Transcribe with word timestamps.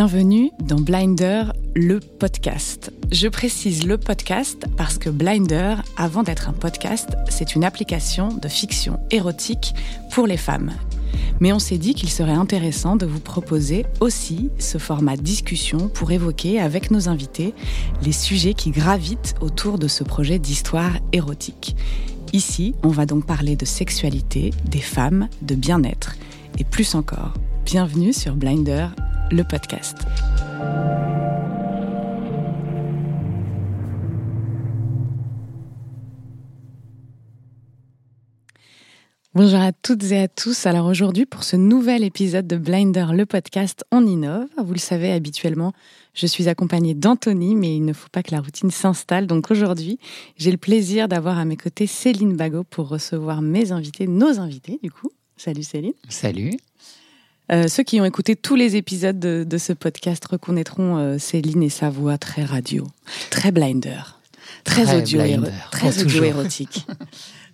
Bienvenue 0.00 0.52
dans 0.60 0.78
Blinder, 0.78 1.46
le 1.74 1.98
podcast. 1.98 2.92
Je 3.10 3.26
précise 3.26 3.84
le 3.84 3.98
podcast 3.98 4.64
parce 4.76 4.96
que 4.96 5.10
Blinder, 5.10 5.74
avant 5.96 6.22
d'être 6.22 6.48
un 6.48 6.52
podcast, 6.52 7.08
c'est 7.28 7.56
une 7.56 7.64
application 7.64 8.28
de 8.28 8.46
fiction 8.46 9.00
érotique 9.10 9.74
pour 10.12 10.28
les 10.28 10.36
femmes. 10.36 10.70
Mais 11.40 11.52
on 11.52 11.58
s'est 11.58 11.78
dit 11.78 11.94
qu'il 11.94 12.10
serait 12.10 12.30
intéressant 12.30 12.94
de 12.94 13.06
vous 13.06 13.18
proposer 13.18 13.86
aussi 13.98 14.50
ce 14.60 14.78
format 14.78 15.16
discussion 15.16 15.88
pour 15.88 16.12
évoquer 16.12 16.60
avec 16.60 16.92
nos 16.92 17.08
invités 17.08 17.52
les 18.04 18.12
sujets 18.12 18.54
qui 18.54 18.70
gravitent 18.70 19.34
autour 19.40 19.80
de 19.80 19.88
ce 19.88 20.04
projet 20.04 20.38
d'histoire 20.38 20.92
érotique. 21.10 21.74
Ici, 22.32 22.76
on 22.84 22.90
va 22.90 23.04
donc 23.04 23.26
parler 23.26 23.56
de 23.56 23.64
sexualité, 23.64 24.52
des 24.64 24.78
femmes, 24.78 25.28
de 25.42 25.56
bien-être 25.56 26.14
et 26.56 26.62
plus 26.62 26.94
encore. 26.94 27.34
Bienvenue 27.64 28.12
sur 28.12 28.36
Blinder, 28.36 28.86
le 29.30 29.44
podcast. 29.44 29.96
Bonjour 39.34 39.60
à 39.60 39.72
toutes 39.72 40.10
et 40.10 40.22
à 40.22 40.28
tous. 40.28 40.66
Alors 40.66 40.86
aujourd'hui, 40.86 41.26
pour 41.26 41.44
ce 41.44 41.54
nouvel 41.56 42.02
épisode 42.02 42.46
de 42.46 42.56
Blinder, 42.56 43.06
le 43.12 43.24
podcast, 43.24 43.84
on 43.92 44.06
innove. 44.06 44.48
Vous 44.56 44.72
le 44.72 44.78
savez, 44.78 45.12
habituellement, 45.12 45.72
je 46.14 46.26
suis 46.26 46.48
accompagnée 46.48 46.94
d'Anthony, 46.94 47.54
mais 47.54 47.76
il 47.76 47.84
ne 47.84 47.92
faut 47.92 48.08
pas 48.10 48.22
que 48.22 48.34
la 48.34 48.40
routine 48.40 48.70
s'installe. 48.70 49.26
Donc 49.26 49.50
aujourd'hui, 49.50 49.98
j'ai 50.36 50.50
le 50.50 50.56
plaisir 50.56 51.06
d'avoir 51.06 51.38
à 51.38 51.44
mes 51.44 51.56
côtés 51.56 51.86
Céline 51.86 52.36
Bagot 52.36 52.64
pour 52.64 52.88
recevoir 52.88 53.42
mes 53.42 53.70
invités, 53.70 54.06
nos 54.06 54.40
invités 54.40 54.80
du 54.82 54.90
coup. 54.90 55.10
Salut 55.36 55.62
Céline. 55.62 55.92
Salut. 56.08 56.52
Euh, 57.50 57.68
ceux 57.68 57.82
qui 57.82 58.00
ont 58.00 58.04
écouté 58.04 58.36
tous 58.36 58.56
les 58.56 58.76
épisodes 58.76 59.18
de, 59.18 59.58
ce 59.58 59.72
podcast 59.72 60.24
reconnaîtront 60.26 60.98
euh, 60.98 61.18
Céline 61.18 61.62
et 61.62 61.70
sa 61.70 61.88
voix 61.88 62.18
très 62.18 62.44
radio, 62.44 62.86
très 63.30 63.52
blinder, 63.52 64.02
très, 64.64 64.94
audio, 64.94 65.20
très 65.70 66.02
audio 66.02 66.24
érotique. 66.24 66.86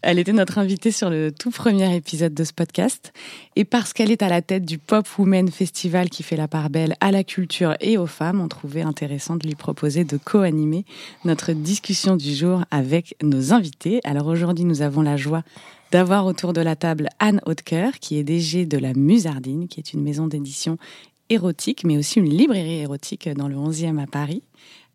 Elle 0.06 0.18
était 0.18 0.34
notre 0.34 0.58
invitée 0.58 0.90
sur 0.90 1.08
le 1.08 1.32
tout 1.32 1.50
premier 1.50 1.96
épisode 1.96 2.34
de 2.34 2.44
ce 2.44 2.52
podcast. 2.52 3.14
Et 3.56 3.64
parce 3.64 3.94
qu'elle 3.94 4.10
est 4.10 4.20
à 4.20 4.28
la 4.28 4.42
tête 4.42 4.66
du 4.66 4.76
Pop 4.76 5.06
Women 5.16 5.50
Festival 5.50 6.10
qui 6.10 6.22
fait 6.22 6.36
la 6.36 6.46
part 6.46 6.68
belle 6.68 6.94
à 7.00 7.10
la 7.10 7.24
culture 7.24 7.74
et 7.80 7.96
aux 7.96 8.06
femmes, 8.06 8.42
on 8.42 8.48
trouvait 8.48 8.82
intéressant 8.82 9.36
de 9.36 9.46
lui 9.46 9.54
proposer 9.54 10.04
de 10.04 10.18
co-animer 10.18 10.84
notre 11.24 11.52
discussion 11.52 12.16
du 12.16 12.34
jour 12.34 12.64
avec 12.70 13.16
nos 13.22 13.54
invités. 13.54 14.02
Alors 14.04 14.26
aujourd'hui, 14.26 14.66
nous 14.66 14.82
avons 14.82 15.00
la 15.00 15.16
joie 15.16 15.42
d'avoir 15.94 16.26
autour 16.26 16.52
de 16.52 16.60
la 16.60 16.74
table 16.74 17.08
Anne 17.20 17.40
Hautecoeur, 17.46 18.00
qui 18.00 18.18
est 18.18 18.24
DG 18.24 18.66
de 18.66 18.78
la 18.78 18.94
Musardine, 18.94 19.68
qui 19.68 19.78
est 19.78 19.92
une 19.92 20.02
maison 20.02 20.26
d'édition 20.26 20.76
érotique, 21.30 21.84
mais 21.84 21.96
aussi 21.96 22.18
une 22.18 22.28
librairie 22.28 22.80
érotique 22.80 23.28
dans 23.28 23.46
le 23.46 23.54
11e 23.54 24.02
à 24.02 24.08
Paris. 24.08 24.42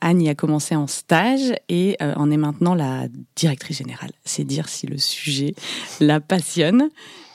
Anne 0.02 0.22
y 0.22 0.28
a 0.28 0.36
commencé 0.36 0.76
en 0.76 0.88
stage 0.88 1.54
et 1.70 1.96
euh, 2.02 2.14
en 2.18 2.30
est 2.30 2.38
maintenant 2.38 2.76
la 2.76 3.08
directrice 3.38 3.78
générale. 3.78 4.12
C'est 4.26 4.44
dire 4.44 4.68
si 4.68 4.88
le 4.88 4.98
sujet 4.98 5.56
la 6.02 6.20
passionne. 6.20 6.90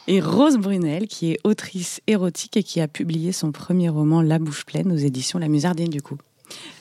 Et 0.09 0.21
Rose 0.21 0.59
Brunel, 0.59 1.09
qui 1.09 1.33
est 1.33 1.39
autrice 1.43 2.03
érotique 2.07 2.59
et 2.59 2.63
qui 2.63 2.83
a 2.83 2.87
publié 2.87 3.33
son 3.33 3.51
premier 3.51 3.89
roman 3.89 4.21
La 4.21 4.39
bouche 4.39 4.67
pleine 4.67 4.93
aux 4.93 4.97
éditions 4.97 5.39
La 5.39 5.49
Musardine 5.49 5.89
du 5.89 6.03
coup. 6.03 6.19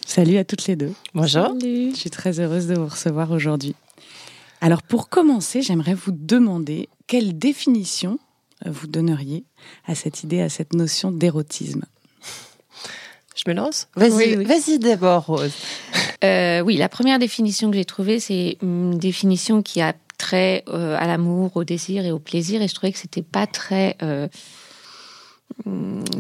Salut 0.06 0.36
à 0.36 0.44
toutes 0.44 0.68
les 0.68 0.76
deux. 0.76 0.92
Bonjour. 1.14 1.56
Je 1.62 1.96
suis 1.96 2.10
très 2.10 2.42
heureuse 2.42 2.68
de 2.68 2.76
vous 2.76 2.88
recevoir 2.88 3.32
aujourd'hui. 3.32 3.74
Alors 4.64 4.82
pour 4.82 5.10
commencer, 5.10 5.62
j'aimerais 5.62 5.94
vous 5.94 6.14
demander 6.14 6.88
quelle 7.06 7.38
définition 7.38 8.18
euh, 8.66 8.70
vous 8.72 8.88
donneriez 8.88 9.44
à 9.86 9.94
cette 9.94 10.24
idée, 10.24 10.40
à 10.40 10.48
cette 10.48 10.72
notion 10.72 11.12
d'érotisme? 11.12 11.84
Je 13.36 13.44
me 13.48 13.56
lance? 13.56 13.90
Vas-y, 13.98 14.42
vas-y 14.42 14.80
d'abord, 14.80 15.26
Rose. 15.26 15.52
Euh, 16.24 16.62
oui, 16.62 16.78
la 16.78 16.88
première 16.88 17.20
définition 17.20 17.72
que 17.72 17.76
j'ai 17.76 17.84
trouvée, 17.84 18.22
c'est 18.22 18.58
une 18.62 18.98
définition 18.98 19.62
qui 19.62 19.82
a 19.82 19.96
trait 20.18 20.64
euh, 20.70 20.96
à 20.98 21.08
l'amour, 21.08 21.58
au 21.58 21.66
désir 21.66 22.06
et 22.06 22.14
au 22.14 22.20
plaisir. 22.20 22.62
Et 22.62 22.70
je 22.70 22.74
trouvais 22.74 22.94
que 22.94 23.00
c'était 23.00 23.22
pas 23.22 23.48
très 23.48 23.98
euh, 24.02 24.30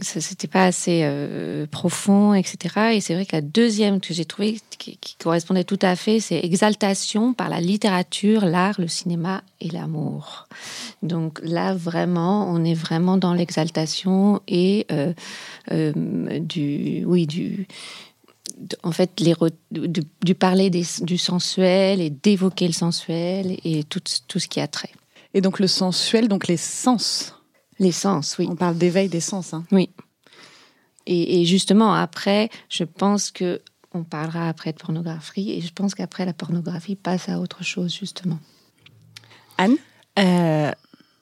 c'était 0.02 0.48
pas 0.48 0.66
assez 0.66 1.02
euh, 1.04 1.66
profond, 1.68 2.34
etc. 2.34 2.94
Et 2.94 3.02
c'est 3.02 3.14
vrai 3.14 3.26
que 3.26 3.36
la 3.36 3.42
deuxième 3.42 4.00
que 4.00 4.14
j'ai 4.14 4.26
trouvée 4.26 4.60
qui, 4.78 4.98
correspondait 5.18 5.64
tout 5.64 5.80
à 5.82 5.96
fait, 5.96 6.20
c'est 6.20 6.40
exaltation 6.44 7.34
par 7.34 7.50
la 7.50 7.62
littérature, 7.62 8.46
l'art, 8.46 8.80
le 8.80 8.88
cinéma 8.88 9.44
et 9.62 9.70
l'amour. 9.70 10.48
Donc 11.02 11.40
là, 11.44 11.74
vraiment, 11.74 12.50
on 12.50 12.64
est 12.64 12.74
vraiment 12.74 13.18
dans 13.18 13.34
l'exaltation 13.34 14.42
et 14.48 14.86
euh, 14.92 15.14
euh, 15.72 16.40
du, 16.40 17.04
oui, 17.06 17.26
du, 17.26 17.68
en 18.84 18.92
fait, 18.92 19.12
du, 19.18 20.04
du, 20.24 20.36
parler 20.36 20.70
du 20.70 21.18
sensuel 21.18 22.02
et 22.02 22.10
d'évoquer 22.10 22.68
le 22.68 22.74
sensuel 22.74 23.58
et 23.64 23.84
tout, 23.84 24.02
tout 24.28 24.40
ce 24.40 24.48
qui 24.48 24.60
a 24.60 24.68
trait. 24.68 24.92
Et 25.34 25.42
donc 25.42 25.60
le 25.60 25.68
sensuel, 25.68 26.28
donc 26.28 26.48
les 26.48 26.58
sens 26.58 27.34
les 27.80 27.92
sens, 27.92 28.36
oui. 28.40 28.48
On 28.50 28.56
parle 28.56 28.78
d'éveil 28.78 29.10
des 29.10 29.20
sens. 29.20 29.54
Hein. 29.54 29.66
Oui. 29.72 29.90
Et, 31.06 31.46
justement, 31.46 31.94
après, 31.94 32.50
je 32.70 32.84
pense 32.84 33.32
que 33.32 33.62
on 33.94 34.04
parlera 34.04 34.50
après 34.50 34.72
de 34.72 34.78
pornographie, 34.78 35.52
et 35.52 35.62
je 35.62 35.72
pense 35.74 35.96
qu'après, 35.96 36.26
la 36.26 36.34
pornographie 36.34 36.96
passe 36.96 37.30
à 37.30 37.40
autre 37.40 37.64
chose, 37.64 37.94
justement. 37.94 38.40
Anne? 39.58 39.76
Euh, 40.18 40.72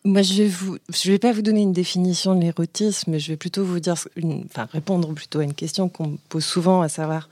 Moi, 0.03 0.21
je 0.21 0.33
vais 0.33 0.47
vous, 0.47 0.77
je 0.89 1.11
vais 1.11 1.19
pas 1.19 1.31
vous 1.31 1.41
donner 1.41 1.61
une 1.61 1.73
définition 1.73 2.33
de 2.35 2.41
l'érotisme, 2.41 3.17
je 3.19 3.27
vais 3.27 3.37
plutôt 3.37 3.63
vous 3.63 3.79
dire, 3.79 3.93
enfin, 3.93 4.67
répondre 4.71 5.13
plutôt 5.13 5.39
à 5.39 5.43
une 5.43 5.53
question 5.53 5.89
qu'on 5.89 6.07
me 6.07 6.17
pose 6.29 6.45
souvent, 6.45 6.81
à 6.81 6.89
savoir 6.89 7.29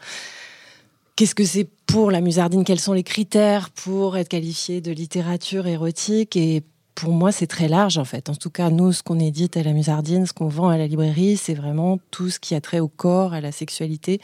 qu'est-ce 1.15 1.35
que 1.35 1.45
c'est 1.45 1.67
pour 1.85 2.11
la 2.11 2.21
musardine? 2.21 2.63
Quels 2.63 2.79
sont 2.79 2.93
les 2.93 3.03
critères 3.03 3.71
pour 3.71 4.17
être 4.17 4.29
qualifié 4.29 4.81
de 4.81 4.91
littérature 4.91 5.65
érotique? 5.67 6.35
Et 6.35 6.63
pour 6.99 7.13
moi, 7.13 7.31
c'est 7.31 7.47
très 7.47 7.67
large 7.67 7.97
en 7.97 8.05
fait. 8.05 8.29
En 8.29 8.35
tout 8.35 8.49
cas, 8.49 8.69
nous, 8.69 8.91
ce 8.91 9.03
qu'on 9.03 9.19
édite 9.19 9.57
à 9.57 9.63
la 9.63 9.73
Musardine, 9.73 10.25
ce 10.25 10.33
qu'on 10.33 10.47
vend 10.47 10.69
à 10.69 10.77
la 10.77 10.87
librairie, 10.87 11.37
c'est 11.37 11.53
vraiment 11.53 11.99
tout 12.11 12.29
ce 12.29 12.39
qui 12.39 12.55
a 12.55 12.61
trait 12.61 12.79
au 12.79 12.89
corps, 12.89 13.33
à 13.33 13.41
la 13.41 13.51
sexualité, 13.51 14.19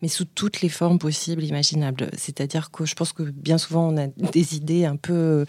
mais 0.00 0.08
sous 0.08 0.24
toutes 0.24 0.60
les 0.60 0.68
formes 0.68 0.98
possibles, 0.98 1.42
imaginables. 1.42 2.10
C'est-à-dire 2.16 2.70
que 2.70 2.84
je 2.84 2.94
pense 2.94 3.12
que 3.12 3.24
bien 3.24 3.58
souvent, 3.58 3.92
on 3.92 3.96
a 3.96 4.06
des 4.06 4.56
idées 4.56 4.84
un 4.84 4.96
peu 4.96 5.44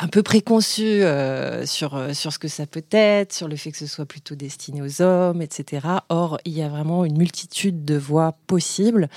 un 0.00 0.06
peu 0.06 0.22
préconçues 0.22 1.02
euh, 1.02 1.66
sur 1.66 1.96
euh, 1.96 2.12
sur 2.12 2.32
ce 2.32 2.38
que 2.38 2.48
ça 2.48 2.66
peut 2.66 2.84
être, 2.92 3.32
sur 3.32 3.48
le 3.48 3.56
fait 3.56 3.72
que 3.72 3.78
ce 3.78 3.86
soit 3.86 4.06
plutôt 4.06 4.36
destiné 4.36 4.80
aux 4.80 5.02
hommes, 5.02 5.42
etc. 5.42 5.86
Or, 6.08 6.38
il 6.44 6.52
y 6.52 6.62
a 6.62 6.68
vraiment 6.68 7.04
une 7.04 7.18
multitude 7.18 7.84
de 7.84 7.96
voies 7.96 8.36
possibles. 8.46 9.08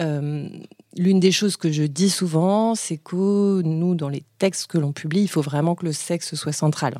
Euh, 0.00 0.48
l'une 0.96 1.20
des 1.20 1.32
choses 1.32 1.56
que 1.56 1.70
je 1.70 1.84
dis 1.84 2.10
souvent, 2.10 2.74
c'est 2.74 2.98
que 2.98 3.62
nous, 3.62 3.94
dans 3.94 4.08
les 4.08 4.24
textes 4.38 4.66
que 4.66 4.78
l'on 4.78 4.92
publie, 4.92 5.22
il 5.22 5.28
faut 5.28 5.42
vraiment 5.42 5.74
que 5.74 5.84
le 5.84 5.92
sexe 5.92 6.34
soit 6.34 6.52
central. 6.52 6.98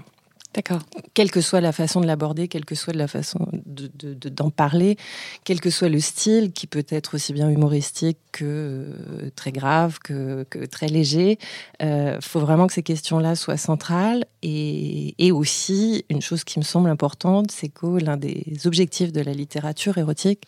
D'accord. 0.54 0.80
Quelle 1.12 1.30
que 1.30 1.42
soit 1.42 1.60
la 1.60 1.72
façon 1.72 2.00
de 2.00 2.06
l'aborder, 2.06 2.48
quelle 2.48 2.64
que 2.64 2.74
soit 2.74 2.94
la 2.94 3.06
façon 3.06 3.46
d'en 3.66 4.50
parler, 4.50 4.96
quel 5.44 5.60
que 5.60 5.68
soit 5.68 5.90
le 5.90 6.00
style, 6.00 6.52
qui 6.52 6.66
peut 6.66 6.86
être 6.88 7.14
aussi 7.14 7.34
bien 7.34 7.50
humoristique 7.50 8.18
que 8.32 8.44
euh, 8.44 9.30
très 9.36 9.52
grave, 9.52 9.98
que, 10.02 10.46
très 10.70 10.88
léger, 10.88 11.38
il 11.80 11.86
euh, 11.86 12.20
faut 12.22 12.40
vraiment 12.40 12.66
que 12.66 12.72
ces 12.72 12.82
questions-là 12.82 13.36
soient 13.36 13.58
centrales. 13.58 14.24
Et, 14.42 15.14
et, 15.18 15.32
aussi, 15.32 16.06
une 16.08 16.22
chose 16.22 16.44
qui 16.44 16.58
me 16.58 16.64
semble 16.64 16.88
importante, 16.88 17.50
c'est 17.50 17.68
que 17.68 18.02
l'un 18.02 18.16
des 18.16 18.44
objectifs 18.64 19.12
de 19.12 19.20
la 19.20 19.34
littérature 19.34 19.98
érotique, 19.98 20.44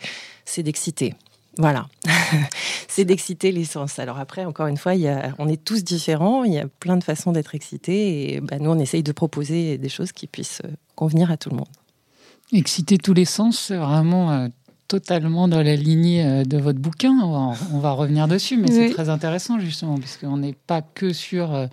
c'est 0.46 0.62
d'exciter. 0.62 1.14
Voilà, 1.58 1.88
c'est 2.88 3.04
d'exciter 3.04 3.50
les 3.50 3.64
sens. 3.64 3.98
Alors 3.98 4.18
après, 4.18 4.44
encore 4.44 4.68
une 4.68 4.76
fois, 4.76 4.92
on 5.38 5.48
est 5.48 5.62
tous 5.62 5.82
différents, 5.82 6.44
il 6.44 6.52
y 6.52 6.58
a 6.58 6.66
plein 6.78 6.96
de 6.96 7.04
façons 7.04 7.32
d'être 7.32 7.54
excités, 7.54 8.34
et 8.34 8.40
bah, 8.40 8.58
nous, 8.60 8.70
on 8.70 8.78
essaye 8.78 9.02
de 9.02 9.12
proposer 9.12 9.76
des 9.76 9.88
choses 9.88 10.12
qui 10.12 10.26
puissent 10.26 10.62
euh, 10.64 10.70
convenir 10.94 11.30
à 11.30 11.36
tout 11.36 11.50
le 11.50 11.56
monde. 11.56 11.68
Exciter 12.52 12.98
tous 12.98 13.14
les 13.14 13.24
sens, 13.24 13.58
c'est 13.58 13.76
vraiment 13.76 14.30
euh, 14.30 14.48
totalement 14.86 15.48
dans 15.48 15.62
la 15.62 15.74
lignée 15.74 16.24
euh, 16.24 16.44
de 16.44 16.56
votre 16.56 16.78
bouquin. 16.78 17.18
On 17.20 17.78
va, 17.80 17.92
revenir 17.92 18.28
dessus, 18.28 18.56
mais 18.56 18.70
c'est 18.70 18.90
très 18.90 19.08
intéressant 19.08 19.58
justement, 19.58 19.98
puisqu'on 19.98 20.36
n'est 20.36 20.56
pas 20.66 20.82
que 20.82 21.12
sur 21.12 21.68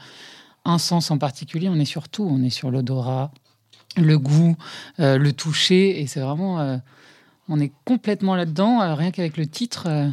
un 0.66 0.78
sens 0.80 1.12
en 1.12 1.20
particulier, 1.20 1.70
on 1.70 1.80
est 1.80 1.86
sur 1.86 2.10
tout. 2.10 2.28
On 2.30 2.44
est 2.44 2.50
sur 2.50 2.72
l'odorat, 2.72 3.32
le 3.96 4.18
goût, 4.18 4.56
le 4.98 5.32
toucher, 5.32 6.02
et 6.02 6.08
c'est 6.08 6.20
vraiment 6.20 6.80
on 7.50 7.60
est 7.60 7.72
complètement 7.86 8.36
là-dedans, 8.36 8.82
euh, 8.82 8.96
rien 8.96 9.12
qu'avec 9.12 9.38
le 9.38 9.48
titre 9.48 9.86
euh, 9.88 10.10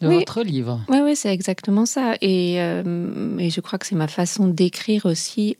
de 0.00 0.08
votre 0.08 0.42
livre. 0.42 0.80
Oui, 0.88 0.98
oui, 1.02 1.16
c'est 1.16 1.32
exactement 1.32 1.86
ça. 1.86 2.14
Euh, 2.22 3.38
et, 3.38 3.50
je 3.50 3.60
crois 3.60 3.78
que 3.78 3.86
c'est 3.86 3.94
ma 3.94 4.08
façon 4.08 4.46
d'écrire 4.48 5.06
aussi, 5.06 5.56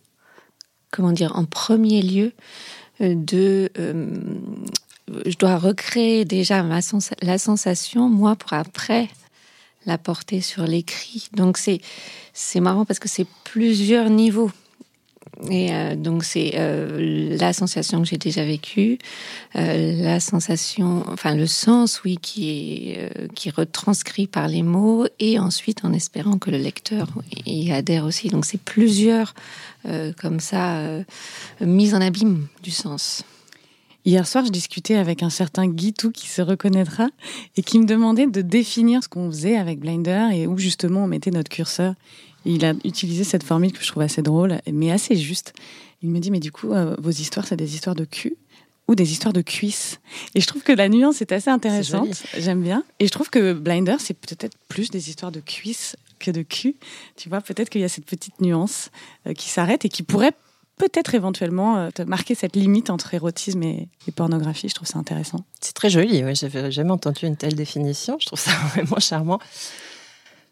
comment 0.90 1.12
dire, 1.12 1.36
en 1.36 1.44
premier 1.44 2.02
lieu, 2.02 2.32
de. 3.00 3.70
je 3.78 5.36
dois 5.38 5.56
recréer 5.56 6.24
déjà 6.24 6.62
ma 6.62 6.80
la 7.22 7.38
sensation, 7.38 8.08
moi, 8.08 8.36
pour 8.36 8.52
après 8.52 9.08
la 9.86 9.98
porter 9.98 10.40
sur 10.40 10.64
l'écrit. 10.64 11.28
Donc 11.32 11.58
c'est 11.58 12.60
marrant 12.60 12.84
parce 12.84 12.98
que 12.98 13.08
c'est 13.08 13.26
plusieurs 13.44 14.10
niveaux. 14.10 14.50
Et 15.50 15.72
euh, 15.72 15.94
donc 15.94 16.24
c'est 16.24 16.52
euh, 16.56 17.36
la 17.38 17.52
sensation 17.52 18.02
que 18.02 18.08
j'ai 18.08 18.18
déjà 18.18 18.44
vécue, 18.44 18.98
euh, 19.56 20.02
la 20.02 20.18
sensation, 20.20 21.04
enfin 21.08 21.34
le 21.34 21.46
sens, 21.46 22.02
oui, 22.04 22.18
qui 22.20 22.50
est 22.50 23.32
qui 23.34 23.50
retranscrit 23.50 24.26
par 24.26 24.48
les 24.48 24.62
mots, 24.62 25.06
et 25.20 25.38
ensuite 25.38 25.84
en 25.84 25.92
espérant 25.92 26.38
que 26.38 26.50
le 26.50 26.58
lecteur 26.58 27.08
y 27.46 27.70
adhère 27.70 28.04
aussi. 28.04 28.28
Donc 28.28 28.44
c'est 28.44 28.60
plusieurs 28.60 29.34
comme 30.20 30.40
ça 30.40 30.82
mises 31.60 31.94
en 31.94 32.00
abîme 32.00 32.46
du 32.62 32.70
sens. 32.70 33.24
Hier 34.04 34.26
soir, 34.26 34.44
je 34.44 34.50
discutais 34.50 34.94
avec 34.94 35.22
un 35.22 35.30
certain 35.30 35.66
Guitou 35.66 36.10
qui 36.10 36.28
se 36.28 36.40
reconnaîtra 36.40 37.08
et 37.56 37.62
qui 37.62 37.78
me 37.78 37.84
demandait 37.84 38.26
de 38.26 38.40
définir 38.40 39.02
ce 39.02 39.08
qu'on 39.08 39.30
faisait 39.30 39.56
avec 39.56 39.80
Blinder 39.80 40.28
et 40.32 40.46
où 40.46 40.56
justement 40.56 41.04
on 41.04 41.06
mettait 41.06 41.30
notre 41.30 41.50
curseur. 41.50 41.94
Il 42.54 42.64
a 42.64 42.74
utilisé 42.84 43.24
cette 43.24 43.42
formule 43.42 43.72
que 43.72 43.82
je 43.82 43.88
trouve 43.88 44.02
assez 44.02 44.22
drôle, 44.22 44.60
mais 44.70 44.90
assez 44.90 45.16
juste. 45.16 45.52
Il 46.02 46.10
me 46.10 46.18
dit, 46.18 46.30
mais 46.30 46.40
du 46.40 46.52
coup, 46.52 46.72
euh, 46.72 46.96
vos 46.98 47.10
histoires, 47.10 47.46
c'est 47.46 47.56
des 47.56 47.74
histoires 47.74 47.96
de 47.96 48.04
cul 48.04 48.36
ou 48.86 48.94
des 48.94 49.12
histoires 49.12 49.34
de 49.34 49.42
cuisses. 49.42 50.00
Et 50.34 50.40
je 50.40 50.46
trouve 50.46 50.62
que 50.62 50.72
la 50.72 50.88
nuance 50.88 51.20
est 51.20 51.32
assez 51.32 51.50
intéressante. 51.50 52.24
J'aime 52.38 52.62
bien. 52.62 52.84
Et 53.00 53.06
je 53.06 53.12
trouve 53.12 53.28
que 53.28 53.52
Blinder, 53.52 53.96
c'est 53.98 54.14
peut-être 54.14 54.56
plus 54.68 54.90
des 54.90 55.10
histoires 55.10 55.30
de 55.30 55.40
cuisses 55.40 55.96
que 56.18 56.30
de 56.30 56.42
cul. 56.42 56.74
Tu 57.16 57.28
vois, 57.28 57.40
peut-être 57.42 57.68
qu'il 57.68 57.82
y 57.82 57.84
a 57.84 57.88
cette 57.88 58.06
petite 58.06 58.40
nuance 58.40 58.90
euh, 59.26 59.34
qui 59.34 59.48
s'arrête 59.50 59.84
et 59.84 59.88
qui 59.90 60.02
pourrait 60.02 60.32
peut-être 60.78 61.14
éventuellement 61.14 61.76
euh, 61.76 61.90
marquer 62.06 62.34
cette 62.34 62.56
limite 62.56 62.88
entre 62.88 63.12
érotisme 63.12 63.62
et, 63.62 63.88
pornographie. 64.16 64.68
Je 64.68 64.74
trouve 64.74 64.88
ça 64.88 64.98
intéressant. 64.98 65.44
C'est 65.60 65.74
très 65.74 65.90
joli. 65.90 66.24
Ouais. 66.24 66.34
J'avais 66.34 66.70
jamais 66.70 66.92
entendu 66.92 67.26
une 67.26 67.36
telle 67.36 67.54
définition. 67.54 68.16
Je 68.20 68.26
trouve 68.26 68.38
ça 68.38 68.52
vraiment 68.74 68.98
charmant. 69.00 69.38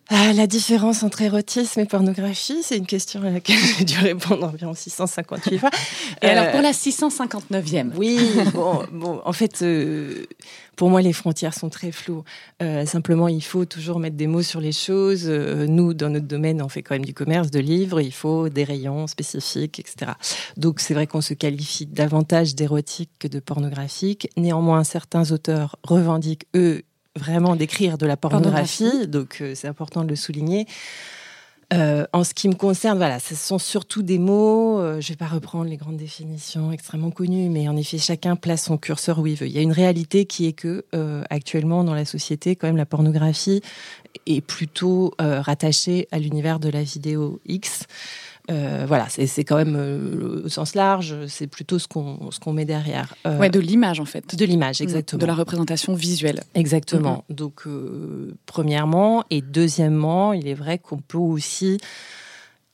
Ah, 0.08 0.32
la 0.32 0.46
différence 0.46 1.02
entre 1.02 1.22
érotisme 1.22 1.80
et 1.80 1.84
pornographie, 1.84 2.62
c'est 2.62 2.76
une 2.76 2.86
question 2.86 3.22
à 3.22 3.30
laquelle 3.30 3.58
j'ai 3.78 3.84
dû 3.84 3.98
répondre 3.98 4.44
environ 4.44 4.72
658 4.72 5.58
fois. 5.58 5.70
Et 6.22 6.26
alors 6.26 6.52
pour 6.52 6.62
la 6.62 6.70
659e 6.70 7.90
Oui, 7.96 8.18
bon, 8.54 8.84
bon 8.92 9.20
en 9.24 9.32
fait, 9.32 9.62
euh, 9.62 10.26
pour 10.76 10.90
moi, 10.90 11.00
les 11.00 11.14
frontières 11.14 11.54
sont 11.54 11.70
très 11.70 11.90
floues. 11.90 12.22
Euh, 12.62 12.84
simplement, 12.84 13.28
il 13.28 13.42
faut 13.42 13.64
toujours 13.64 13.98
mettre 13.98 14.16
des 14.16 14.26
mots 14.26 14.42
sur 14.42 14.60
les 14.60 14.72
choses. 14.72 15.24
Euh, 15.26 15.66
nous, 15.66 15.94
dans 15.94 16.10
notre 16.10 16.26
domaine, 16.26 16.62
on 16.62 16.68
fait 16.68 16.82
quand 16.82 16.94
même 16.94 17.04
du 17.04 17.14
commerce 17.14 17.50
de 17.50 17.60
livres. 17.60 18.00
Il 18.00 18.12
faut 18.12 18.50
des 18.50 18.62
rayons 18.62 19.06
spécifiques, 19.06 19.80
etc. 19.80 20.12
Donc, 20.58 20.80
c'est 20.80 20.92
vrai 20.92 21.06
qu'on 21.06 21.22
se 21.22 21.34
qualifie 21.34 21.86
davantage 21.86 22.54
d'érotique 22.54 23.10
que 23.18 23.26
de 23.26 23.40
pornographique. 23.40 24.28
Néanmoins, 24.36 24.84
certains 24.84 25.32
auteurs 25.32 25.76
revendiquent, 25.82 26.46
eux, 26.54 26.82
vraiment 27.16 27.56
d'écrire 27.56 27.98
de 27.98 28.06
la 28.06 28.16
pornographie, 28.16 29.08
donc 29.08 29.38
euh, 29.40 29.54
c'est 29.54 29.68
important 29.68 30.04
de 30.04 30.08
le 30.08 30.16
souligner. 30.16 30.66
Euh, 31.72 32.06
en 32.12 32.22
ce 32.22 32.32
qui 32.32 32.48
me 32.48 32.54
concerne, 32.54 32.96
voilà, 32.96 33.18
ce 33.18 33.34
sont 33.34 33.58
surtout 33.58 34.02
des 34.02 34.20
mots. 34.20 34.78
Euh, 34.78 35.00
je 35.00 35.08
ne 35.08 35.12
vais 35.12 35.16
pas 35.16 35.26
reprendre 35.26 35.68
les 35.68 35.76
grandes 35.76 35.96
définitions 35.96 36.70
extrêmement 36.70 37.10
connues, 37.10 37.48
mais 37.48 37.66
en 37.66 37.76
effet, 37.76 37.98
chacun 37.98 38.36
place 38.36 38.64
son 38.64 38.78
curseur 38.78 39.18
où 39.18 39.26
il 39.26 39.34
veut. 39.34 39.48
Il 39.48 39.52
y 39.52 39.58
a 39.58 39.62
une 39.62 39.72
réalité 39.72 40.26
qui 40.26 40.46
est 40.46 40.52
que 40.52 40.84
actuellement 41.28 41.82
dans 41.82 41.94
la 41.94 42.04
société, 42.04 42.54
quand 42.54 42.68
même, 42.68 42.76
la 42.76 42.86
pornographie 42.86 43.62
est 44.26 44.40
plutôt 44.40 45.12
rattachée 45.18 46.06
à 46.12 46.20
l'univers 46.20 46.60
de 46.60 46.68
la 46.68 46.84
vidéo 46.84 47.40
X. 47.46 47.86
Euh, 48.50 48.84
voilà, 48.86 49.08
c'est 49.08 49.44
quand 49.44 49.56
même 49.56 49.76
euh, 49.76 50.42
au 50.44 50.48
sens 50.48 50.74
large, 50.74 51.14
c'est 51.26 51.46
plutôt 51.46 51.78
ce 51.78 51.88
qu'on 51.88 52.30
ce 52.30 52.38
qu'on 52.38 52.52
met 52.52 52.64
derrière. 52.64 53.14
Euh, 53.26 53.38
ouais, 53.38 53.50
de 53.50 53.58
l'image 53.58 53.98
en 53.98 54.04
fait. 54.04 54.36
De 54.36 54.44
l'image, 54.44 54.80
exactement. 54.80 55.20
De 55.20 55.26
la 55.26 55.34
représentation 55.34 55.94
visuelle. 55.94 56.42
Exactement. 56.54 57.24
Mm-hmm. 57.30 57.34
Donc, 57.34 57.64
premièrement, 58.46 59.24
et 59.30 59.42
deuxièmement, 59.42 60.32
il 60.32 60.46
est 60.46 60.54
vrai 60.54 60.78
qu'on 60.78 60.98
peut 60.98 61.18
aussi 61.18 61.78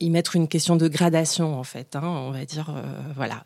y 0.01 0.11
mettre 0.11 0.35
une 0.35 0.49
question 0.49 0.77
de 0.77 0.89
gradation 0.89 1.59
en 1.59 1.63
fait. 1.63 1.97
Hein, 1.97 2.03
on 2.05 2.33
va 2.33 2.45
dire, 2.45 2.75
voilà, 3.17 3.45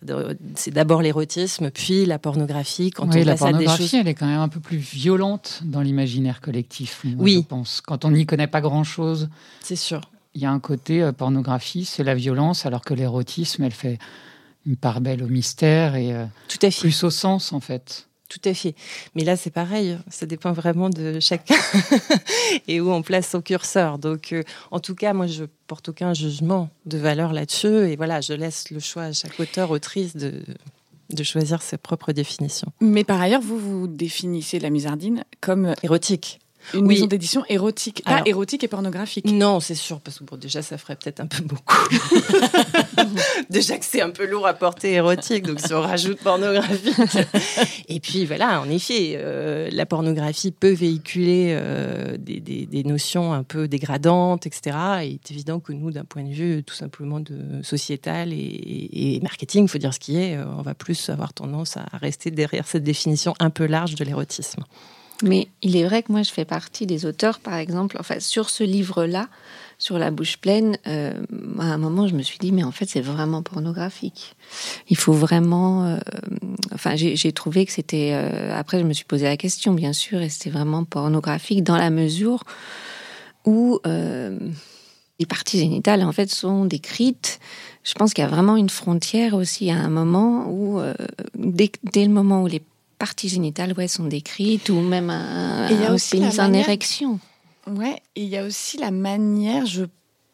c'est 0.56 0.73
d'abord 0.73 1.02
l'érotisme, 1.02 1.70
puis 1.70 2.06
la 2.06 2.19
pornographie. 2.19 2.90
Quand 2.90 3.14
oui, 3.14 3.23
la 3.23 3.37
pornographie, 3.37 3.96
elle 3.96 4.08
est 4.08 4.14
quand 4.14 4.26
même 4.26 4.40
un 4.40 4.49
peu 4.49 4.61
plus 4.61 4.78
violente 4.78 5.61
dans 5.64 5.81
l'imaginaire 5.81 6.40
collectif. 6.40 7.02
oui, 7.19 7.43
je 7.43 7.46
pense. 7.46 7.81
Quand 7.81 8.05
on 8.05 8.11
n'y 8.11 8.26
connaît 8.26 8.49
pas 8.49 8.61
grand 8.61 8.84
chose. 8.84 9.28
C'est 9.61 9.76
sûr 9.76 10.00
il 10.37 10.43
y 10.43 10.47
a 10.47 10.50
un 10.50 10.61
côté 10.61 11.03
euh, 11.03 11.12
pornographie, 11.12 11.87
c'est 11.87 12.05
la 12.05 12.15
violence, 12.15 12.67
alors 12.67 12.83
que 12.83 12.93
l'érotisme, 12.93 13.65
elle 13.65 13.73
fait 13.73 13.99
une 14.67 14.77
part 14.77 15.00
belle 15.00 15.23
au 15.23 15.29
mystère 15.29 15.97
et 15.97 16.12
euh, 16.12 16.27
Tout 16.49 16.59
à 16.62 16.71
fait. 16.71 16.81
plus 16.81 17.05
au 17.05 17.11
sens, 17.11 17.53
en 17.55 17.61
fait. 17.61 18.06
Tout 18.29 18.41
à 18.44 18.53
fait. 18.53 18.75
Mais 19.15 19.25
là, 19.25 19.37
c'est 19.37 19.50
pareil. 19.50 19.97
Ça 20.11 20.27
dépend 20.27 20.53
vraiment 20.53 20.91
de 20.91 21.21
chacun 21.21 21.55
et 22.69 22.81
où 22.81 22.91
on 22.93 23.00
place 23.00 23.31
son 23.31 23.41
curseur. 23.41 23.99
Donc, 23.99 24.33
euh, 24.33 24.43
en 24.71 24.81
tout 24.81 24.94
cas, 24.94 25.15
moi, 25.15 25.27
je 25.27 25.44
porte 25.69 25.88
aucun 25.88 26.12
jugement 26.12 26.69
de 26.85 26.99
valeur 26.99 27.33
là-dessus. 27.33 27.88
Et 27.88 27.97
voilà, 27.97 28.21
je 28.21 28.35
laisse 28.35 28.71
le 28.71 28.81
choix 28.81 29.05
à 29.05 29.12
chaque 29.12 29.38
auteur, 29.41 29.71
autrice 29.71 30.17
de, 30.17 30.43
de 31.11 31.23
choisir 31.23 31.62
ses 31.62 31.79
propres 31.79 32.12
définitions. 32.12 32.73
Mais 32.81 33.05
par 33.05 33.21
ailleurs, 33.21 33.41
vous, 33.41 33.59
vous 33.59 33.87
définissez 33.87 34.59
la 34.59 34.71
misardine 34.71 35.25
comme 35.41 35.75
érotique 35.83 36.41
une 36.74 36.86
maison 36.86 37.06
d'édition 37.06 37.44
érotique, 37.48 38.02
pas 38.04 38.22
érotique 38.24 38.64
et 38.64 38.68
pornographique. 38.68 39.24
Non, 39.26 39.60
c'est 39.60 39.74
sûr, 39.74 40.00
parce 40.00 40.18
que 40.18 40.24
bon, 40.24 40.36
déjà, 40.36 40.62
ça 40.62 40.78
ferait 40.78 40.96
peut-être 40.96 41.20
un 41.20 41.26
peu 41.26 41.42
beaucoup. 41.42 41.76
déjà 43.50 43.78
que 43.78 43.84
c'est 43.84 44.00
un 44.00 44.10
peu 44.10 44.26
lourd 44.26 44.46
à 44.46 44.54
porter 44.54 44.92
érotique, 44.92 45.46
donc 45.46 45.60
si 45.60 45.72
on 45.72 45.80
rajoute 45.80 46.18
pornographique. 46.18 46.94
et 47.88 48.00
puis 48.00 48.24
voilà, 48.26 48.60
en 48.60 48.68
effet, 48.68 49.14
euh, 49.16 49.68
la 49.72 49.86
pornographie 49.86 50.50
peut 50.50 50.72
véhiculer 50.72 51.48
euh, 51.50 52.16
des, 52.18 52.40
des, 52.40 52.84
notions 52.84 53.32
un 53.32 53.42
peu 53.42 53.68
dégradantes, 53.68 54.46
etc. 54.46 54.76
Et 55.02 55.06
il 55.06 55.14
est 55.14 55.30
évident 55.30 55.60
que 55.60 55.72
nous, 55.72 55.90
d'un 55.90 56.04
point 56.04 56.22
de 56.22 56.32
vue 56.32 56.62
tout 56.62 56.74
simplement 56.74 57.20
de 57.20 57.62
sociétal 57.62 58.32
et, 58.32 58.36
et 58.36 59.20
marketing, 59.20 59.64
il 59.64 59.68
faut 59.68 59.78
dire 59.78 59.94
ce 59.94 60.00
qui 60.00 60.16
est, 60.16 60.36
euh, 60.36 60.44
on 60.58 60.62
va 60.62 60.74
plus 60.74 61.08
avoir 61.08 61.32
tendance 61.32 61.76
à 61.76 61.86
rester 61.94 62.30
derrière 62.30 62.66
cette 62.66 62.84
définition 62.84 63.34
un 63.40 63.50
peu 63.50 63.66
large 63.66 63.94
de 63.94 64.04
l'érotisme. 64.04 64.62
Mais 65.22 65.48
il 65.62 65.76
est 65.76 65.84
vrai 65.84 66.02
que 66.02 66.12
moi, 66.12 66.22
je 66.22 66.30
fais 66.30 66.44
partie 66.44 66.86
des 66.86 67.06
auteurs, 67.06 67.40
par 67.40 67.54
exemple, 67.54 67.96
enfin, 67.98 68.20
sur 68.20 68.50
ce 68.50 68.64
livre-là, 68.64 69.28
sur 69.78 69.98
La 69.98 70.10
bouche 70.10 70.38
pleine, 70.38 70.78
euh, 70.86 71.12
à 71.58 71.64
un 71.64 71.78
moment, 71.78 72.06
je 72.06 72.14
me 72.14 72.22
suis 72.22 72.38
dit, 72.38 72.50
mais 72.50 72.64
en 72.64 72.72
fait, 72.72 72.88
c'est 72.88 73.00
vraiment 73.00 73.42
pornographique. 73.42 74.34
Il 74.88 74.96
faut 74.96 75.12
vraiment. 75.12 75.84
Euh, 75.84 75.98
enfin, 76.72 76.96
j'ai 76.96 77.32
trouvé 77.32 77.66
que 77.66 77.72
c'était. 77.72 78.12
Euh, 78.14 78.58
après, 78.58 78.78
je 78.78 78.84
me 78.84 78.92
suis 78.92 79.04
posé 79.04 79.24
la 79.24 79.36
question, 79.36 79.74
bien 79.74 79.92
sûr, 79.92 80.20
et 80.22 80.28
c'était 80.28 80.50
vraiment 80.50 80.84
pornographique 80.84 81.62
dans 81.62 81.76
la 81.76 81.90
mesure 81.90 82.44
où 83.44 83.80
les 85.18 85.26
parties 85.26 85.58
génitales, 85.58 86.02
en 86.02 86.12
fait, 86.12 86.30
sont 86.30 86.64
décrites. 86.64 87.38
Je 87.84 87.94
pense 87.94 88.12
qu'il 88.12 88.22
y 88.22 88.26
a 88.26 88.30
vraiment 88.30 88.56
une 88.56 88.70
frontière 88.70 89.34
aussi 89.34 89.70
à 89.70 89.76
un 89.76 89.88
moment 89.88 90.50
où, 90.50 90.80
dès, 91.36 91.70
dès 91.85 92.04
le 92.04 92.12
moment 92.12 92.42
où 92.42 92.49
les 92.49 92.62
parties 92.99 93.29
génitales 93.29 93.73
ouais, 93.76 93.88
sont 93.88 94.05
décrites 94.05 94.69
ou 94.69 94.81
même 94.81 95.11
un, 95.11 95.71
y 95.71 95.85
a 95.85 95.93
aussi 95.93 96.19
une 96.19 96.41
en 96.41 96.53
érection. 96.53 97.21
Ouais, 97.67 98.00
et 98.15 98.23
il 98.23 98.29
y 98.29 98.37
a 98.37 98.45
aussi 98.45 98.79
la 98.79 98.91
manière, 98.91 99.67
je 99.67 99.85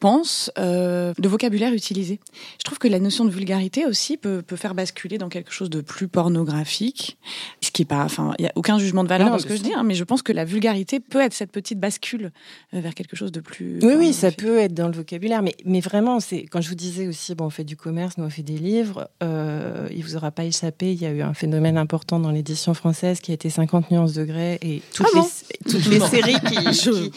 pense, 0.03 0.51
euh, 0.59 1.13
de 1.17 1.29
vocabulaire 1.29 1.73
utilisé. 1.73 2.19
Je 2.59 2.65
trouve 2.65 2.77
que 2.77 2.89
la 2.89 2.99
notion 2.99 3.23
de 3.23 3.29
vulgarité 3.29 3.85
aussi 3.85 4.17
peut, 4.17 4.41
peut 4.41 4.57
faire 4.57 4.75
basculer 4.75 5.17
dans 5.17 5.29
quelque 5.29 5.53
chose 5.53 5.69
de 5.69 5.79
plus 5.79 6.09
pornographique, 6.09 7.17
ce 7.61 7.71
qui 7.71 7.83
est 7.83 7.85
pas, 7.85 8.03
enfin, 8.03 8.33
il 8.37 8.43
y 8.43 8.47
a 8.49 8.51
aucun 8.55 8.77
jugement 8.77 9.05
de 9.05 9.07
valeur 9.07 9.29
dans 9.29 9.39
ce 9.39 9.45
que 9.45 9.55
je 9.55 9.61
dis, 9.61 9.73
hein, 9.73 9.83
mais 9.83 9.95
je 9.95 10.03
pense 10.03 10.21
que 10.21 10.33
la 10.33 10.43
vulgarité 10.43 10.99
peut 10.99 11.21
être 11.21 11.31
cette 11.31 11.53
petite 11.53 11.79
bascule 11.79 12.33
euh, 12.73 12.81
vers 12.81 12.95
quelque 12.95 13.15
chose 13.15 13.31
de 13.31 13.39
plus. 13.39 13.79
Oui, 13.81 13.93
oui, 13.97 14.11
ça 14.11 14.31
peut 14.31 14.57
être 14.57 14.73
dans 14.73 14.87
le 14.87 14.93
vocabulaire, 14.93 15.41
mais, 15.41 15.55
mais 15.63 15.79
vraiment, 15.79 16.19
c'est 16.19 16.41
quand 16.47 16.59
je 16.59 16.67
vous 16.67 16.75
disais 16.75 17.07
aussi, 17.07 17.33
bon, 17.33 17.45
on 17.45 17.49
fait 17.49 17.63
du 17.63 17.77
commerce, 17.77 18.17
nous 18.17 18.25
on 18.25 18.29
fait 18.29 18.43
des 18.43 18.57
livres, 18.57 19.07
euh, 19.23 19.87
il 19.95 20.03
vous 20.03 20.17
aura 20.17 20.31
pas 20.31 20.43
échappé, 20.43 20.91
il 20.91 21.01
y 21.01 21.05
a 21.05 21.11
eu 21.11 21.21
un 21.21 21.33
phénomène 21.33 21.77
important 21.77 22.19
dans 22.19 22.31
l'édition 22.31 22.73
française 22.73 23.21
qui 23.21 23.31
a 23.31 23.35
été 23.35 23.49
50 23.49 23.89
nuances 23.89 24.11
degrés 24.11 24.59
et 24.61 24.81
toutes 24.93 25.07
ah 25.15 25.19
les, 25.21 25.71
toutes 25.71 25.85
les 25.85 25.99
séries 26.09 26.35
qui, 26.45 26.71
qui, 26.71 27.11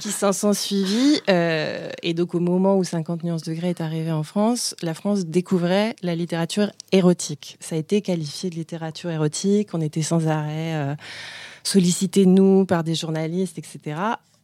qui 0.00 0.08
s'en 0.08 0.32
sont 0.32 0.54
suivies, 0.54 1.20
euh, 1.28 1.90
et 2.02 2.14
donc 2.14 2.29
au 2.34 2.40
moment 2.40 2.76
où 2.76 2.84
50 2.84 3.24
nuances 3.24 3.42
degrés 3.42 3.70
est 3.70 3.80
arrivé 3.80 4.10
en 4.12 4.22
France, 4.22 4.74
la 4.82 4.94
France 4.94 5.26
découvrait 5.26 5.96
la 6.02 6.14
littérature 6.14 6.70
érotique. 6.92 7.56
Ça 7.60 7.76
a 7.76 7.78
été 7.78 8.02
qualifié 8.02 8.50
de 8.50 8.54
littérature 8.54 9.10
érotique. 9.10 9.70
On 9.72 9.80
était 9.80 10.02
sans 10.02 10.28
arrêt 10.28 10.74
euh, 10.74 10.94
sollicités, 11.62 12.26
nous, 12.26 12.64
par 12.64 12.84
des 12.84 12.94
journalistes, 12.94 13.58
etc. 13.58 13.96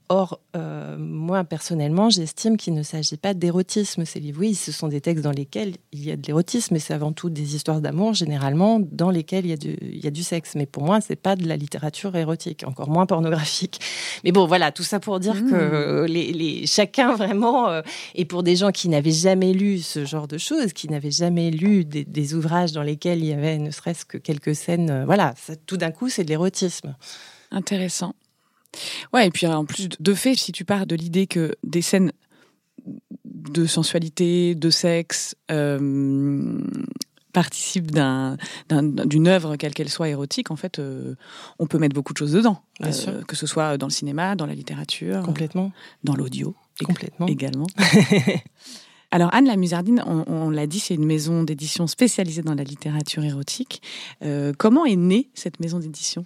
Or, 0.08 0.40
euh, 0.54 0.96
moi, 0.98 1.42
personnellement, 1.42 2.10
j'estime 2.10 2.56
qu'il 2.56 2.74
ne 2.74 2.84
s'agit 2.84 3.16
pas 3.16 3.34
d'érotisme, 3.34 4.04
ces 4.04 4.20
livres. 4.20 4.40
Oui, 4.40 4.54
ce 4.54 4.70
sont 4.70 4.86
des 4.86 5.00
textes 5.00 5.24
dans 5.24 5.32
lesquels 5.32 5.74
il 5.90 6.04
y 6.04 6.12
a 6.12 6.16
de 6.16 6.22
l'érotisme, 6.24 6.74
mais 6.74 6.78
c'est 6.78 6.94
avant 6.94 7.12
tout 7.12 7.28
des 7.28 7.56
histoires 7.56 7.80
d'amour, 7.80 8.14
généralement, 8.14 8.78
dans 8.80 9.10
lesquelles 9.10 9.46
il 9.46 9.50
y, 9.50 9.52
a 9.52 9.56
du, 9.56 9.76
il 9.82 10.04
y 10.04 10.06
a 10.06 10.12
du 10.12 10.22
sexe. 10.22 10.54
Mais 10.54 10.66
pour 10.66 10.84
moi, 10.84 11.00
c'est 11.00 11.16
pas 11.16 11.34
de 11.34 11.48
la 11.48 11.56
littérature 11.56 12.14
érotique, 12.14 12.62
encore 12.64 12.88
moins 12.88 13.04
pornographique. 13.06 13.80
Mais 14.24 14.30
bon, 14.30 14.46
voilà, 14.46 14.70
tout 14.70 14.84
ça 14.84 15.00
pour 15.00 15.18
dire 15.18 15.44
que 15.44 16.04
mmh. 16.04 16.06
les, 16.06 16.32
les, 16.32 16.66
chacun, 16.66 17.16
vraiment, 17.16 17.68
euh, 17.68 17.82
et 18.14 18.24
pour 18.24 18.44
des 18.44 18.54
gens 18.54 18.70
qui 18.70 18.88
n'avaient 18.88 19.10
jamais 19.10 19.52
lu 19.52 19.80
ce 19.80 20.04
genre 20.04 20.28
de 20.28 20.38
choses, 20.38 20.72
qui 20.72 20.88
n'avaient 20.88 21.10
jamais 21.10 21.50
lu 21.50 21.84
des, 21.84 22.04
des, 22.04 22.34
ouvrages 22.34 22.70
dans 22.70 22.82
lesquels 22.82 23.18
il 23.18 23.26
y 23.26 23.32
avait 23.32 23.58
ne 23.58 23.72
serait-ce 23.72 24.04
que 24.04 24.18
quelques 24.18 24.54
scènes, 24.54 24.90
euh, 24.90 25.04
voilà, 25.04 25.34
ça, 25.36 25.56
tout 25.56 25.76
d'un 25.76 25.90
coup, 25.90 26.08
c'est 26.08 26.22
de 26.22 26.28
l'érotisme. 26.28 26.94
Intéressant. 27.50 28.14
Ouais, 29.12 29.26
et 29.26 29.30
puis 29.30 29.46
en 29.46 29.64
plus 29.64 29.88
de 29.88 30.14
fait, 30.14 30.34
si 30.34 30.52
tu 30.52 30.64
pars 30.64 30.86
de 30.86 30.94
l'idée 30.94 31.26
que 31.26 31.54
des 31.64 31.82
scènes 31.82 32.12
de 33.24 33.66
sensualité, 33.66 34.54
de 34.54 34.70
sexe, 34.70 35.36
euh, 35.50 36.60
participe 37.32 37.90
d'une 37.90 39.28
œuvre, 39.28 39.56
quelle 39.56 39.74
qu'elle 39.74 39.90
soit 39.90 40.08
érotique, 40.08 40.50
en 40.50 40.56
fait, 40.56 40.80
on 41.58 41.66
peut 41.66 41.78
mettre 41.78 41.94
beaucoup 41.94 42.14
de 42.14 42.18
choses 42.18 42.32
dedans. 42.32 42.62
que 42.80 43.36
ce 43.36 43.46
soit 43.46 43.76
dans 43.76 43.86
le 43.86 43.92
cinéma, 43.92 44.36
dans 44.36 44.46
la 44.46 44.54
littérature. 44.54 45.22
Complètement. 45.22 45.70
Dans 46.02 46.14
l'audio. 46.14 46.54
Complètement. 46.82 47.26
Également. 47.26 47.66
Alors 49.10 49.32
Anne 49.34 49.46
la 49.46 49.56
Musardine, 49.56 50.02
on, 50.06 50.50
l'a 50.50 50.66
dit, 50.66 50.80
c'est 50.80 50.94
une 50.94 51.04
maison 51.04 51.42
d'édition 51.42 51.86
spécialisée 51.86 52.42
dans 52.42 52.54
la 52.54 52.64
littérature 52.64 53.22
érotique. 53.22 53.82
comment 54.56 54.86
est 54.86 54.96
née 54.96 55.28
cette 55.34 55.60
maison 55.60 55.78
d'édition? 55.78 56.24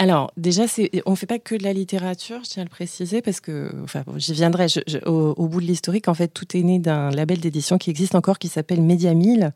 Alors, 0.00 0.32
déjà, 0.38 0.62
on 1.04 1.10
ne 1.10 1.14
fait 1.14 1.26
pas 1.26 1.38
que 1.38 1.54
de 1.54 1.62
la 1.62 1.74
littérature, 1.74 2.40
je 2.42 2.48
tiens 2.48 2.62
à 2.62 2.64
le 2.64 2.70
préciser, 2.70 3.20
parce 3.20 3.38
que, 3.40 3.70
enfin, 3.84 4.02
j'y 4.16 4.32
viendrai. 4.32 4.64
au, 5.04 5.46
bout 5.46 5.60
de 5.60 5.66
l'historique, 5.66 6.08
en 6.08 6.14
fait, 6.14 6.28
tout 6.28 6.56
est 6.56 6.62
né 6.62 6.78
d'un 6.78 7.10
label 7.10 7.38
d'édition 7.38 7.76
qui 7.76 7.90
existe 7.90 8.14
encore, 8.14 8.38
qui 8.38 8.48
s'appelle 8.48 8.80
Média 8.80 9.12
1000, 9.12 9.52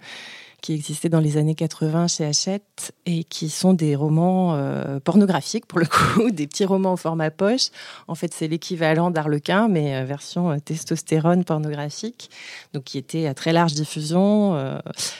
qui 0.64 0.72
existaient 0.72 1.10
dans 1.10 1.20
les 1.20 1.36
années 1.36 1.54
80 1.54 2.08
chez 2.08 2.24
Hachette 2.24 2.92
et 3.04 3.24
qui 3.24 3.50
sont 3.50 3.74
des 3.74 3.94
romans 3.94 4.54
euh, 4.54 4.98
pornographiques 4.98 5.66
pour 5.66 5.78
le 5.78 5.84
coup, 5.84 6.30
des 6.30 6.46
petits 6.46 6.64
romans 6.64 6.94
au 6.94 6.96
format 6.96 7.30
poche. 7.30 7.66
En 8.08 8.14
fait, 8.14 8.32
c'est 8.32 8.48
l'équivalent 8.48 9.10
d'Arlequin, 9.10 9.68
mais 9.68 9.94
euh, 9.94 10.04
version 10.06 10.52
euh, 10.52 10.56
testostérone 10.64 11.44
pornographique, 11.44 12.30
donc 12.72 12.84
qui 12.84 12.96
était 12.96 13.26
à 13.26 13.34
très 13.34 13.52
large 13.52 13.74
diffusion, 13.74 14.54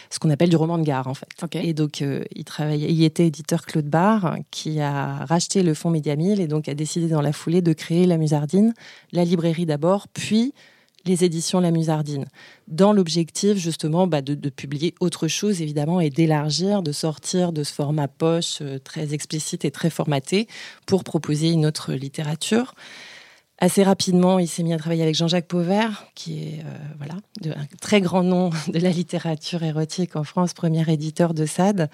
ce 0.09 0.19
qu'on 0.19 0.31
appelle 0.31 0.49
du 0.49 0.57
roman 0.57 0.79
de 0.79 0.83
gare 0.83 1.09
en 1.09 1.15
fait. 1.15 1.29
Et 1.53 1.75
donc, 1.75 2.01
il 2.01 2.45
travaillait, 2.45 2.91
il 2.91 3.05
était 3.05 3.27
éditeur 3.27 3.67
Claude 3.67 3.85
Barre, 3.85 4.39
qui 4.51 4.81
a 4.81 5.27
racheté 5.27 5.63
le 5.63 5.75
fonds 5.75 5.91
Média 5.91 6.15
et 6.15 6.47
donc 6.47 6.71
a 6.71 6.75
décidé 6.75 7.09
dans 7.09 7.21
la 7.21 7.35
foulée 7.35 7.61
de 7.61 7.75
créer 7.75 8.07
la 8.07 8.17
Musardine, 8.17 8.73
la 9.13 9.25
librairie 9.25 9.67
d'abord, 9.67 10.09
puis 10.09 10.55
les 11.07 11.25
éditions 11.25 11.61
La 11.61 11.71
Musardine, 11.71 12.25
dans 12.69 12.93
l'objectif 12.93 13.57
justement 13.57 14.07
bah, 14.07 14.23
de, 14.23 14.49
publier 14.49 14.95
autre 15.01 15.29
chose 15.29 15.61
évidemment 15.61 16.01
et 16.01 16.11
d'élargir, 16.11 16.83
de 16.83 16.93
sortir 16.93 17.53
de 17.53 17.63
ce 17.63 17.73
format 17.73 18.09
poche 18.09 18.59
euh, 18.63 18.79
très 18.79 19.13
explicite 19.15 19.65
et 19.65 19.71
très 19.71 19.91
formaté 19.91 20.49
pour 20.87 21.05
proposer 21.05 21.51
une 21.51 21.67
autre 21.67 21.93
littérature. 21.93 22.75
Assez 23.61 23.85
rapidement, 23.85 24.41
il 24.41 24.49
s'est 24.49 24.65
mis 24.65 24.75
à 24.75 24.79
travailler 24.79 25.05
avec 25.05 25.15
Jean-Jacques 25.15 25.47
Pauvert, 25.47 26.07
qui 26.17 26.43
est 26.43 26.61
euh, 26.65 26.77
voilà, 26.99 27.15
un 27.57 27.67
très 27.81 28.01
grand 28.01 28.25
nom 28.25 28.51
de 28.69 28.81
la 28.81 28.91
littérature 28.91 29.63
érotique 29.63 30.17
en 30.17 30.25
France, 30.25 30.55
premier 30.55 30.83
éditeur 30.93 31.35
de 31.35 31.47
SAD, 31.47 31.89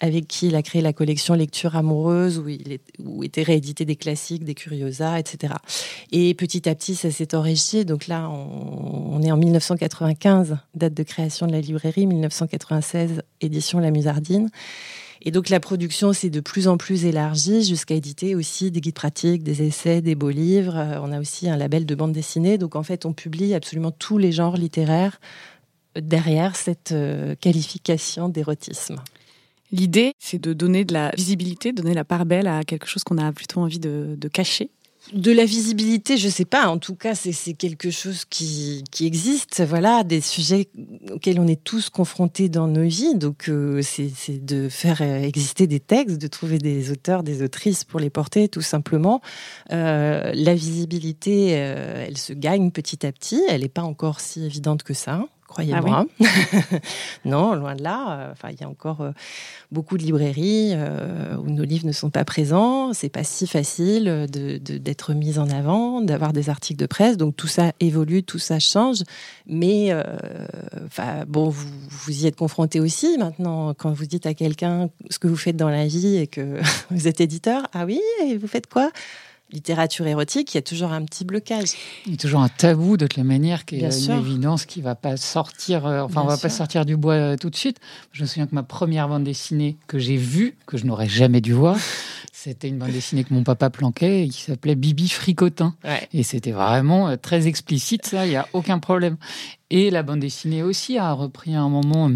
avec 0.00 0.28
qui 0.28 0.48
il 0.48 0.56
a 0.56 0.62
créé 0.62 0.82
la 0.82 0.92
collection 0.92 1.32
Lecture 1.32 1.74
amoureuse, 1.74 2.42
où, 2.98 3.24
étaient 3.24 3.42
réédités 3.42 3.86
des 3.86 3.96
classiques, 3.96 4.44
des 4.44 4.54
curiosas, 4.54 5.18
etc. 5.18 5.54
Et 6.12 6.34
petit 6.34 6.68
à 6.68 6.74
petit, 6.74 6.94
ça 6.94 7.10
s'est 7.10 7.34
enrichi. 7.34 7.86
Donc 7.86 8.08
là, 8.08 8.28
on, 8.28 9.22
est 9.22 9.32
en 9.32 9.38
1995, 9.38 10.58
date 10.74 10.92
de 10.92 11.02
création 11.02 11.46
de 11.46 11.52
la 11.52 11.60
librairie, 11.62 12.06
1996, 12.06 13.22
édition 13.40 13.78
La 13.78 13.90
Musardine. 13.90 14.50
Et 15.22 15.30
donc 15.30 15.48
la 15.48 15.60
production 15.60 16.12
s'est 16.12 16.30
de 16.30 16.40
plus 16.40 16.68
en 16.68 16.76
plus 16.76 17.04
élargie 17.04 17.62
jusqu'à 17.62 17.94
éditer 17.94 18.34
aussi 18.34 18.70
des 18.70 18.80
guides 18.80 18.94
pratiques, 18.94 19.42
des 19.42 19.62
essais, 19.62 20.00
des 20.00 20.14
beaux 20.14 20.30
livres. 20.30 20.76
Euh, 20.76 21.00
on 21.02 21.12
a 21.12 21.20
aussi 21.20 21.48
un 21.48 21.56
label 21.56 21.86
de 21.86 21.94
bande 21.94 22.12
dessinée. 22.12 22.58
Donc 22.58 22.76
en 22.76 22.82
fait, 22.82 23.06
on 23.06 23.12
publie 23.12 23.54
absolument 23.54 23.90
tous 23.90 24.18
les 24.18 24.32
genres 24.32 24.56
littéraires 24.56 25.20
derrière 25.96 26.56
cette 26.56 26.92
euh, 26.92 27.34
qualification 27.40 28.28
d'érotisme. 28.28 28.96
L'idée, 29.72 30.12
c'est 30.18 30.40
de 30.40 30.52
donner 30.52 30.84
de 30.84 30.92
la 30.92 31.10
visibilité, 31.16 31.72
donner 31.72 31.94
la 31.94 32.04
part 32.04 32.24
belle 32.24 32.46
à 32.46 32.62
quelque 32.62 32.86
chose 32.86 33.02
qu'on 33.02 33.18
a 33.18 33.32
plutôt 33.32 33.60
envie 33.60 33.80
de 33.80 34.28
cacher 34.32 34.70
de 35.12 35.32
la 35.32 35.44
visibilité, 35.44 36.16
je 36.16 36.28
sais 36.28 36.44
pas. 36.44 36.68
En 36.68 36.78
tout 36.78 36.94
cas, 36.94 37.14
c'est 37.14 37.54
quelque 37.54 37.90
chose 37.90 38.24
qui, 38.24 38.84
existe. 39.00 39.62
Voilà, 39.62 40.04
des 40.04 40.20
sujets 40.20 40.68
auxquels 41.12 41.38
on 41.38 41.46
est 41.46 41.62
tous 41.62 41.90
confrontés 41.90 42.48
dans 42.48 42.66
nos 42.66 42.86
vies. 42.86 43.14
Donc, 43.14 43.48
euh, 43.48 43.82
c'est 43.82 44.44
de 44.44 44.68
faire 44.68 45.02
exister 45.02 45.66
des 45.66 45.80
textes, 45.80 46.18
de 46.18 46.26
trouver 46.26 46.58
des 46.58 46.90
auteurs, 46.90 47.22
des 47.22 47.42
autrices 47.42 47.84
pour 47.84 48.00
les 48.00 48.10
porter, 48.10 48.48
tout 48.48 48.62
simplement. 48.62 49.20
Euh, 49.72 50.32
la 50.34 50.54
visibilité, 50.54 51.52
euh, 51.54 52.04
elle 52.06 52.18
se 52.18 52.32
gagne 52.32 52.70
petit 52.70 53.06
à 53.06 53.12
petit. 53.12 53.42
Elle 53.48 53.62
n'est 53.62 53.68
pas 53.68 53.82
encore 53.82 54.20
si 54.20 54.44
évidente 54.44 54.82
que 54.82 54.94
ça 54.94 55.26
croyez-moi. 55.46 56.06
Ah 56.20 56.78
non, 57.24 57.54
loin 57.54 57.74
de 57.74 57.82
là. 57.82 58.18
Euh, 58.18 58.32
enfin, 58.32 58.48
il 58.50 58.60
y 58.60 58.64
a 58.64 58.68
encore 58.68 59.00
euh, 59.00 59.12
beaucoup 59.70 59.96
de 59.98 60.02
librairies 60.02 60.72
euh, 60.74 61.36
où 61.36 61.50
nos 61.50 61.64
livres 61.64 61.86
ne 61.86 61.92
sont 61.92 62.10
pas 62.10 62.24
présents. 62.24 62.92
C'est 62.92 63.08
pas 63.08 63.24
si 63.24 63.46
facile 63.46 64.26
d'être 64.30 65.14
mis 65.14 65.38
en 65.38 65.48
avant, 65.50 66.00
d'avoir 66.00 66.32
des 66.32 66.50
articles 66.50 66.80
de 66.80 66.86
presse. 66.86 67.16
Donc 67.16 67.36
tout 67.36 67.46
ça 67.46 67.72
évolue, 67.80 68.22
tout 68.22 68.38
ça 68.38 68.58
change. 68.58 69.02
Mais 69.46 69.94
enfin, 70.84 71.24
bon, 71.26 71.48
vous, 71.48 71.68
vous 71.88 72.24
y 72.24 72.26
êtes 72.26 72.36
confronté 72.36 72.80
aussi 72.80 73.16
maintenant 73.18 73.74
quand 73.74 73.92
vous 73.92 74.06
dites 74.06 74.26
à 74.26 74.34
quelqu'un 74.34 74.90
ce 75.10 75.18
que 75.18 75.28
vous 75.28 75.36
faites 75.36 75.56
dans 75.56 75.70
la 75.70 75.86
vie 75.86 76.16
et 76.16 76.26
que 76.26 76.60
vous 76.90 77.08
êtes 77.08 77.20
éditeur. 77.20 77.66
Ah 77.72 77.84
oui, 77.86 78.00
et 78.24 78.36
vous 78.36 78.48
faites 78.48 78.66
quoi? 78.66 78.90
Littérature 79.50 80.06
érotique, 80.06 80.54
il 80.54 80.56
y 80.56 80.58
a 80.58 80.62
toujours 80.62 80.92
un 80.92 81.04
petit 81.04 81.24
blocage. 81.24 81.70
Il 82.06 82.12
y 82.12 82.14
a 82.14 82.18
toujours 82.18 82.40
un 82.40 82.48
tabou 82.48 82.96
de 82.96 83.06
la 83.16 83.24
manière 83.24 83.64
qui 83.64 83.76
est 83.76 84.06
une 84.06 84.18
évidence 84.18 84.66
qui 84.66 84.80
va 84.80 84.94
pas 84.94 85.16
sortir, 85.16 85.86
euh, 85.86 86.02
enfin 86.02 86.22
on 86.22 86.26
va 86.26 86.36
pas 86.36 86.48
sortir 86.48 86.84
du 86.84 86.96
bois 86.96 87.14
euh, 87.14 87.36
tout 87.36 87.50
de 87.50 87.56
suite. 87.56 87.78
Je 88.12 88.22
me 88.22 88.26
souviens 88.26 88.46
que 88.46 88.54
ma 88.54 88.62
première 88.62 89.08
bande 89.08 89.24
dessinée 89.24 89.76
que 89.86 89.98
j'ai 89.98 90.16
vue, 90.16 90.56
que 90.66 90.76
je 90.76 90.86
n'aurais 90.86 91.08
jamais 91.08 91.40
dû 91.40 91.52
voir, 91.52 91.76
c'était 92.32 92.68
une 92.68 92.78
bande 92.78 92.90
dessinée 92.90 93.24
que 93.24 93.32
mon 93.32 93.44
papa 93.44 93.70
planquait 93.70 94.24
et 94.24 94.28
qui 94.28 94.42
s'appelait 94.42 94.74
Bibi 94.74 95.08
Fricotin. 95.08 95.74
Et 96.12 96.22
c'était 96.22 96.52
vraiment 96.52 97.08
euh, 97.08 97.16
très 97.16 97.46
explicite, 97.46 98.06
ça, 98.06 98.26
il 98.26 98.30
n'y 98.30 98.36
a 98.36 98.48
aucun 98.52 98.78
problème. 98.78 99.16
Et 99.70 99.90
la 99.90 100.02
bande 100.02 100.20
dessinée 100.20 100.62
aussi 100.62 100.98
a 100.98 101.12
repris 101.12 101.54
à 101.54 101.60
un 101.60 101.68
moment 101.68 102.10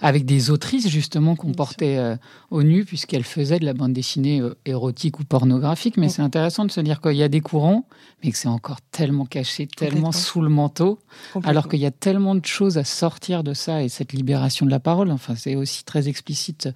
avec 0.00 0.24
des 0.24 0.50
autrices 0.50 0.88
justement 0.88 1.36
qu'on 1.36 1.52
portait 1.52 1.96
euh, 1.96 2.16
au 2.50 2.62
nu 2.62 2.84
puisqu'elles 2.84 3.24
faisaient 3.24 3.58
de 3.58 3.64
la 3.64 3.74
bande 3.74 3.92
dessinée 3.92 4.40
euh, 4.40 4.54
érotique 4.64 5.18
ou 5.20 5.24
pornographique. 5.24 5.96
Mais 5.96 6.08
c'est 6.08 6.22
intéressant 6.22 6.64
de 6.64 6.70
se 6.70 6.80
dire 6.80 7.00
qu'il 7.00 7.16
y 7.16 7.22
a 7.22 7.28
des 7.28 7.40
courants, 7.40 7.86
mais 8.22 8.30
que 8.30 8.38
c'est 8.38 8.48
encore 8.48 8.80
tellement 8.90 9.26
caché, 9.26 9.66
tellement 9.66 10.12
sous 10.12 10.40
le 10.40 10.48
manteau, 10.48 10.98
alors 11.42 11.68
qu'il 11.68 11.80
y 11.80 11.86
a 11.86 11.90
tellement 11.90 12.34
de 12.34 12.44
choses 12.44 12.78
à 12.78 12.84
sortir 12.84 13.44
de 13.44 13.54
ça 13.54 13.82
et 13.82 13.88
cette 13.88 14.12
libération 14.12 14.66
de 14.66 14.70
la 14.70 14.80
parole. 14.80 15.10
Enfin, 15.10 15.34
c'est 15.36 15.56
aussi 15.56 15.84
très 15.84 16.08
explicite 16.08 16.68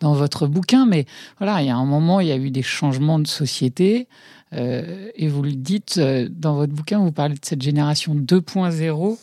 dans 0.00 0.14
votre 0.14 0.46
bouquin, 0.46 0.86
mais 0.86 1.06
voilà, 1.38 1.62
il 1.62 1.66
y 1.66 1.70
a 1.70 1.76
un 1.76 1.84
moment, 1.86 2.20
il 2.20 2.28
y 2.28 2.32
a 2.32 2.36
eu 2.36 2.50
des 2.50 2.62
changements 2.62 3.18
de 3.18 3.26
société. 3.26 4.08
Euh, 4.52 5.10
et 5.16 5.26
vous 5.26 5.42
le 5.42 5.52
dites 5.52 5.98
dans 5.98 6.54
votre 6.54 6.72
bouquin, 6.72 6.98
vous 6.98 7.10
parlez 7.10 7.34
de 7.34 7.44
cette 7.44 7.62
génération 7.62 8.14
2.0 8.14 9.18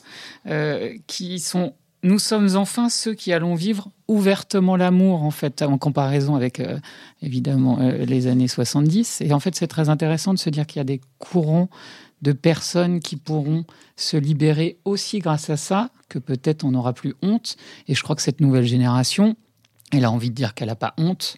qui 1.08 1.40
sont 1.40 1.74
nous 2.04 2.20
sommes 2.20 2.56
enfin 2.56 2.90
ceux 2.90 3.14
qui 3.14 3.32
allons 3.32 3.56
vivre 3.56 3.90
ouvertement 4.08 4.76
l'amour, 4.76 5.24
en 5.24 5.32
fait, 5.32 5.62
en 5.62 5.78
comparaison 5.78 6.36
avec, 6.36 6.60
euh, 6.60 6.80
évidemment, 7.22 7.80
euh, 7.80 8.06
les 8.06 8.28
années 8.28 8.48
70. 8.48 9.22
Et 9.22 9.34
en 9.34 9.40
fait, 9.40 9.56
c'est 9.56 9.68
très 9.68 9.90
intéressant 9.90 10.34
de 10.34 10.40
se 10.40 10.50
dire 10.50 10.66
qu'il 10.66 10.80
y 10.80 10.82
a 10.82 10.86
des 10.86 11.02
courants 11.20 11.70
de 12.22 12.32
personnes 12.34 13.00
qui 13.00 13.16
pourront 13.16 13.66
se 13.96 14.18
libérer 14.18 14.78
aussi 14.86 15.20
grâce 15.20 15.50
à 15.50 15.58
ça, 15.58 15.90
que 16.10 16.20
peut-être 16.20 16.64
on 16.64 16.72
n'aura 16.72 16.94
plus 16.94 17.16
honte. 17.22 17.56
Et 17.88 17.96
je 17.96 18.04
crois 18.04 18.16
que 18.16 18.22
cette 18.22 18.42
nouvelle 18.42 18.66
génération, 18.66 19.36
elle 19.92 20.06
a 20.06 20.12
envie 20.12 20.30
de 20.30 20.36
dire 20.36 20.54
qu'elle 20.54 20.68
n'a 20.68 20.76
pas 20.76 20.94
honte 20.98 21.38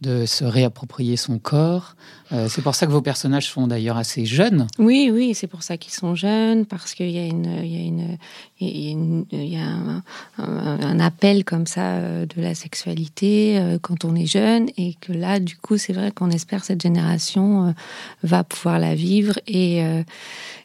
de 0.00 0.26
se 0.26 0.44
réapproprier 0.44 1.16
son 1.16 1.38
corps. 1.38 1.94
Euh, 2.32 2.48
c'est 2.48 2.62
pour 2.62 2.74
ça 2.74 2.86
que 2.86 2.92
vos 2.92 3.02
personnages 3.02 3.48
sont 3.48 3.66
d'ailleurs 3.66 3.96
assez 3.96 4.24
jeunes. 4.24 4.66
Oui, 4.78 5.10
oui, 5.12 5.34
c'est 5.34 5.46
pour 5.46 5.62
ça 5.62 5.76
qu'ils 5.76 5.92
sont 5.92 6.14
jeunes, 6.14 6.64
parce 6.64 6.94
qu'il 6.94 7.10
y 7.10 7.18
a, 7.18 7.26
une, 7.26 7.44
y 7.64 7.76
a, 7.76 8.90
une, 8.90 9.26
y 9.30 9.56
a, 9.56 10.02
un, 10.38 11.00
appel 11.00 11.44
comme 11.44 11.66
ça 11.66 11.96
euh, 11.96 12.26
de 12.26 12.40
la 12.40 12.54
sexualité 12.54 13.58
euh, 13.58 13.78
quand 13.80 14.04
on 14.04 14.14
est 14.14 14.26
jeune, 14.26 14.68
et 14.78 14.94
que 14.94 15.12
là, 15.12 15.40
du 15.40 15.56
coup, 15.56 15.76
c'est 15.76 15.92
vrai 15.92 16.10
qu'on 16.10 16.30
espère 16.30 16.60
que 16.60 16.66
cette 16.66 16.82
génération 16.82 17.74
va 18.22 18.44
pouvoir 18.44 18.78
la 18.78 18.94
vivre 18.94 19.38
et, 19.46 19.82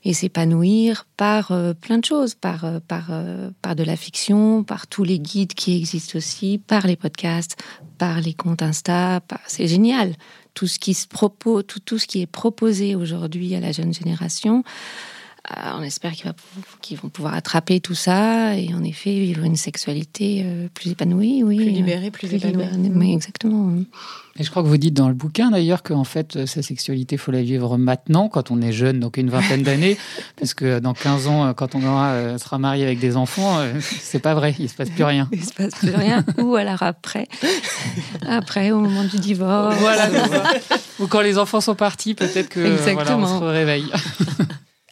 et 0.04 0.14
s'épanouir 0.14 1.06
par 1.18 1.52
plein 1.82 1.98
de 1.98 2.06
choses, 2.06 2.36
par, 2.36 2.66
par, 2.88 3.12
par 3.62 3.76
de 3.76 3.84
la 3.84 3.96
fiction, 3.96 4.64
par 4.64 4.88
tous 4.88 5.04
les 5.04 5.20
guides 5.20 5.54
qui 5.54 5.76
existent 5.76 6.18
aussi, 6.18 6.60
par 6.60 6.88
les 6.88 6.96
podcasts, 6.96 7.58
par 7.98 8.22
les 8.22 8.34
comptes 8.34 8.62
Insta. 8.62 9.22
C'est 9.48 9.68
génial. 9.68 10.14
Tout 10.58 10.66
ce 10.66 10.80
qui 10.80 10.96
se 10.96 11.08
propose, 11.08 11.66
tout, 11.68 11.80
tout 11.80 12.00
ce 12.00 12.08
qui 12.08 12.20
est 12.20 12.26
proposé 12.26 12.96
aujourd'hui 12.96 13.54
à 13.54 13.60
la 13.60 13.72
jeune 13.72 13.94
génération. 13.94 14.64
Euh, 15.56 15.72
on 15.80 15.82
espère 15.82 16.12
qu'ils 16.82 16.98
vont 16.98 17.08
pouvoir 17.08 17.34
attraper 17.34 17.80
tout 17.80 17.96
ça 17.96 18.56
et 18.58 18.74
en 18.74 18.84
effet 18.84 19.12
vivre 19.12 19.46
une 19.46 19.56
sexualité 19.56 20.44
euh, 20.46 20.68
plus 20.74 20.92
épanouie, 20.92 21.42
oui, 21.42 21.56
plus 21.56 21.70
libérée, 21.70 22.12
plus, 22.12 22.34
épanouie. 22.34 22.66
Oui, 22.94 23.14
exactement. 23.14 23.72
Et 24.38 24.44
je 24.44 24.50
crois 24.52 24.62
que 24.62 24.68
vous 24.68 24.78
dites 24.78 24.94
dans 24.94 25.08
le 25.08 25.14
bouquin 25.14 25.50
d'ailleurs 25.50 25.84
qu'en 25.84 26.04
fait, 26.04 26.36
euh, 26.36 26.46
sa 26.46 26.62
sexualité, 26.62 27.16
il 27.16 27.18
faut 27.18 27.32
la 27.32 27.44
vivre 27.44 27.78
maintenant, 27.78 28.28
quand 28.28 28.52
on 28.52 28.62
est 28.62 28.74
jeune, 28.74 29.00
donc 29.00 29.16
une 29.16 29.30
vingtaine 29.30 29.64
d'années, 29.64 29.98
parce 30.38 30.54
que 30.54 30.80
dans 30.80 30.94
15 30.94 31.28
ans, 31.28 31.54
quand 31.54 31.76
on 31.76 31.84
aura, 31.86 32.38
sera 32.40 32.58
marié 32.58 32.84
avec 32.84 33.00
des 33.00 33.16
enfants, 33.16 33.58
c'est 33.80 34.20
pas 34.20 34.34
vrai, 34.34 34.54
il 34.60 34.68
se 34.68 34.76
passe 34.76 34.90
plus 34.90 35.06
rien. 35.06 35.30
Il 35.32 35.46
se 35.46 35.54
passe 35.54 35.76
plus 35.76 35.96
rien. 35.96 36.26
Ou 36.40 36.56
alors 36.56 36.84
après, 36.84 37.30
après, 38.28 38.72
au 38.72 38.82
moment 38.82 39.06
du 39.06 39.18
divorce. 39.18 39.78
Voilà. 39.80 40.10
Ou 41.00 41.08
quand 41.08 41.22
les 41.22 41.38
enfants 41.38 41.62
sont 41.62 41.76
partis, 41.76 42.16
peut-être 42.16 42.50
que 42.50 42.92
voilà, 42.92 43.18
on 43.18 43.40
se 43.40 43.44
réveille. 43.46 43.90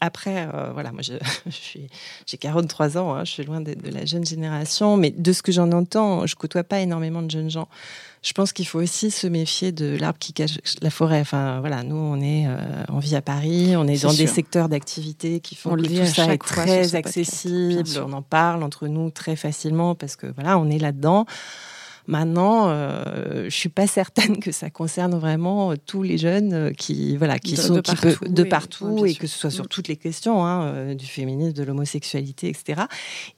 Après, 0.01 0.47
voilà, 0.73 0.91
moi, 0.91 1.01
j'ai 2.25 2.37
43 2.37 2.97
ans, 2.97 3.13
hein, 3.13 3.23
je 3.25 3.31
suis 3.31 3.43
loin 3.43 3.61
de, 3.61 3.73
de, 3.73 3.89
la 3.89 4.05
jeune 4.05 4.25
génération, 4.25 4.97
mais 4.97 5.11
de 5.11 5.33
ce 5.33 5.41
que 5.41 5.51
j'en 5.51 5.71
entends, 5.71 6.25
je 6.25 6.35
côtoie 6.35 6.63
pas 6.63 6.81
énormément 6.81 7.21
de 7.21 7.31
jeunes 7.31 7.49
gens. 7.49 7.67
Je 8.25 8.33
pense 8.33 8.53
qu'il 8.53 8.65
faut 8.65 8.79
aussi 8.81 9.11
se 9.11 9.27
méfier 9.27 9.71
de 9.71 9.95
l'arbre 9.99 10.17
qui 10.17 10.33
cache 10.33 10.57
la 10.81 10.89
forêt. 10.89 11.19
Enfin, 11.19 11.59
voilà, 11.59 11.83
nous, 11.83 11.95
on 11.95 12.19
est, 12.19 12.47
euh, 12.47 12.57
on 12.89 12.97
vit 12.97 13.15
à 13.15 13.21
Paris, 13.21 13.75
on 13.77 13.87
est, 13.87 14.01
dans 14.01 14.13
des 14.13 14.25
secteurs 14.25 14.67
d'activité 14.67 15.39
qui 15.41 15.53
font 15.53 15.75
que 15.75 15.83
tout 15.83 16.05
ça 16.07 16.33
est 16.33 16.37
très 16.39 16.95
accessible. 16.95 17.83
On 18.03 18.13
en 18.13 18.23
parle 18.23 18.63
entre 18.63 18.87
nous 18.87 19.11
très 19.11 19.35
facilement 19.35 19.93
parce 19.93 20.15
que 20.15 20.25
voilà, 20.25 20.57
on 20.57 20.71
est 20.71 20.79
là-dedans. 20.79 21.27
Maintenant, 22.07 22.69
euh, 22.69 23.45
je 23.45 23.55
suis 23.55 23.69
pas 23.69 23.87
certaine 23.87 24.39
que 24.39 24.51
ça 24.51 24.69
concerne 24.69 25.17
vraiment 25.17 25.71
euh, 25.71 25.75
tous 25.85 26.03
les 26.03 26.17
jeunes 26.17 26.53
euh, 26.53 26.71
qui, 26.71 27.17
voilà, 27.17 27.39
qui 27.39 27.55
sont 27.55 27.75
de 27.75 27.81
partout, 27.81 28.25
de 28.27 28.43
partout 28.43 29.05
et 29.05 29.15
que 29.15 29.27
ce 29.27 29.37
soit 29.37 29.49
sur 29.49 29.65
mm. 29.65 29.67
toutes 29.67 29.87
les 29.87 29.95
questions 29.95 30.45
hein, 30.45 30.65
euh, 30.65 30.93
du 30.93 31.05
féminisme, 31.05 31.53
de 31.53 31.63
l'homosexualité, 31.63 32.49
etc. 32.49 32.83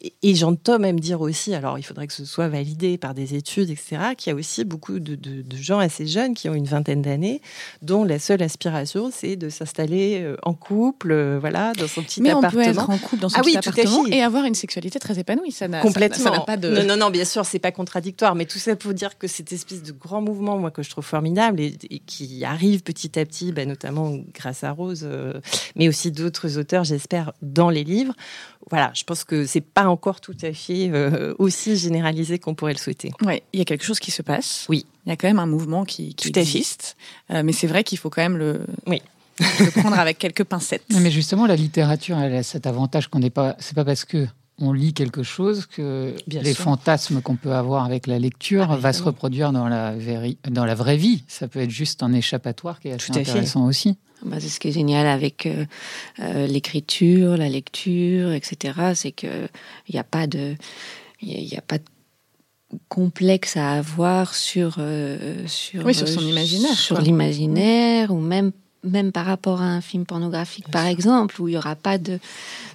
Et, 0.02 0.36
j'entends 0.36 0.78
même 0.78 1.00
dire 1.00 1.22
aussi, 1.22 1.54
alors 1.56 1.80
il 1.80 1.84
faudrait 1.84 2.08
que 2.08 2.14
ce 2.14 2.26
soit 2.26 2.48
validé 2.48 2.98
par 2.98 3.14
des 3.14 3.36
études, 3.36 3.70
etc., 3.70 3.98
qu'il 4.18 4.32
y 4.32 4.34
a 4.34 4.36
aussi 4.36 4.66
beaucoup 4.66 5.00
de, 5.00 5.16
de, 5.16 5.42
de, 5.42 5.58
gens 5.58 5.80
assez 5.80 6.06
jeunes 6.06 6.34
qui 6.34 6.48
ont 6.48 6.54
une 6.54 6.66
vingtaine 6.66 7.02
d'années, 7.02 7.42
dont 7.82 8.04
la 8.04 8.20
seule 8.20 8.44
aspiration, 8.44 9.10
c'est 9.12 9.36
de 9.36 9.50
s'installer 9.50 10.36
en 10.44 10.54
couple, 10.54 11.38
voilà, 11.40 11.74
dans 11.74 11.88
son 11.88 12.04
petit 12.04 12.22
appartement. 12.22 12.42
Mais 12.42 12.70
on 12.70 12.74
peut 12.74 12.80
être 12.80 12.90
en 12.90 12.98
couple 12.98 13.22
dans 13.22 13.30
son 13.30 13.40
ah 13.40 13.42
petit 13.42 13.58
appartement 13.58 14.06
et 14.08 14.22
avoir 14.22 14.46
une 14.46 14.54
sexualité 14.54 15.00
très 15.00 15.18
épanouie. 15.18 15.52
Ça 15.52 15.68
n'a, 15.68 15.80
Complètement. 15.82 16.36
Ça, 16.36 16.40
pas 16.42 16.58
de... 16.58 16.70
Non, 16.70 16.84
non, 16.84 16.98
non, 16.98 17.10
bien 17.10 17.26
sûr, 17.26 17.46
c'est 17.46 17.60
pas 17.60 17.72
contradictoire, 17.72 18.36
mais 18.36 18.46
tout 18.46 18.57
tout 18.58 18.64
ça 18.64 18.76
pour 18.76 18.96
dire 18.96 19.20
que 19.20 19.28
cette 19.28 19.54
espèce 19.54 19.84
de 19.84 19.92
grand 19.92 20.20
mouvement, 20.20 20.58
moi, 20.58 20.72
que 20.72 20.82
je 20.82 20.90
trouve 20.90 21.06
formidable 21.06 21.62
et, 21.62 21.78
qui 22.08 22.44
arrive 22.44 22.82
petit 22.82 23.20
à 23.20 23.24
petit, 23.24 23.52
bah, 23.52 23.66
notamment 23.66 24.18
grâce 24.34 24.64
à 24.64 24.72
Rose, 24.72 25.02
euh, 25.04 25.40
mais 25.76 25.88
aussi 25.88 26.12
d'autres 26.12 26.58
auteurs, 26.58 26.84
j'espère, 26.84 27.34
dans 27.44 27.70
les 27.70 27.84
livres. 27.84 28.16
Voilà, 28.72 28.92
je 28.96 29.04
pense 29.04 29.24
que 29.24 29.46
c'est 29.46 29.62
pas 29.62 29.88
encore 29.88 30.22
tout 30.22 30.36
à 30.42 30.52
fait 30.54 30.90
euh, 30.92 31.36
aussi 31.38 31.78
généralisé 31.78 32.40
qu'on 32.40 32.56
pourrait 32.56 32.74
le 32.74 32.80
souhaiter. 32.80 33.12
Oui, 33.22 33.44
il 33.54 33.60
y 33.60 33.62
a 33.62 33.66
quelque 33.66 33.86
chose 33.86 34.00
qui 34.00 34.10
se 34.10 34.24
passe. 34.24 34.66
Oui. 34.70 34.88
Il 35.06 35.10
y 35.10 35.12
a 35.12 35.18
quand 35.18 35.28
même 35.28 35.40
un 35.40 35.46
mouvement 35.46 35.86
qui, 35.86 36.16
qui 36.16 36.30
existe. 36.30 36.98
Euh, 37.30 37.44
mais 37.44 37.52
c'est 37.52 37.68
vrai 37.68 37.84
qu'il 37.84 38.00
faut 38.00 38.10
quand 38.10 38.24
même 38.24 38.38
le. 38.38 38.62
Oui 38.88 39.02
le 39.40 39.70
prendre 39.70 40.00
avec 40.00 40.18
quelques 40.18 40.46
pincettes. 40.46 40.82
Mais 41.00 41.12
justement, 41.12 41.46
la 41.46 41.56
littérature, 41.56 42.18
elle 42.18 42.34
a 42.34 42.42
cet 42.42 42.66
avantage 42.66 43.08
qu'on 43.08 43.20
n'est 43.20 43.30
pas. 43.30 43.56
C'est 43.60 43.76
pas 43.76 43.86
parce 43.86 44.04
que 44.04 44.26
on 44.60 44.74
lit 44.74 44.94
quelque 44.94 45.24
chose 45.24 45.66
que 45.68 46.16
les 46.28 46.54
fantasmes 46.54 47.22
qu'on 47.22 47.36
peut 47.36 47.54
avoir 47.54 47.86
avec 47.86 48.08
la 48.08 48.18
lecture 48.18 48.72
ah, 48.72 48.78
va 48.78 48.92
se 48.92 49.04
reproduire 49.04 49.52
dans 49.52 49.68
la, 49.68 49.94
dans 50.50 50.66
la 50.66 50.76
vraie 50.76 50.98
vie. 50.98 51.24
Ça 51.28 51.48
peut 51.48 51.60
être 51.60 51.70
juste 51.70 52.02
un 52.02 52.14
échappatoire 52.14 52.80
qui 52.80 52.88
est 52.88 52.94
assez 52.94 53.12
intéressant 53.12 53.66
aussi. 53.66 53.98
Bah, 54.26 54.38
c'est 54.40 54.50
ce 54.50 54.60
qui 54.60 54.70
est 54.70 54.72
génial 54.72 55.06
avec 55.06 55.46
euh, 55.46 55.66
euh, 56.20 56.48
l'écriture, 56.48 57.38
la 57.38 57.50
lecture, 57.50 58.32
etc. 58.32 58.92
C'est 58.96 59.12
que 59.12 59.48
il 59.88 59.94
n'y 59.94 60.00
a 60.00 60.04
pas 60.04 60.26
de, 60.26 60.56
il 61.22 61.56
a 61.56 61.62
pas 61.62 61.78
de 61.78 61.84
complexe 62.90 63.58
à 63.58 63.74
avoir 63.74 64.34
sur 64.34 64.78
euh, 64.80 65.48
sur 65.48 65.86
oui, 65.86 65.94
sur 65.94 66.08
son 66.08 66.22
imaginaire, 66.22 66.74
sur 66.74 67.00
l'imaginaire 67.00 68.12
ou 68.12 68.20
même 68.20 68.52
même 68.84 69.12
par 69.12 69.25
rapport 69.25 69.62
à 69.62 69.65
un 69.65 69.81
film 69.81 70.05
pornographique, 70.05 70.69
par 70.69 70.86
exemple, 70.86 71.41
où 71.41 71.48
il 71.48 71.51
n'y 71.51 71.57
aura 71.57 71.75
pas 71.75 71.98
de, 71.98 72.19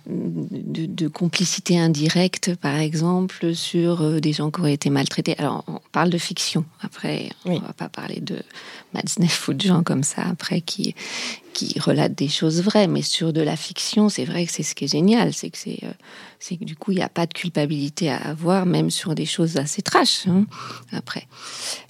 de, 0.06 1.08
complicité 1.08 1.78
indirecte, 1.78 2.54
par 2.56 2.76
exemple, 2.76 3.54
sur 3.54 4.02
euh, 4.02 4.20
des 4.20 4.32
gens 4.32 4.50
qui 4.50 4.60
auraient 4.60 4.74
été 4.74 4.90
maltraités. 4.90 5.34
Alors, 5.38 5.64
on 5.68 5.80
parle 5.92 6.10
de 6.10 6.18
fiction. 6.18 6.64
Après, 6.80 7.30
on 7.44 7.54
ne 7.54 7.60
va 7.60 7.72
pas 7.72 7.88
parler 7.88 8.20
de 8.20 8.42
Matzneff 8.94 9.48
ou 9.48 9.54
de 9.54 9.62
gens 9.62 9.82
comme 9.82 10.02
ça, 10.02 10.22
après, 10.22 10.60
qui, 10.60 10.94
qui 11.52 11.78
relatent 11.78 12.14
des 12.14 12.28
choses 12.28 12.62
vraies. 12.62 12.86
Mais 12.86 13.02
sur 13.02 13.32
de 13.32 13.40
la 13.40 13.56
fiction, 13.56 14.08
c'est 14.08 14.24
vrai 14.24 14.46
que 14.46 14.52
c'est 14.52 14.62
ce 14.62 14.74
qui 14.74 14.84
est 14.84 14.92
génial. 14.92 15.32
C'est 15.32 15.50
que, 15.50 15.58
c'est, 15.58 15.78
euh, 15.82 15.92
c'est 16.38 16.56
que 16.56 16.64
du 16.64 16.76
coup, 16.76 16.92
il 16.92 16.96
n'y 16.96 17.02
a 17.02 17.08
pas 17.08 17.26
de 17.26 17.32
culpabilité 17.32 18.10
à 18.10 18.16
avoir, 18.16 18.66
même 18.66 18.90
sur 18.90 19.14
des 19.14 19.26
choses 19.26 19.56
assez 19.56 19.82
trash, 19.82 20.26
hein, 20.26 20.46
après. 20.92 21.26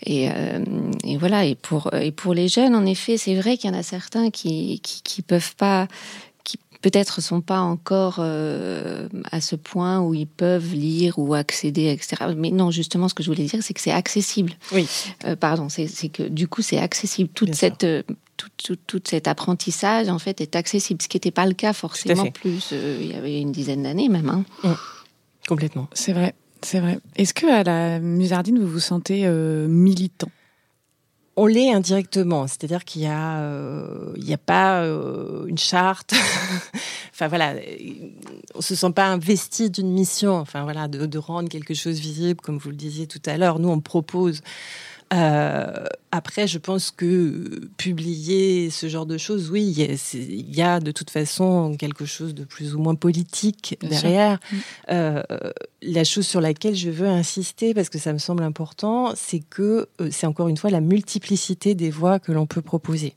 Et, 0.04 0.30
euh, 0.30 0.64
et, 1.04 1.16
voilà. 1.16 1.44
Et 1.44 1.54
pour, 1.54 1.92
et 1.94 2.12
pour 2.12 2.34
les 2.34 2.48
jeunes, 2.48 2.74
en 2.74 2.86
effet, 2.86 3.16
c'est 3.16 3.34
vrai 3.34 3.56
qu'il 3.56 3.70
y 3.70 3.74
en 3.74 3.78
a 3.78 3.82
certains 3.82 4.30
qui, 4.30 4.80
qui, 4.80 5.02
qui 5.02 5.22
peuvent 5.22 5.54
pas 5.56 5.88
peut-être 6.82 7.22
sont 7.22 7.40
pas 7.40 7.60
encore 7.60 8.16
euh, 8.18 9.08
à 9.30 9.40
ce 9.40 9.56
point 9.56 10.00
où 10.00 10.12
ils 10.12 10.26
peuvent 10.26 10.74
lire 10.74 11.18
ou 11.18 11.32
accéder, 11.32 11.90
etc. 11.90 12.32
Mais 12.36 12.50
non, 12.50 12.70
justement, 12.70 13.08
ce 13.08 13.14
que 13.14 13.22
je 13.22 13.30
voulais 13.30 13.44
dire, 13.44 13.62
c'est 13.62 13.72
que 13.72 13.80
c'est 13.80 13.92
accessible. 13.92 14.52
Oui. 14.72 14.86
Euh, 15.24 15.36
pardon, 15.36 15.68
c'est 15.68 16.08
que 16.08 16.24
du 16.24 16.48
coup, 16.48 16.60
c'est 16.60 16.78
accessible. 16.78 17.30
Toute 17.32 17.54
cette 17.54 17.86
euh, 18.44 18.48
tout, 18.56 18.76
tout, 18.86 19.02
cet 19.04 19.28
apprentissage 19.28 20.08
en 20.08 20.18
fait 20.18 20.40
est 20.40 20.56
accessible, 20.56 21.02
ce 21.02 21.08
qui 21.08 21.16
n'était 21.16 21.30
pas 21.30 21.46
le 21.46 21.54
cas 21.54 21.72
forcément 21.72 22.30
plus 22.30 22.72
il 22.72 23.06
y 23.06 23.14
avait 23.14 23.40
une 23.40 23.52
dizaine 23.52 23.82
d'années 23.82 24.08
même. 24.08 24.28
Hein. 24.28 24.44
Mmh. 24.62 24.72
Complètement. 25.48 25.88
C'est 25.92 26.12
vrai, 26.12 26.34
c'est 26.62 26.80
vrai. 26.80 26.98
Est-ce 27.16 27.34
que 27.34 27.46
à 27.46 27.62
la 27.64 27.98
Musardine 28.00 28.58
vous 28.58 28.68
vous 28.68 28.80
sentez 28.80 29.28
militant? 29.28 30.30
On 31.34 31.46
l'est 31.46 31.72
indirectement, 31.72 32.46
c'est-à-dire 32.46 32.84
qu'il 32.84 33.02
y 33.02 33.06
a, 33.06 33.38
euh, 33.40 34.12
il 34.16 34.24
n'y 34.24 34.34
a 34.34 34.38
pas 34.38 34.82
euh, 34.82 35.46
une 35.46 35.56
charte. 35.56 36.12
enfin 37.12 37.28
voilà, 37.28 37.54
on 38.54 38.60
se 38.60 38.74
sent 38.74 38.92
pas 38.92 39.06
investi 39.06 39.70
d'une 39.70 39.90
mission. 39.90 40.34
Enfin 40.34 40.64
voilà, 40.64 40.88
de, 40.88 41.06
de, 41.06 41.18
rendre 41.18 41.48
quelque 41.48 41.72
chose 41.72 41.98
visible, 42.00 42.38
comme 42.42 42.58
vous 42.58 42.68
le 42.68 42.76
disiez 42.76 43.06
tout 43.06 43.22
à 43.24 43.38
l'heure. 43.38 43.60
Nous, 43.60 43.70
on 43.70 43.80
propose 43.80 44.42
euh, 45.12 45.84
après, 46.10 46.46
je 46.46 46.58
pense 46.58 46.90
que 46.90 47.68
publier 47.76 48.70
ce 48.70 48.88
genre 48.88 49.06
de 49.06 49.18
choses, 49.18 49.50
oui, 49.50 49.64
il 50.14 50.54
y, 50.54 50.62
a, 50.62 50.80
de 50.80 50.90
toute 50.90 51.10
façon 51.10 51.76
quelque 51.78 52.04
chose 52.04 52.34
de 52.34 52.44
plus 52.44 52.74
ou 52.74 52.78
moins 52.80 52.94
politique 52.94 53.76
derrière. 53.82 54.38
Mm. 54.50 54.56
Euh, 54.90 55.22
la 55.82 56.04
chose 56.04 56.26
sur 56.26 56.40
laquelle 56.40 56.74
je 56.74 56.90
veux 56.90 57.08
insister, 57.08 57.74
parce 57.74 57.88
que 57.88 57.98
ça 57.98 58.12
me 58.12 58.18
semble 58.18 58.42
important, 58.42 59.12
c'est 59.14 59.40
que 59.40 59.88
euh, 60.00 60.08
c'est 60.10 60.26
encore 60.26 60.48
une 60.48 60.56
fois 60.56 60.70
la 60.70 60.80
multiplicité 60.80 61.74
des 61.74 61.90
voix 61.90 62.18
que 62.18 62.32
l'on 62.32 62.46
peut 62.46 62.62
proposer 62.62 63.14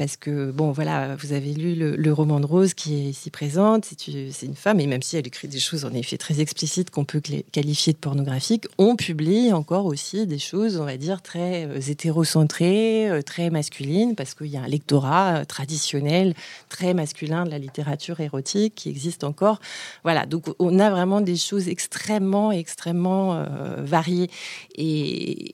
parce 0.00 0.16
que, 0.16 0.50
bon, 0.50 0.72
voilà, 0.72 1.14
vous 1.16 1.34
avez 1.34 1.52
lu 1.52 1.74
le, 1.74 2.12
roman 2.14 2.40
de 2.40 2.46
Rose 2.46 2.72
qui 2.72 2.94
est 2.94 3.10
ici 3.10 3.28
présente, 3.28 3.84
c'est 3.84 4.46
une 4.46 4.54
femme, 4.54 4.80
et 4.80 4.86
même 4.86 5.02
si 5.02 5.18
elle 5.18 5.26
écrit 5.26 5.46
des 5.46 5.58
choses 5.58 5.84
en 5.84 5.92
effet 5.92 6.16
très 6.16 6.40
explicites 6.40 6.88
qu'on 6.88 7.04
peut 7.04 7.20
qualifier 7.52 7.92
de 7.92 7.98
pornographiques, 7.98 8.66
on 8.78 8.96
publie 8.96 9.52
encore 9.52 9.84
aussi 9.84 10.26
des 10.26 10.38
choses, 10.38 10.78
on 10.78 10.86
va 10.86 10.96
dire, 10.96 11.20
très 11.20 11.66
euh, 11.66 11.78
hétérocentrées, 11.78 13.10
euh, 13.10 13.20
très 13.20 13.50
masculines, 13.50 14.14
parce 14.14 14.32
qu'il 14.32 14.46
y 14.46 14.56
a 14.56 14.62
un 14.62 14.68
lectorat 14.68 15.40
euh, 15.40 15.44
traditionnel, 15.44 16.32
très 16.70 16.94
masculin 16.94 17.44
de 17.44 17.50
la 17.50 17.58
littérature 17.58 18.20
érotique 18.20 18.76
qui 18.76 18.88
existe 18.88 19.22
encore. 19.22 19.60
Voilà, 20.02 20.24
donc 20.24 20.46
on 20.58 20.78
a 20.78 20.88
vraiment 20.88 21.20
des 21.20 21.36
choses 21.36 21.68
extrêmement, 21.68 22.52
extrêmement 22.52 23.44
variées. 23.76 24.30
Et, 24.76 25.52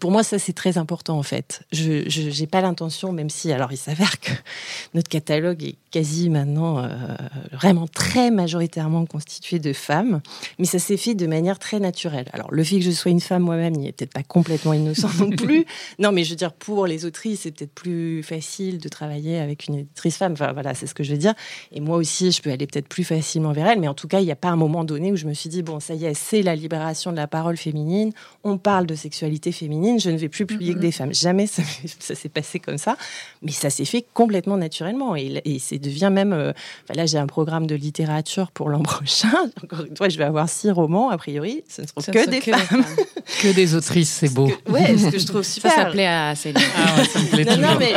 pour 0.00 0.10
moi, 0.10 0.24
ça, 0.24 0.40
c'est 0.40 0.52
très 0.52 0.78
important, 0.78 1.16
en 1.16 1.22
fait. 1.22 1.62
Je 1.70 2.40
n'ai 2.40 2.46
pas 2.48 2.60
l'intention, 2.60 3.12
même 3.12 3.30
si, 3.30 3.52
alors, 3.52 3.70
s'avère 3.84 4.18
que 4.20 4.30
notre 4.94 5.08
catalogue 5.08 5.62
est 5.62 5.76
quasi 5.90 6.30
maintenant 6.30 6.78
euh, 6.78 6.88
vraiment 7.52 7.86
très 7.86 8.30
majoritairement 8.30 9.04
constitué 9.06 9.58
de 9.58 9.72
femmes, 9.72 10.20
mais 10.58 10.64
ça 10.64 10.78
s'est 10.78 10.96
fait 10.96 11.14
de 11.14 11.26
manière 11.26 11.58
très 11.58 11.80
naturelle. 11.80 12.26
Alors 12.32 12.52
le 12.52 12.64
fait 12.64 12.78
que 12.78 12.84
je 12.84 12.90
sois 12.90 13.10
une 13.10 13.20
femme 13.20 13.42
moi-même, 13.42 13.74
il 13.74 13.82
n'est 13.82 13.92
peut-être 13.92 14.12
pas 14.12 14.22
complètement 14.22 14.72
innocent 14.72 15.10
non 15.18 15.30
plus. 15.36 15.66
Non, 15.98 16.12
mais 16.12 16.24
je 16.24 16.30
veux 16.30 16.36
dire 16.36 16.52
pour 16.52 16.86
les 16.86 17.04
autrices, 17.04 17.40
c'est 17.40 17.52
peut-être 17.52 17.74
plus 17.74 18.22
facile 18.22 18.78
de 18.78 18.88
travailler 18.88 19.38
avec 19.38 19.66
une 19.66 19.76
éditrice 19.76 20.16
femme. 20.16 20.32
Enfin 20.32 20.52
voilà, 20.52 20.74
c'est 20.74 20.86
ce 20.86 20.94
que 20.94 21.04
je 21.04 21.12
veux 21.12 21.18
dire. 21.18 21.34
Et 21.70 21.80
moi 21.80 21.96
aussi, 21.96 22.32
je 22.32 22.40
peux 22.40 22.50
aller 22.50 22.66
peut-être 22.66 22.88
plus 22.88 23.04
facilement 23.04 23.52
vers 23.52 23.66
elle, 23.66 23.80
mais 23.80 23.88
en 23.88 23.94
tout 23.94 24.08
cas, 24.08 24.20
il 24.20 24.24
n'y 24.24 24.32
a 24.32 24.36
pas 24.36 24.48
un 24.48 24.56
moment 24.56 24.84
donné 24.84 25.12
où 25.12 25.16
je 25.16 25.26
me 25.26 25.34
suis 25.34 25.50
dit 25.50 25.62
bon, 25.62 25.78
ça 25.80 25.94
y 25.94 26.06
est, 26.06 26.14
c'est 26.14 26.42
la 26.42 26.56
libération 26.56 27.12
de 27.12 27.16
la 27.16 27.26
parole 27.26 27.56
féminine. 27.56 28.12
On 28.44 28.56
parle 28.56 28.86
de 28.86 28.94
sexualité 28.94 29.52
féminine. 29.52 30.00
Je 30.00 30.10
ne 30.10 30.16
vais 30.16 30.28
plus 30.28 30.46
publier 30.46 30.74
que 30.74 30.78
des 30.78 30.92
femmes. 30.92 31.12
Jamais 31.12 31.46
ça, 31.46 31.62
s'est 32.14 32.28
passé 32.28 32.58
comme 32.60 32.78
ça, 32.78 32.96
mais 33.42 33.52
ça 33.52 33.63
s'est 33.70 33.84
fait 33.84 34.04
complètement 34.14 34.56
naturellement 34.56 35.16
et, 35.16 35.40
et 35.44 35.58
c'est 35.58 35.78
devient 35.78 36.10
même. 36.10 36.32
Euh, 36.32 36.52
là, 36.94 37.06
j'ai 37.06 37.18
un 37.18 37.26
programme 37.26 37.66
de 37.66 37.74
littérature 37.74 38.50
pour 38.50 38.68
l'an 38.68 38.82
prochain. 38.82 39.50
Encore 39.62 39.84
une 39.84 39.96
fois, 39.96 40.08
je 40.08 40.18
vais 40.18 40.24
avoir 40.24 40.48
six 40.48 40.70
romans, 40.70 41.10
a 41.10 41.18
priori. 41.18 41.62
Ce 41.68 41.82
ne 41.82 41.86
seront 41.86 42.00
que 42.00 42.30
des 42.30 42.40
femmes. 42.40 42.84
que 43.42 43.54
des 43.54 43.74
autrices, 43.74 44.10
c'est 44.10 44.32
beau. 44.32 44.50
ouais, 44.68 44.96
ce 44.96 45.10
que 45.10 45.18
je 45.18 45.26
trouve 45.26 45.42
super. 45.42 45.70
Ça, 45.70 45.76
s'appelait 45.84 46.06
à 46.06 46.34
Céline. 46.34 46.62
Ah 46.76 46.98
ouais, 46.98 47.04
ça 47.04 47.18
me 47.20 47.26
plaît 47.26 47.44
non, 47.44 47.56
non, 47.56 47.76
mais 47.78 47.94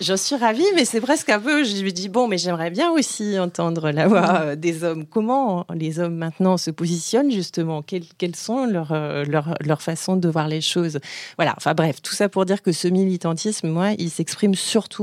j'en 0.00 0.16
suis 0.16 0.36
ravie, 0.36 0.64
mais 0.74 0.84
c'est 0.84 1.00
presque 1.00 1.28
un 1.30 1.40
peu. 1.40 1.64
Je 1.64 1.82
lui 1.82 1.92
dis, 1.92 2.08
bon, 2.08 2.28
mais 2.28 2.38
j'aimerais 2.38 2.70
bien 2.70 2.90
aussi 2.90 3.38
entendre 3.38 3.90
la 3.90 4.08
voix 4.08 4.40
euh, 4.40 4.56
des 4.56 4.84
hommes. 4.84 5.06
Comment 5.06 5.66
les 5.74 5.98
hommes 5.98 6.16
maintenant 6.16 6.56
se 6.56 6.70
positionnent, 6.70 7.30
justement? 7.30 7.82
Quelles, 7.82 8.04
quelles 8.18 8.36
sont 8.36 8.66
leurs 8.66 8.92
euh, 8.92 9.24
leur, 9.24 9.54
leur 9.60 9.82
façons 9.82 10.16
de 10.16 10.28
voir 10.28 10.48
les 10.48 10.60
choses? 10.60 10.98
Voilà, 11.36 11.54
enfin 11.56 11.74
bref, 11.74 12.02
tout 12.02 12.14
ça 12.14 12.28
pour 12.28 12.44
dire 12.44 12.62
que 12.62 12.72
ce 12.72 12.88
militantisme, 12.88 13.68
moi, 13.68 13.90
il 13.98 14.10
s'exprime 14.10 14.54
surtout 14.54 14.99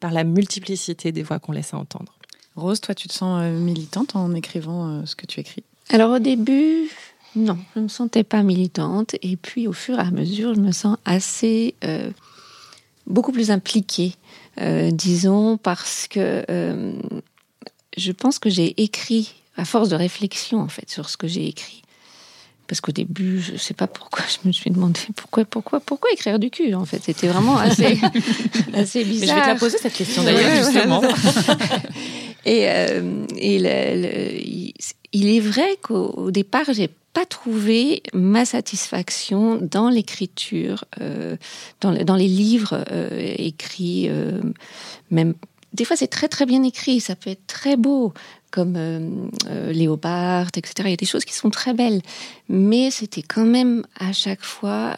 par 0.00 0.12
la 0.12 0.24
multiplicité 0.24 1.12
des 1.12 1.22
voix 1.22 1.38
qu'on 1.38 1.52
laisse 1.52 1.74
entendre. 1.74 2.12
Rose, 2.56 2.80
toi, 2.80 2.94
tu 2.94 3.08
te 3.08 3.12
sens 3.12 3.40
euh, 3.42 3.58
militante 3.58 4.16
en 4.16 4.34
écrivant 4.34 4.88
euh, 4.88 5.02
ce 5.04 5.14
que 5.14 5.26
tu 5.26 5.40
écris? 5.40 5.62
Alors 5.90 6.10
au 6.10 6.18
début, 6.18 6.90
non, 7.36 7.56
je 7.74 7.80
ne 7.80 7.84
me 7.84 7.88
sentais 7.88 8.24
pas 8.24 8.42
militante. 8.42 9.14
Et 9.22 9.36
puis 9.36 9.68
au 9.68 9.72
fur 9.72 9.98
et 9.98 10.02
à 10.02 10.10
mesure, 10.10 10.54
je 10.54 10.60
me 10.60 10.72
sens 10.72 10.98
assez, 11.04 11.74
euh, 11.84 12.10
beaucoup 13.06 13.32
plus 13.32 13.50
impliquée, 13.50 14.14
disons, 14.92 15.56
parce 15.56 16.08
que 16.08 16.44
je 17.96 18.12
pense 18.12 18.38
que 18.38 18.50
j'ai 18.50 18.82
écrit 18.82 19.34
à 19.56 19.64
force 19.64 19.88
de 19.88 19.96
réflexion 19.96 20.60
en 20.60 20.68
fait 20.68 20.90
sur 20.90 21.08
ce 21.08 21.16
que 21.16 21.28
j'ai 21.28 21.46
écrit. 21.46 21.82
Parce 22.68 22.80
qu'au 22.80 22.92
début, 22.92 23.40
je 23.40 23.52
ne 23.52 23.56
sais 23.56 23.74
pas 23.74 23.86
pourquoi, 23.86 24.24
je 24.28 24.46
me 24.46 24.52
suis 24.52 24.70
demandé 24.70 25.00
pourquoi, 25.16 25.44
pourquoi, 25.44 25.80
pourquoi 25.80 26.10
écrire 26.12 26.38
du 26.38 26.50
cul. 26.50 26.74
En 26.74 26.84
fait, 26.84 27.00
c'était 27.02 27.26
vraiment 27.26 27.56
assez, 27.56 27.98
assez 28.74 29.04
bizarre. 29.04 29.20
Mais 29.20 29.26
je 29.26 29.34
vais 29.34 29.42
te 29.42 29.46
la 29.46 29.54
poser 29.56 29.78
cette 29.78 29.94
question 29.94 30.22
d'ailleurs 30.22 30.64
justement. 30.64 31.02
et, 32.44 32.68
euh, 32.68 33.26
et 33.36 34.74
il 35.12 35.28
est 35.28 35.40
vrai 35.40 35.78
qu'au 35.82 36.30
départ, 36.30 36.66
j'ai 36.72 36.90
pas 37.12 37.26
trouvé 37.26 38.02
ma 38.12 38.44
satisfaction 38.44 39.58
dans 39.60 39.88
l'écriture, 39.88 40.84
euh, 41.00 41.36
dans, 41.80 41.92
dans, 42.04 42.16
les 42.16 42.28
livres 42.28 42.84
euh, 42.92 43.34
écrits, 43.36 44.08
euh, 44.08 44.40
même 45.10 45.34
des 45.72 45.84
fois 45.84 45.96
c'est 45.96 46.08
très 46.08 46.28
très 46.28 46.46
bien 46.46 46.62
écrit, 46.62 47.00
ça 47.00 47.16
peut 47.16 47.30
être 47.30 47.46
très 47.46 47.76
beau, 47.76 48.12
comme 48.50 49.30
Léopard, 49.70 50.48
etc. 50.56 50.72
Il 50.84 50.90
y 50.90 50.94
a 50.94 50.96
des 50.96 51.06
choses 51.06 51.24
qui 51.24 51.34
sont 51.34 51.50
très 51.50 51.74
belles, 51.74 52.02
mais 52.48 52.90
c'était 52.90 53.22
quand 53.22 53.44
même 53.44 53.84
à 53.98 54.12
chaque 54.12 54.42
fois 54.42 54.96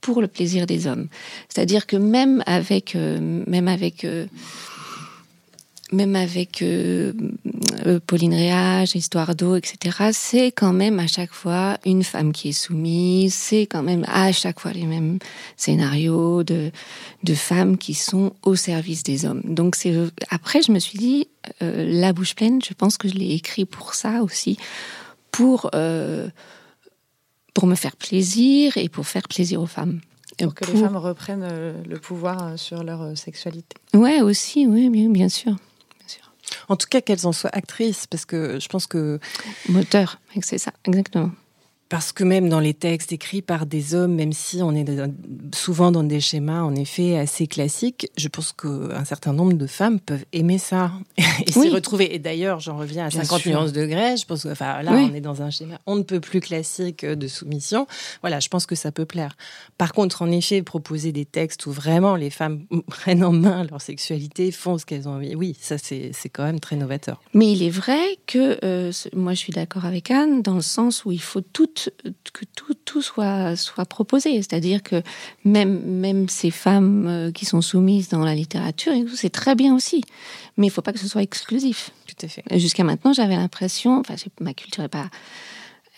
pour 0.00 0.20
le 0.20 0.28
plaisir 0.28 0.66
des 0.66 0.86
hommes. 0.86 1.08
C'est-à-dire 1.48 1.86
que 1.86 1.96
même 1.96 2.42
avec, 2.46 2.94
même 2.94 3.68
avec 3.68 4.06
même 5.92 6.16
avec 6.16 6.62
euh, 6.62 7.12
euh, 7.86 8.00
Pauline 8.06 8.34
Réage, 8.34 8.96
Histoire 8.96 9.34
d'eau, 9.34 9.56
etc., 9.56 10.10
c'est 10.12 10.50
quand 10.50 10.72
même 10.72 10.98
à 10.98 11.06
chaque 11.06 11.32
fois 11.32 11.78
une 11.84 12.02
femme 12.02 12.32
qui 12.32 12.48
est 12.50 12.52
soumise, 12.52 13.34
c'est 13.34 13.66
quand 13.66 13.82
même 13.82 14.04
à 14.08 14.32
chaque 14.32 14.60
fois 14.60 14.72
les 14.72 14.86
mêmes 14.86 15.18
scénarios 15.56 16.42
de, 16.42 16.70
de 17.22 17.34
femmes 17.34 17.76
qui 17.76 17.94
sont 17.94 18.32
au 18.42 18.56
service 18.56 19.02
des 19.02 19.24
hommes. 19.24 19.42
Donc 19.44 19.76
après 20.30 20.62
je 20.62 20.72
me 20.72 20.78
suis 20.78 20.98
dit 20.98 21.28
euh, 21.28 21.31
la 21.60 22.12
bouche 22.12 22.34
pleine, 22.34 22.60
je 22.62 22.74
pense 22.74 22.96
que 22.96 23.08
je 23.08 23.14
l'ai 23.14 23.34
écrit 23.34 23.64
pour 23.64 23.94
ça 23.94 24.22
aussi, 24.22 24.58
pour 25.30 25.70
pour 27.54 27.66
me 27.66 27.74
faire 27.74 27.96
plaisir 27.96 28.76
et 28.76 28.88
pour 28.88 29.06
faire 29.06 29.28
plaisir 29.28 29.60
aux 29.60 29.66
femmes. 29.66 30.00
Pour 30.38 30.54
que 30.54 30.64
les 30.64 30.80
femmes 30.80 30.96
reprennent 30.96 31.82
le 31.86 31.98
pouvoir 31.98 32.58
sur 32.58 32.82
leur 32.82 33.16
sexualité. 33.18 33.76
Ouais, 33.92 34.22
aussi, 34.22 34.66
oui, 34.66 34.88
bien, 34.88 35.10
bien 35.10 35.28
sûr. 35.28 35.56
En 36.68 36.76
tout 36.76 36.86
cas, 36.88 37.00
qu'elles 37.00 37.26
en 37.26 37.32
soient 37.32 37.54
actrices, 37.54 38.06
parce 38.06 38.24
que 38.24 38.58
je 38.60 38.68
pense 38.68 38.86
que. 38.86 39.18
Moteur, 39.68 40.20
c'est 40.42 40.58
ça, 40.58 40.72
exactement. 40.84 41.30
Parce 41.92 42.12
que 42.12 42.24
même 42.24 42.48
dans 42.48 42.58
les 42.58 42.72
textes 42.72 43.12
écrits 43.12 43.42
par 43.42 43.66
des 43.66 43.94
hommes, 43.94 44.14
même 44.14 44.32
si 44.32 44.62
on 44.62 44.74
est 44.74 44.86
souvent 45.54 45.92
dans 45.92 46.02
des 46.02 46.20
schémas 46.20 46.62
en 46.62 46.74
effet 46.74 47.18
assez 47.18 47.46
classiques, 47.46 48.10
je 48.16 48.28
pense 48.28 48.54
qu'un 48.54 49.04
certain 49.04 49.34
nombre 49.34 49.52
de 49.52 49.66
femmes 49.66 50.00
peuvent 50.00 50.24
aimer 50.32 50.56
ça 50.56 50.90
et 51.18 51.52
s'y 51.52 51.68
retrouver. 51.68 52.14
Et 52.14 52.18
d'ailleurs, 52.18 52.60
j'en 52.60 52.78
reviens 52.78 53.04
à 53.04 53.10
50 53.10 53.44
nuances 53.44 53.72
de 53.72 53.84
grès. 53.84 54.16
Je 54.16 54.24
pense 54.24 54.44
que 54.44 54.48
enfin, 54.48 54.80
là, 54.80 54.92
on 54.92 55.12
est 55.12 55.20
dans 55.20 55.42
un 55.42 55.50
schéma 55.50 55.80
on 55.84 55.96
ne 55.96 56.02
peut 56.02 56.20
plus 56.20 56.40
classique 56.40 57.04
de 57.04 57.28
soumission. 57.28 57.86
Voilà, 58.22 58.40
je 58.40 58.48
pense 58.48 58.64
que 58.64 58.74
ça 58.74 58.90
peut 58.90 59.04
plaire. 59.04 59.36
Par 59.76 59.92
contre, 59.92 60.22
en 60.22 60.30
effet, 60.30 60.62
proposer 60.62 61.12
des 61.12 61.26
textes 61.26 61.66
où 61.66 61.72
vraiment 61.72 62.16
les 62.16 62.30
femmes 62.30 62.64
prennent 62.86 63.22
en 63.22 63.32
main 63.32 63.64
leur 63.70 63.82
sexualité, 63.82 64.50
font 64.50 64.78
ce 64.78 64.86
qu'elles 64.86 65.10
ont 65.10 65.16
envie, 65.16 65.34
oui, 65.34 65.54
ça 65.60 65.76
c'est 65.76 66.12
quand 66.32 66.44
même 66.44 66.60
très 66.60 66.76
novateur. 66.76 67.20
Mais 67.34 67.52
il 67.52 67.62
est 67.62 67.68
vrai 67.68 68.00
que 68.26 68.58
euh, 68.64 68.92
moi 69.14 69.34
je 69.34 69.38
suis 69.38 69.52
d'accord 69.52 69.84
avec 69.84 70.10
Anne 70.10 70.40
dans 70.40 70.54
le 70.54 70.62
sens 70.62 71.04
où 71.04 71.12
il 71.12 71.20
faut 71.20 71.42
toutes 71.42 71.81
que 72.32 72.44
tout, 72.56 72.74
tout 72.84 73.02
soit, 73.02 73.56
soit 73.56 73.84
proposé. 73.84 74.36
C'est-à-dire 74.36 74.82
que 74.82 75.02
même, 75.44 75.80
même 75.82 76.28
ces 76.28 76.50
femmes 76.50 77.06
euh, 77.06 77.32
qui 77.32 77.44
sont 77.44 77.62
soumises 77.62 78.08
dans 78.08 78.24
la 78.24 78.34
littérature, 78.34 78.92
c'est 79.14 79.30
très 79.30 79.54
bien 79.54 79.74
aussi. 79.74 80.02
Mais 80.56 80.66
il 80.66 80.70
ne 80.70 80.72
faut 80.74 80.82
pas 80.82 80.92
que 80.92 80.98
ce 80.98 81.08
soit 81.08 81.22
exclusif. 81.22 81.90
Tout 82.06 82.26
à 82.26 82.28
fait. 82.28 82.44
Jusqu'à 82.58 82.84
maintenant, 82.84 83.12
j'avais 83.12 83.36
l'impression, 83.36 83.98
enfin, 84.00 84.14
ma 84.40 84.54
culture 84.54 84.82
n'est 84.82 84.88
pas 84.88 85.08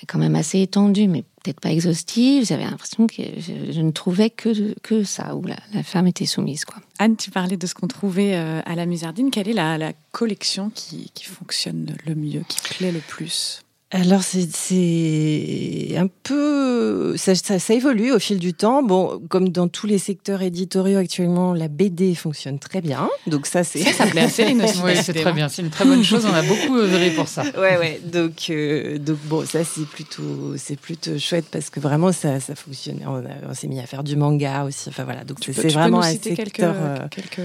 quand 0.06 0.18
même 0.18 0.34
assez 0.34 0.60
étendue, 0.60 1.08
mais 1.08 1.22
peut-être 1.22 1.60
pas 1.60 1.70
exhaustive. 1.70 2.46
J'avais 2.46 2.64
l'impression 2.64 3.06
que 3.06 3.14
je, 3.38 3.80
ne 3.80 3.90
trouvais 3.90 4.30
que, 4.30 4.74
que 4.80 5.04
ça, 5.04 5.34
où 5.34 5.44
la, 5.44 5.82
femme 5.82 6.06
était 6.06 6.26
soumise. 6.26 6.64
Quoi. 6.64 6.76
Anne, 6.98 7.16
tu 7.16 7.30
parlais 7.30 7.56
de 7.56 7.66
ce 7.66 7.74
qu'on 7.74 7.88
trouvait 7.88 8.34
euh, 8.34 8.60
à 8.64 8.74
la 8.74 8.86
Musardine. 8.86 9.30
Quelle 9.30 9.48
est 9.48 9.54
la, 9.54 9.78
la 9.78 9.92
collection 10.12 10.70
qui, 10.70 11.10
qui, 11.14 11.24
fonctionne 11.24 11.96
le 12.06 12.14
mieux, 12.14 12.42
qui 12.48 12.60
plaît 12.60 12.92
le 12.92 13.00
plus? 13.00 13.63
Alors 13.94 14.22
c'est 14.24 15.94
un 15.96 16.08
peu 16.24 17.16
ça, 17.16 17.36
ça, 17.36 17.74
évolue 17.74 18.10
au 18.10 18.18
fil 18.18 18.40
du 18.40 18.52
temps. 18.52 18.82
Bon, 18.82 19.22
comme 19.28 19.50
dans 19.50 19.68
tous 19.68 19.86
les 19.86 19.98
secteurs 19.98 20.42
éditoriaux 20.42 20.98
actuellement, 20.98 21.54
la 21.54 21.68
BD 21.68 22.16
fonctionne 22.16 22.58
très 22.58 22.80
bien. 22.80 23.08
Donc 23.28 23.46
ça 23.46 23.62
c'est 23.62 23.84
ça, 23.84 23.92
ça 23.92 24.06
plaît 24.06 24.22
assez 24.22 24.44
Oui, 24.84 24.96
c'est 25.00 25.14
très 25.14 25.32
bien. 25.32 25.48
C'est 25.48 25.62
une 25.62 25.70
très 25.70 25.84
bonne 25.84 26.02
chose. 26.02 26.26
On 26.26 26.34
a 26.34 26.42
beaucoup 26.42 26.76
œuvré 26.76 27.10
pour 27.10 27.28
ça. 27.28 27.44
Ouais, 27.56 27.78
ouais. 27.78 28.00
Donc 28.04 28.50
euh, 28.50 28.98
donc 28.98 29.18
bon, 29.26 29.46
ça 29.46 29.62
c'est 29.62 29.86
plutôt 29.86 30.56
c'est 30.56 30.78
plutôt 30.78 31.16
chouette 31.20 31.46
parce 31.52 31.70
que 31.70 31.78
vraiment 31.78 32.10
ça 32.10 32.40
ça 32.40 32.56
fonctionne. 32.56 32.98
On, 33.06 33.54
s'est 33.54 33.68
mis 33.68 33.78
à 33.78 33.86
faire 33.86 34.02
du 34.02 34.16
manga 34.16 34.64
aussi. 34.64 34.88
Enfin 34.88 35.04
voilà. 35.04 35.22
Donc 35.22 35.38
c'est 35.40 35.52
vraiment 35.70 36.00
un 36.00 36.10
secteur. 36.10 36.34
Quelques, 36.34 36.60
euh, 36.60 36.98
quelques, 37.10 37.40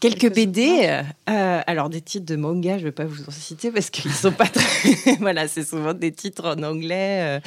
quelques, 0.00 0.34
BD. 0.34 1.02
Euh, 1.30 1.60
alors 1.66 1.88
des 1.88 2.02
titres 2.02 2.26
de 2.26 2.36
manga, 2.36 2.76
je 2.76 2.84
vais 2.84 2.92
pas 2.92 3.06
vous 3.06 3.22
en 3.26 3.30
citer 3.30 3.70
parce 3.70 3.88
qu'ils 3.88 4.12
sont 4.12 4.32
pas 4.32 4.48
très. 4.48 5.16
voilà, 5.20 5.48
c'est 5.48 5.64
souvent 5.64 5.93
des 5.94 6.12
titres 6.12 6.56
en 6.56 6.62
anglais. 6.62 7.20
Euh, 7.22 7.40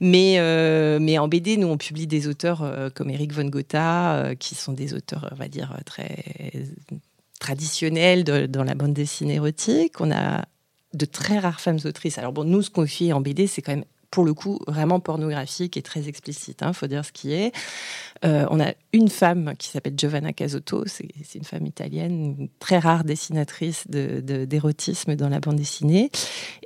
mais, 0.00 0.36
euh, 0.38 0.98
mais 1.00 1.18
en 1.18 1.28
BD, 1.28 1.56
nous, 1.56 1.68
on 1.68 1.76
publie 1.76 2.06
des 2.06 2.28
auteurs 2.28 2.62
euh, 2.62 2.90
comme 2.90 3.10
Eric 3.10 3.32
von 3.32 3.44
Gotha, 3.44 4.34
qui 4.38 4.54
sont 4.54 4.72
des 4.72 4.94
auteurs, 4.94 5.28
on 5.32 5.36
va 5.36 5.48
dire, 5.48 5.76
très 5.84 6.24
traditionnels 7.40 8.24
dans 8.24 8.64
la 8.64 8.74
bande 8.74 8.94
dessinée 8.94 9.34
érotique. 9.34 10.00
On 10.00 10.10
a 10.10 10.44
de 10.94 11.04
très 11.04 11.38
rares 11.38 11.60
femmes 11.60 11.80
autrices. 11.84 12.18
Alors 12.18 12.32
bon, 12.32 12.44
nous, 12.44 12.62
ce 12.62 12.70
qu'on 12.70 12.86
fait 12.86 13.12
en 13.12 13.20
BD, 13.20 13.46
c'est 13.46 13.62
quand 13.62 13.72
même 13.72 13.84
pour 14.14 14.24
le 14.24 14.32
coup 14.32 14.60
vraiment 14.68 15.00
pornographique 15.00 15.76
et 15.76 15.82
très 15.82 16.06
explicite, 16.06 16.60
il 16.60 16.64
hein, 16.64 16.72
faut 16.72 16.86
dire 16.86 17.04
ce 17.04 17.10
qui 17.10 17.32
est. 17.32 17.50
Euh, 18.24 18.46
on 18.48 18.60
a 18.60 18.72
une 18.92 19.08
femme 19.08 19.54
qui 19.58 19.68
s'appelle 19.68 19.94
Giovanna 19.96 20.32
Casotto, 20.32 20.84
c'est 20.86 21.34
une 21.34 21.42
femme 21.42 21.66
italienne, 21.66 22.36
une 22.38 22.48
très 22.60 22.78
rare 22.78 23.02
dessinatrice 23.02 23.88
d'érotisme 23.88 25.16
dans 25.16 25.28
la 25.28 25.40
bande 25.40 25.56
dessinée. 25.56 26.12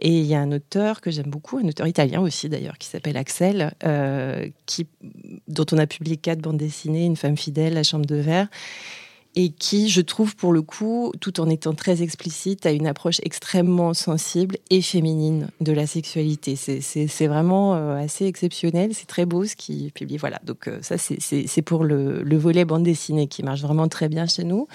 Et 0.03 0.11
il 0.11 0.27
y 0.27 0.35
a 0.35 0.41
un 0.41 0.53
auteur 0.53 1.01
que 1.01 1.11
j'aime 1.11 1.31
beaucoup, 1.31 1.57
un 1.57 1.67
auteur 1.67 1.87
italien 1.87 2.21
aussi 2.21 2.51
d'ailleurs, 2.51 2.77
qui 2.77 2.87
s'appelle 2.87 3.17
Axel, 3.17 3.73
euh, 3.83 4.47
dont 5.49 5.67
on 5.73 5.79
a 5.79 5.87
publié 5.87 6.19
quatre 6.19 6.41
bandes 6.41 6.59
dessinées, 6.59 7.07
Une 7.07 7.17
femme 7.17 7.39
fidèle, 7.39 7.73
La 7.73 7.83
chambre 7.83 8.05
de 8.05 8.17
verre 8.17 8.49
et 9.41 9.51
qui, 9.51 9.89
je 9.89 10.01
trouve, 10.01 10.35
pour 10.35 10.53
le 10.53 10.63
coup, 10.63 11.13
tout 11.21 11.39
en 11.39 11.49
étant 11.49 11.73
très 11.73 12.03
explicite, 12.03 12.67
a 12.67 12.73
une 12.73 12.89
approche 12.89 13.21
extrêmement 13.23 13.95
sensible 13.95 14.57
et 14.69 14.83
féminine 14.83 15.49
de 15.61 15.71
la 15.71 15.87
sexualité. 15.87 16.57
C'est 16.57 17.27
vraiment 17.29 17.77
euh, 17.77 17.95
assez 17.95 18.27
exceptionnel, 18.27 18.95
c'est 18.95 19.07
très 19.07 19.27
beau 19.27 19.45
ce 19.45 19.55
qui 19.55 19.93
publie. 19.95 20.17
Voilà, 20.17 20.41
donc 20.43 20.67
euh, 20.67 20.81
ça, 20.83 20.99
c'est 20.99 21.63
pour 21.63 21.85
le, 21.85 22.25
le, 22.25 22.37
volet 22.37 22.65
bande 22.65 22.83
dessinée 22.83 23.29
qui 23.29 23.45
marche 23.45 23.61
vraiment 23.61 23.87
très 23.87 24.09
bien 24.09 24.27
chez 24.27 24.43
nous. 24.43 24.67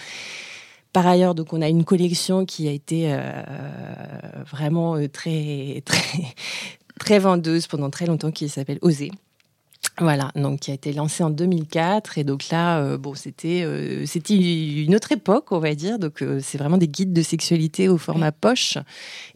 Par 0.94 1.08
ailleurs, 1.08 1.36
donc 1.36 1.52
on 1.52 1.62
a 1.62 1.68
une 1.68 1.84
collection 1.84 2.46
qui 2.46 2.70
a 2.70 2.72
été 2.72 3.12
euh, 3.12 3.44
vraiment 4.50 4.96
très 5.10 5.82
très 5.86 6.36
très 7.02 7.20
vendeuse 7.20 7.68
pendant 7.68 7.90
très 7.90 8.06
longtemps 8.06 8.32
qui 8.32 8.48
s'appelle 8.48 8.80
Oser 8.82 9.12
voilà, 10.00 10.32
donc 10.36 10.62
qui 10.62 10.72
a 10.72 10.74
été 10.74 10.92
lancé 10.92 11.24
en 11.24 11.30
2004 11.30 12.18
et 12.18 12.24
donc 12.24 12.50
là, 12.50 12.80
euh, 12.80 12.98
bon, 12.98 13.14
c'était 13.14 13.62
euh, 13.64 14.08
c'était 14.08 14.34
une 14.34 14.96
autre 14.96 15.12
époque, 15.12 15.52
on 15.52 15.60
va 15.60 15.76
dire. 15.76 16.00
Donc 16.00 16.24
euh, 16.24 16.40
c'est 16.42 16.58
vraiment 16.58 16.80
des 16.80 16.88
guides 16.88 17.14
de 17.14 17.22
sexualité 17.22 17.90
au 17.90 18.00
format 18.00 18.32
poche. 18.32 18.80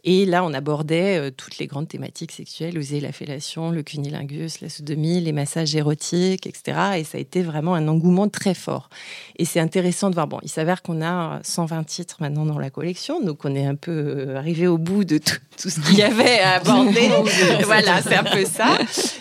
Et 0.03 0.25
là, 0.25 0.43
on 0.43 0.53
abordait 0.53 1.31
toutes 1.31 1.59
les 1.59 1.67
grandes 1.67 1.87
thématiques 1.87 2.31
sexuelles, 2.31 2.77
oser 2.77 3.01
la 3.01 3.11
fellation, 3.11 3.69
le 3.69 3.83
cunilingus, 3.83 4.61
la 4.61 4.69
sodomie, 4.69 5.21
les 5.21 5.31
massages 5.31 5.75
érotiques, 5.75 6.47
etc. 6.47 6.77
Et 6.97 7.03
ça 7.03 7.19
a 7.19 7.21
été 7.21 7.43
vraiment 7.43 7.75
un 7.75 7.87
engouement 7.87 8.27
très 8.27 8.53
fort. 8.53 8.89
Et 9.35 9.45
c'est 9.45 9.59
intéressant 9.59 10.09
de 10.09 10.15
voir. 10.15 10.27
Bon, 10.27 10.39
il 10.41 10.49
s'avère 10.49 10.81
qu'on 10.81 11.03
a 11.03 11.39
120 11.43 11.83
titres 11.83 12.17
maintenant 12.19 12.45
dans 12.45 12.57
la 12.57 12.71
collection, 12.71 13.21
donc 13.21 13.45
on 13.45 13.53
est 13.53 13.65
un 13.65 13.75
peu 13.75 14.35
arrivé 14.35 14.65
au 14.65 14.77
bout 14.77 15.03
de 15.03 15.17
tout, 15.19 15.37
tout 15.61 15.69
ce 15.69 15.81
qu'il 15.81 15.97
y 15.97 16.03
avait 16.03 16.39
à 16.39 16.53
aborder. 16.53 17.09
voilà, 17.65 18.01
c'est 18.01 18.15
un 18.15 18.23
peu 18.23 18.45
ça. 18.45 18.77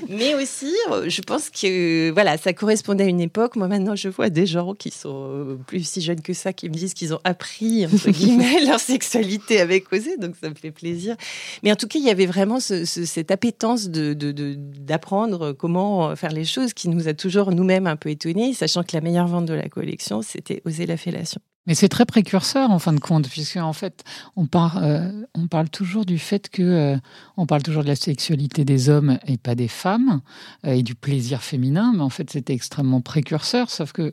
Mais 0.08 0.34
aussi, 0.34 0.72
je 1.08 1.20
pense 1.26 1.50
que 1.50 2.10
voilà, 2.12 2.38
ça 2.38 2.52
correspondait 2.52 3.04
à 3.04 3.08
une 3.08 3.20
époque. 3.20 3.56
Moi, 3.56 3.68
maintenant, 3.68 3.94
je 3.96 4.08
vois 4.08 4.30
des 4.30 4.46
gens 4.46 4.74
qui 4.74 4.90
sont 4.90 5.30
euh, 5.30 5.58
plus 5.66 5.86
si 5.86 6.00
jeunes 6.00 6.22
que 6.22 6.32
ça 6.32 6.52
qui 6.52 6.68
me 6.68 6.74
disent 6.74 6.94
qu'ils 6.94 7.12
ont 7.12 7.20
appris, 7.24 7.84
entre 7.84 8.10
guillemets, 8.18 8.64
leur 8.64 8.80
sexualité 8.80 9.60
avec 9.60 9.92
Osé. 9.92 10.16
Donc, 10.16 10.34
ça 10.40 10.48
me 10.48 10.54
fait 10.54 10.70
plaisir. 10.70 11.16
Mais 11.62 11.72
en 11.72 11.76
tout 11.76 11.88
cas, 11.88 11.98
il 11.98 12.04
y 12.04 12.10
avait 12.10 12.26
vraiment 12.26 12.60
cette 12.60 13.30
appétence 13.30 13.88
d'apprendre 13.88 15.48
de, 15.48 15.52
comment 15.52 16.16
faire 16.16 16.32
les 16.32 16.44
choses 16.44 16.72
qui 16.72 16.88
nous 16.88 17.08
a 17.08 17.14
toujours 17.14 17.52
nous-mêmes 17.52 17.86
un 17.86 17.96
peu 17.96 18.10
étonnés, 18.10 18.54
sachant 18.54 18.82
que 18.82 18.94
la 18.94 19.00
meilleure 19.00 19.26
vente 19.26 19.46
de 19.46 19.54
la 19.54 19.68
collection, 19.68 20.22
c'était 20.22 20.62
Oser 20.64 20.86
la 20.86 20.96
fellation. 20.96 21.40
Mais 21.66 21.74
c'est 21.74 21.88
très 21.88 22.06
précurseur 22.06 22.70
en 22.70 22.78
fin 22.78 22.92
de 22.92 23.00
compte, 23.00 23.28
puisque 23.28 23.56
en 23.56 23.72
fait, 23.72 24.04
on, 24.36 24.46
euh, 24.76 25.24
on 25.34 25.46
parle 25.48 25.68
toujours 25.68 26.04
du 26.04 26.18
fait 26.18 26.48
que 26.48 26.62
euh, 26.62 26.96
on 27.36 27.46
parle 27.46 27.62
toujours 27.62 27.82
de 27.82 27.88
la 27.88 27.96
sexualité 27.96 28.64
des 28.64 28.88
hommes 28.88 29.18
et 29.26 29.36
pas 29.36 29.54
des 29.54 29.68
femmes 29.68 30.20
euh, 30.64 30.72
et 30.72 30.82
du 30.82 30.94
plaisir 30.94 31.42
féminin, 31.42 31.92
mais 31.94 32.02
en 32.02 32.10
fait, 32.10 32.30
c'était 32.30 32.54
extrêmement 32.54 33.00
précurseur, 33.00 33.70
sauf 33.70 33.92
que 33.92 34.12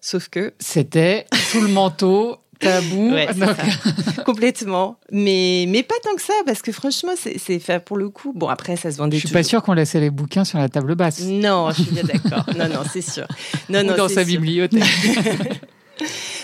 sauf 0.00 0.28
que 0.28 0.54
c'était 0.58 1.26
sous 1.32 1.60
le 1.60 1.68
manteau 1.68 2.38
tabou. 2.58 3.12
Complètement. 4.24 4.98
Mais, 5.10 5.66
mais 5.68 5.82
pas 5.82 5.94
tant 6.02 6.14
que 6.14 6.22
ça, 6.22 6.32
parce 6.46 6.62
que 6.62 6.72
franchement, 6.72 7.12
c'est 7.16 7.58
fait 7.58 7.84
pour 7.84 7.96
le 7.96 8.08
coup. 8.08 8.32
Bon, 8.34 8.48
après, 8.48 8.76
ça 8.76 8.90
se 8.90 8.96
vendait 8.96 9.18
Je 9.18 9.26
suis 9.26 9.32
pas 9.32 9.42
sûre 9.42 9.62
qu'on 9.62 9.72
laissait 9.72 10.00
les 10.00 10.10
bouquins 10.10 10.44
sur 10.44 10.58
la 10.58 10.68
table 10.68 10.94
basse. 10.94 11.20
Non, 11.22 11.70
je 11.70 11.82
suis 11.82 11.92
bien 11.92 12.04
d'accord. 12.04 12.46
non, 12.56 12.68
non, 12.68 12.82
c'est 12.90 13.02
sûr. 13.02 13.26
Non, 13.68 13.84
non, 13.84 13.96
dans 13.96 14.08
sa 14.08 14.24
bibliothèque. 14.24 14.82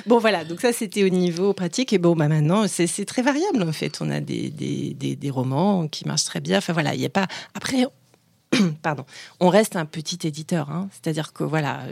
bon, 0.06 0.18
voilà, 0.18 0.44
donc 0.44 0.60
ça, 0.60 0.72
c'était 0.72 1.04
au 1.04 1.08
niveau 1.08 1.52
pratique. 1.52 1.92
Et 1.92 1.98
bon, 1.98 2.14
bah, 2.14 2.28
maintenant, 2.28 2.66
c'est 2.68 3.04
très 3.04 3.22
variable, 3.22 3.62
en 3.62 3.72
fait. 3.72 3.98
On 4.00 4.10
a 4.10 4.20
des, 4.20 4.50
des, 4.50 4.94
des, 4.94 5.30
romans 5.30 5.88
qui 5.88 6.06
marchent 6.06 6.24
très 6.24 6.40
bien. 6.40 6.58
Enfin, 6.58 6.72
voilà, 6.72 6.94
il 6.94 7.00
n'y 7.00 7.06
a 7.06 7.10
pas. 7.10 7.26
Après, 7.54 7.86
pardon, 8.82 9.04
on 9.40 9.48
reste 9.48 9.76
un 9.76 9.84
petit 9.84 10.26
éditeur. 10.26 10.70
Hein. 10.70 10.88
C'est-à-dire 10.92 11.32
que 11.32 11.44
voilà, 11.44 11.82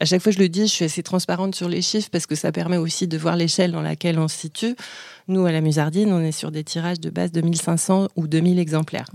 à 0.00 0.04
chaque 0.04 0.22
fois 0.22 0.32
je 0.32 0.38
le 0.38 0.48
dis, 0.48 0.62
je 0.62 0.72
suis 0.72 0.84
assez 0.84 1.02
transparente 1.02 1.54
sur 1.54 1.68
les 1.68 1.82
chiffres 1.82 2.08
parce 2.10 2.26
que 2.26 2.34
ça 2.34 2.52
permet 2.52 2.76
aussi 2.76 3.06
de 3.06 3.16
voir 3.16 3.36
l'échelle 3.36 3.72
dans 3.72 3.82
laquelle 3.82 4.18
on 4.18 4.28
se 4.28 4.36
situe. 4.36 4.74
Nous, 5.28 5.44
à 5.44 5.50
la 5.50 5.60
Musardine, 5.60 6.12
on 6.12 6.20
est 6.20 6.30
sur 6.30 6.52
des 6.52 6.62
tirages 6.62 7.00
de 7.00 7.10
base 7.10 7.32
de 7.32 7.40
1500 7.40 8.08
ou 8.14 8.28
2000 8.28 8.60
exemplaires. 8.60 9.06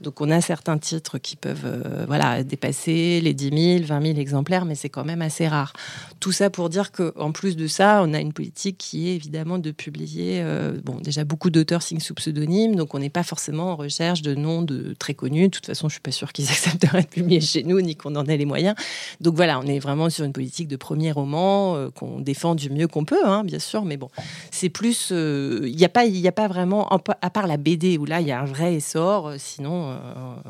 Donc, 0.00 0.22
on 0.22 0.30
a 0.30 0.40
certains 0.40 0.78
titres 0.78 1.18
qui 1.18 1.36
peuvent 1.36 1.66
euh, 1.66 2.04
voilà, 2.06 2.42
dépasser 2.42 3.20
les 3.20 3.34
10 3.34 3.80
000, 3.80 3.86
20 3.86 4.02
000 4.02 4.18
exemplaires, 4.18 4.64
mais 4.64 4.74
c'est 4.74 4.88
quand 4.88 5.04
même 5.04 5.20
assez 5.20 5.46
rare. 5.46 5.74
Tout 6.20 6.32
ça 6.32 6.48
pour 6.48 6.70
dire 6.70 6.90
qu'en 6.90 7.32
plus 7.32 7.54
de 7.54 7.66
ça, 7.66 8.02
on 8.02 8.14
a 8.14 8.20
une 8.20 8.32
politique 8.32 8.78
qui 8.78 9.10
est 9.10 9.14
évidemment 9.14 9.58
de 9.58 9.70
publier, 9.70 10.40
euh, 10.40 10.78
bon, 10.82 10.96
déjà 11.02 11.24
beaucoup 11.24 11.50
d'auteurs 11.50 11.82
signent 11.82 12.00
sous 12.00 12.14
pseudonyme, 12.14 12.74
donc 12.74 12.94
on 12.94 12.98
n'est 12.98 13.10
pas 13.10 13.22
forcément 13.22 13.72
en 13.72 13.76
recherche 13.76 14.22
de 14.22 14.34
noms 14.34 14.62
de 14.62 14.94
très 14.98 15.12
connus. 15.12 15.48
De 15.48 15.52
toute 15.52 15.66
façon, 15.66 15.90
je 15.90 15.94
suis 15.94 16.00
pas 16.00 16.12
sûre 16.12 16.32
qu'ils 16.32 16.48
accepteraient 16.50 17.02
de 17.02 17.08
publier 17.08 17.42
chez 17.42 17.62
nous, 17.62 17.78
ni 17.82 17.94
qu'on 17.94 18.16
en 18.16 18.24
ait 18.24 18.38
les 18.38 18.46
moyens. 18.46 18.74
Donc 19.20 19.34
voilà, 19.34 19.60
on 19.60 19.66
est 19.66 19.80
vraiment 19.80 20.08
sur 20.08 20.24
une 20.24 20.32
politique 20.32 20.68
de 20.68 20.76
premier 20.76 21.12
roman 21.12 21.76
euh, 21.76 21.90
qu'on 21.90 22.20
défend 22.20 22.54
du 22.54 22.70
mieux 22.70 22.88
qu'on 22.88 23.04
peut, 23.04 23.26
hein, 23.26 23.44
bien 23.44 23.58
sûr, 23.58 23.84
mais 23.84 23.98
bon, 23.98 24.08
c'est 24.50 24.70
plus 24.70 25.12
il 25.62 25.76
n'y 25.76 25.84
a 25.84 25.88
pas, 25.88 26.04
a 26.04 26.32
pas 26.32 26.48
vraiment, 26.48 26.88
à 26.88 27.30
part 27.30 27.46
la 27.46 27.56
BD 27.56 27.98
où 27.98 28.04
là 28.04 28.20
il 28.20 28.26
y 28.26 28.32
a 28.32 28.40
un 28.40 28.44
vrai 28.44 28.74
essor. 28.74 29.28
Euh, 29.28 29.36
sinon, 29.38 29.90
euh, 29.90 29.96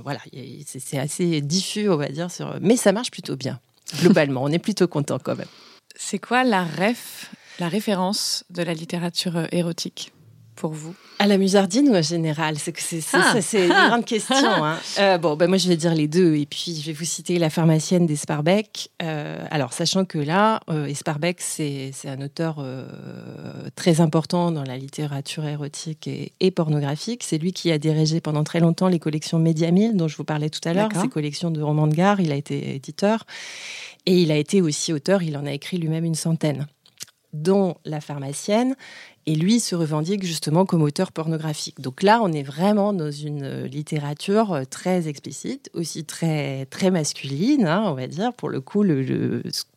voilà, 0.02 0.20
c'est 0.66 0.98
assez 0.98 1.40
diffus, 1.40 1.88
on 1.88 1.96
va 1.96 2.08
dire. 2.08 2.30
Sur, 2.30 2.58
mais 2.60 2.76
ça 2.76 2.92
marche 2.92 3.10
plutôt 3.10 3.36
bien. 3.36 3.60
Globalement, 4.00 4.42
on 4.42 4.48
est 4.48 4.58
plutôt 4.58 4.88
content 4.88 5.18
quand 5.22 5.36
même. 5.36 5.48
C'est 5.96 6.18
quoi 6.18 6.44
la 6.44 6.64
ref, 6.64 7.30
la 7.58 7.68
référence 7.68 8.44
de 8.50 8.62
la 8.62 8.74
littérature 8.74 9.36
euh, 9.36 9.46
érotique? 9.52 10.12
Pour 10.58 10.72
vous 10.72 10.94
À 11.20 11.26
la 11.26 11.38
musardine 11.38 11.88
ou 11.88 11.94
en 11.94 12.02
général 12.02 12.58
C'est 12.58 12.76
c'est 12.76 13.00
ah. 13.14 13.64
une 13.64 13.72
ah. 13.72 13.88
grande 13.88 14.04
question. 14.04 14.36
Hein. 14.36 14.76
Euh, 14.98 15.16
bon, 15.16 15.36
ben 15.36 15.46
moi 15.46 15.56
je 15.56 15.68
vais 15.68 15.76
dire 15.76 15.94
les 15.94 16.08
deux 16.08 16.34
et 16.34 16.46
puis 16.46 16.74
je 16.80 16.86
vais 16.86 16.92
vous 16.92 17.04
citer 17.04 17.38
la 17.38 17.48
pharmacienne 17.48 18.06
d'Esparbeck. 18.06 18.90
Euh, 19.02 19.44
alors 19.50 19.72
sachant 19.72 20.04
que 20.04 20.18
là, 20.18 20.60
euh, 20.68 20.86
Esparbeck 20.86 21.40
c'est 21.40 21.92
un 22.06 22.20
auteur 22.20 22.64
très 23.76 24.00
important 24.00 24.50
dans 24.50 24.64
la 24.64 24.76
littérature 24.76 25.46
érotique 25.46 26.08
et, 26.08 26.50
pornographique. 26.50 27.22
C'est 27.22 27.38
lui 27.38 27.52
qui 27.52 27.70
a 27.70 27.78
dirigé 27.78 28.20
pendant 28.20 28.42
très 28.42 28.60
longtemps 28.60 28.88
les 28.88 28.98
collections 28.98 29.38
Mediamille 29.38 29.94
dont 29.94 30.08
je 30.08 30.16
vous 30.16 30.24
parlais 30.24 30.50
tout 30.50 30.66
à 30.68 30.72
l'heure, 30.72 30.88
ces 31.00 31.08
collections 31.08 31.50
de 31.50 31.62
romans 31.62 31.86
de 31.86 31.94
gare. 31.94 32.20
Il 32.20 32.32
a 32.32 32.36
été 32.36 32.74
éditeur 32.74 33.24
et 34.06 34.20
il 34.20 34.32
a 34.32 34.36
été 34.36 34.60
aussi 34.60 34.92
auteur. 34.92 35.22
Il 35.22 35.36
en 35.36 35.46
a 35.46 35.52
écrit 35.52 35.78
lui-même 35.78 36.04
une 36.04 36.16
centaine 36.16 36.66
dont 37.32 37.76
La 37.84 38.00
pharmacienne, 38.00 38.74
et 39.28 39.34
lui 39.34 39.60
se 39.60 39.74
revendique 39.74 40.24
justement 40.24 40.64
comme 40.64 40.80
auteur 40.80 41.12
pornographique. 41.12 41.82
Donc 41.82 42.02
là, 42.02 42.20
on 42.22 42.32
est 42.32 42.42
vraiment 42.42 42.94
dans 42.94 43.10
une 43.10 43.44
euh, 43.44 43.66
littérature 43.66 44.54
euh, 44.54 44.64
très 44.64 45.06
explicite, 45.06 45.68
aussi 45.74 46.06
très 46.06 46.64
très 46.70 46.90
masculine, 46.90 47.66
hein, 47.66 47.84
on 47.88 47.92
va 47.92 48.06
dire. 48.06 48.32
Pour 48.32 48.48
le 48.48 48.62
coup, 48.62 48.86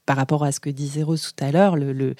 par 0.05 0.15
rapport 0.15 0.45
à 0.45 0.53
ce 0.53 0.61
que 0.61 0.69
disait 0.69 1.03
Rose 1.03 1.33
tout 1.35 1.43
à 1.43 1.51
l'heure, 1.51 1.75
le 1.75 2.15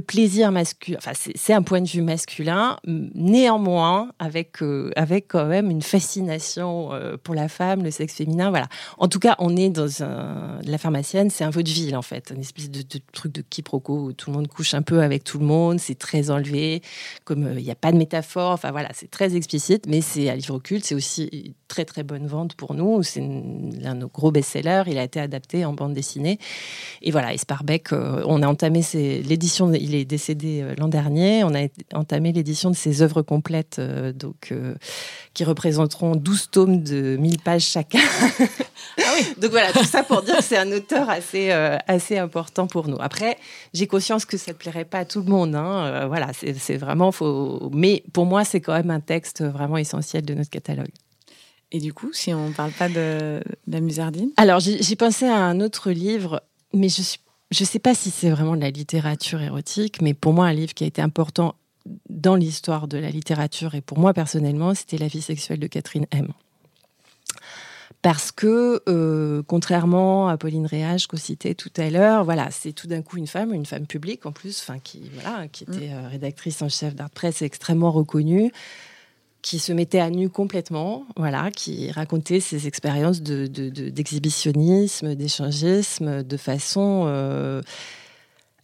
plaisir 0.00 0.52
masculin, 0.52 0.98
enfin 0.98 1.12
c'est 1.14 1.52
un 1.54 1.62
point 1.62 1.80
de 1.80 1.88
vue 1.88 2.02
masculin, 2.02 2.76
néanmoins 2.84 4.10
avec 4.18 4.62
euh, 4.62 4.90
avec 4.94 5.28
quand 5.28 5.46
même 5.46 5.70
une 5.70 5.80
fascination 5.80 6.92
euh, 6.92 7.16
pour 7.16 7.34
la 7.34 7.48
femme, 7.48 7.82
le 7.82 7.90
sexe 7.90 8.14
féminin, 8.14 8.50
voilà. 8.50 8.68
En 8.98 9.08
tout 9.08 9.18
cas, 9.18 9.36
on 9.38 9.56
est 9.56 9.70
dans 9.70 10.02
un 10.02 10.58
la 10.62 10.76
pharmacienne, 10.76 11.30
c'est 11.30 11.44
un 11.44 11.50
vaudeville 11.50 11.96
en 11.96 12.02
fait, 12.02 12.30
une 12.34 12.42
espèce 12.42 12.70
de, 12.70 12.82
truc 13.12 13.32
de 13.32 13.40
quiproquo 13.40 14.04
où 14.04 14.12
tout 14.12 14.30
le 14.30 14.36
monde 14.36 14.48
couche 14.48 14.74
un 14.74 14.82
peu 14.82 15.00
avec 15.00 15.24
tout 15.24 15.38
le 15.38 15.46
monde, 15.46 15.80
c'est 15.80 15.98
très 15.98 16.30
enlevé, 16.30 16.82
comme 17.24 17.46
euh, 17.46 17.58
il 17.58 17.64
n'y 17.64 17.70
a 17.70 17.74
pas 17.76 17.90
de 17.90 17.96
métaphore, 17.96 18.52
enfin 18.52 18.72
voilà, 18.72 18.90
c'est 18.92 19.10
très 19.10 19.34
explicite, 19.34 19.86
mais 19.88 20.02
c'est 20.02 20.28
à 20.28 20.36
livre 20.36 20.56
occulte, 20.56 20.84
c'est 20.84 20.94
aussi 20.94 21.54
très 21.68 21.86
très 21.86 22.02
bonne 22.02 22.26
vente 22.26 22.54
pour 22.54 22.74
nous, 22.74 23.02
c'est 23.02 23.20
l'un 23.20 23.94
de 23.94 24.00
nos 24.00 24.08
gros 24.08 24.30
best-sellers, 24.30 24.82
il 24.88 24.98
a 24.98 25.04
été 25.04 25.20
adapté 25.20 25.64
en 25.64 25.72
bande 25.72 25.94
dessinée, 25.94 26.38
et 27.00 27.10
voilà, 27.10 27.32
Esparbeck, 27.32 27.92
on 27.92 28.42
a 28.42 28.46
entamé 28.46 28.82
l'édition 28.92 29.69
il 29.74 29.94
est 29.94 30.04
décédé 30.04 30.62
euh, 30.62 30.74
l'an 30.78 30.88
dernier. 30.88 31.44
On 31.44 31.54
a 31.54 31.66
entamé 31.94 32.32
l'édition 32.32 32.70
de 32.70 32.76
ses 32.76 33.02
œuvres 33.02 33.22
complètes, 33.22 33.76
euh, 33.78 34.12
donc, 34.12 34.48
euh, 34.52 34.74
qui 35.34 35.44
représenteront 35.44 36.16
12 36.16 36.50
tomes 36.50 36.82
de 36.82 37.16
1000 37.16 37.38
pages 37.40 37.64
chacun. 37.64 38.00
ah 38.98 39.02
oui. 39.16 39.26
Donc 39.40 39.50
voilà, 39.50 39.72
tout 39.72 39.84
ça 39.84 40.02
pour 40.02 40.22
dire 40.22 40.38
que 40.38 40.44
c'est 40.44 40.56
un 40.56 40.70
auteur 40.72 41.08
assez, 41.08 41.50
assez 41.50 42.18
important 42.18 42.66
pour 42.66 42.88
nous. 42.88 42.96
Après, 43.00 43.38
j'ai 43.74 43.86
conscience 43.86 44.24
que 44.24 44.36
ça 44.36 44.52
ne 44.52 44.56
plairait 44.56 44.84
pas 44.84 44.98
à 45.00 45.04
tout 45.04 45.20
le 45.20 45.26
monde. 45.30 45.54
Hein. 45.54 46.06
voilà, 46.08 46.30
c'est 46.32 46.76
vraiment. 46.76 47.10
Mais 47.72 48.02
pour 48.12 48.26
moi, 48.26 48.44
c'est 48.44 48.60
quand 48.60 48.72
même 48.72 48.90
un 48.90 49.00
texte 49.00 49.42
vraiment 49.42 49.76
essentiel 49.76 50.24
de 50.24 50.34
notre 50.34 50.50
catalogue. 50.50 50.90
Et 51.72 51.78
du 51.78 51.92
coup, 51.92 52.12
si 52.12 52.34
on 52.34 52.48
ne 52.48 52.52
parle 52.52 52.72
pas 52.72 52.88
de, 52.88 53.40
de 53.40 53.72
la 53.72 53.80
musardine 53.80 54.30
Alors, 54.36 54.60
j'ai 54.60 54.96
pensé 54.96 55.26
à 55.26 55.36
un 55.36 55.60
autre 55.60 55.90
livre, 55.90 56.42
mais 56.72 56.88
je 56.88 57.02
suis 57.02 57.20
je 57.50 57.62
ne 57.62 57.66
sais 57.66 57.78
pas 57.78 57.94
si 57.94 58.10
c'est 58.10 58.30
vraiment 58.30 58.56
de 58.56 58.60
la 58.60 58.70
littérature 58.70 59.40
érotique, 59.40 60.00
mais 60.00 60.14
pour 60.14 60.32
moi, 60.32 60.46
un 60.46 60.52
livre 60.52 60.74
qui 60.74 60.84
a 60.84 60.86
été 60.86 61.02
important 61.02 61.56
dans 62.08 62.36
l'histoire 62.36 62.88
de 62.88 62.98
la 62.98 63.10
littérature 63.10 63.74
et 63.74 63.80
pour 63.80 63.98
moi 63.98 64.12
personnellement, 64.12 64.74
c'était 64.74 64.98
La 64.98 65.08
vie 65.08 65.22
sexuelle 65.22 65.58
de 65.58 65.66
Catherine 65.66 66.06
M. 66.10 66.28
Parce 68.02 68.32
que, 68.32 68.82
euh, 68.88 69.42
contrairement 69.46 70.28
à 70.28 70.38
Pauline 70.38 70.66
Réage 70.66 71.06
qu'on 71.06 71.18
citait 71.18 71.54
tout 71.54 71.72
à 71.76 71.90
l'heure, 71.90 72.24
voilà, 72.24 72.50
c'est 72.50 72.72
tout 72.72 72.86
d'un 72.86 73.02
coup 73.02 73.18
une 73.18 73.26
femme, 73.26 73.52
une 73.52 73.66
femme 73.66 73.86
publique 73.86 74.24
en 74.24 74.32
plus, 74.32 74.60
enfin 74.60 74.78
qui, 74.78 75.10
voilà, 75.12 75.48
qui 75.48 75.64
était 75.64 75.88
mm. 75.88 75.92
euh, 75.92 76.08
rédactrice 76.08 76.62
en 76.62 76.68
chef 76.68 76.94
d'art 76.94 77.10
presse 77.10 77.42
extrêmement 77.42 77.90
reconnue, 77.90 78.52
qui 79.42 79.58
se 79.58 79.72
mettait 79.72 80.00
à 80.00 80.10
nu 80.10 80.28
complètement, 80.28 81.06
voilà, 81.16 81.50
qui 81.50 81.90
racontait 81.90 82.40
ses 82.40 82.66
expériences 82.66 83.22
d'exhibitionnisme, 83.22 85.08
de, 85.10 85.14
d'échangisme, 85.14 86.22
de 86.22 86.36
façon. 86.36 87.04
Euh, 87.06 87.62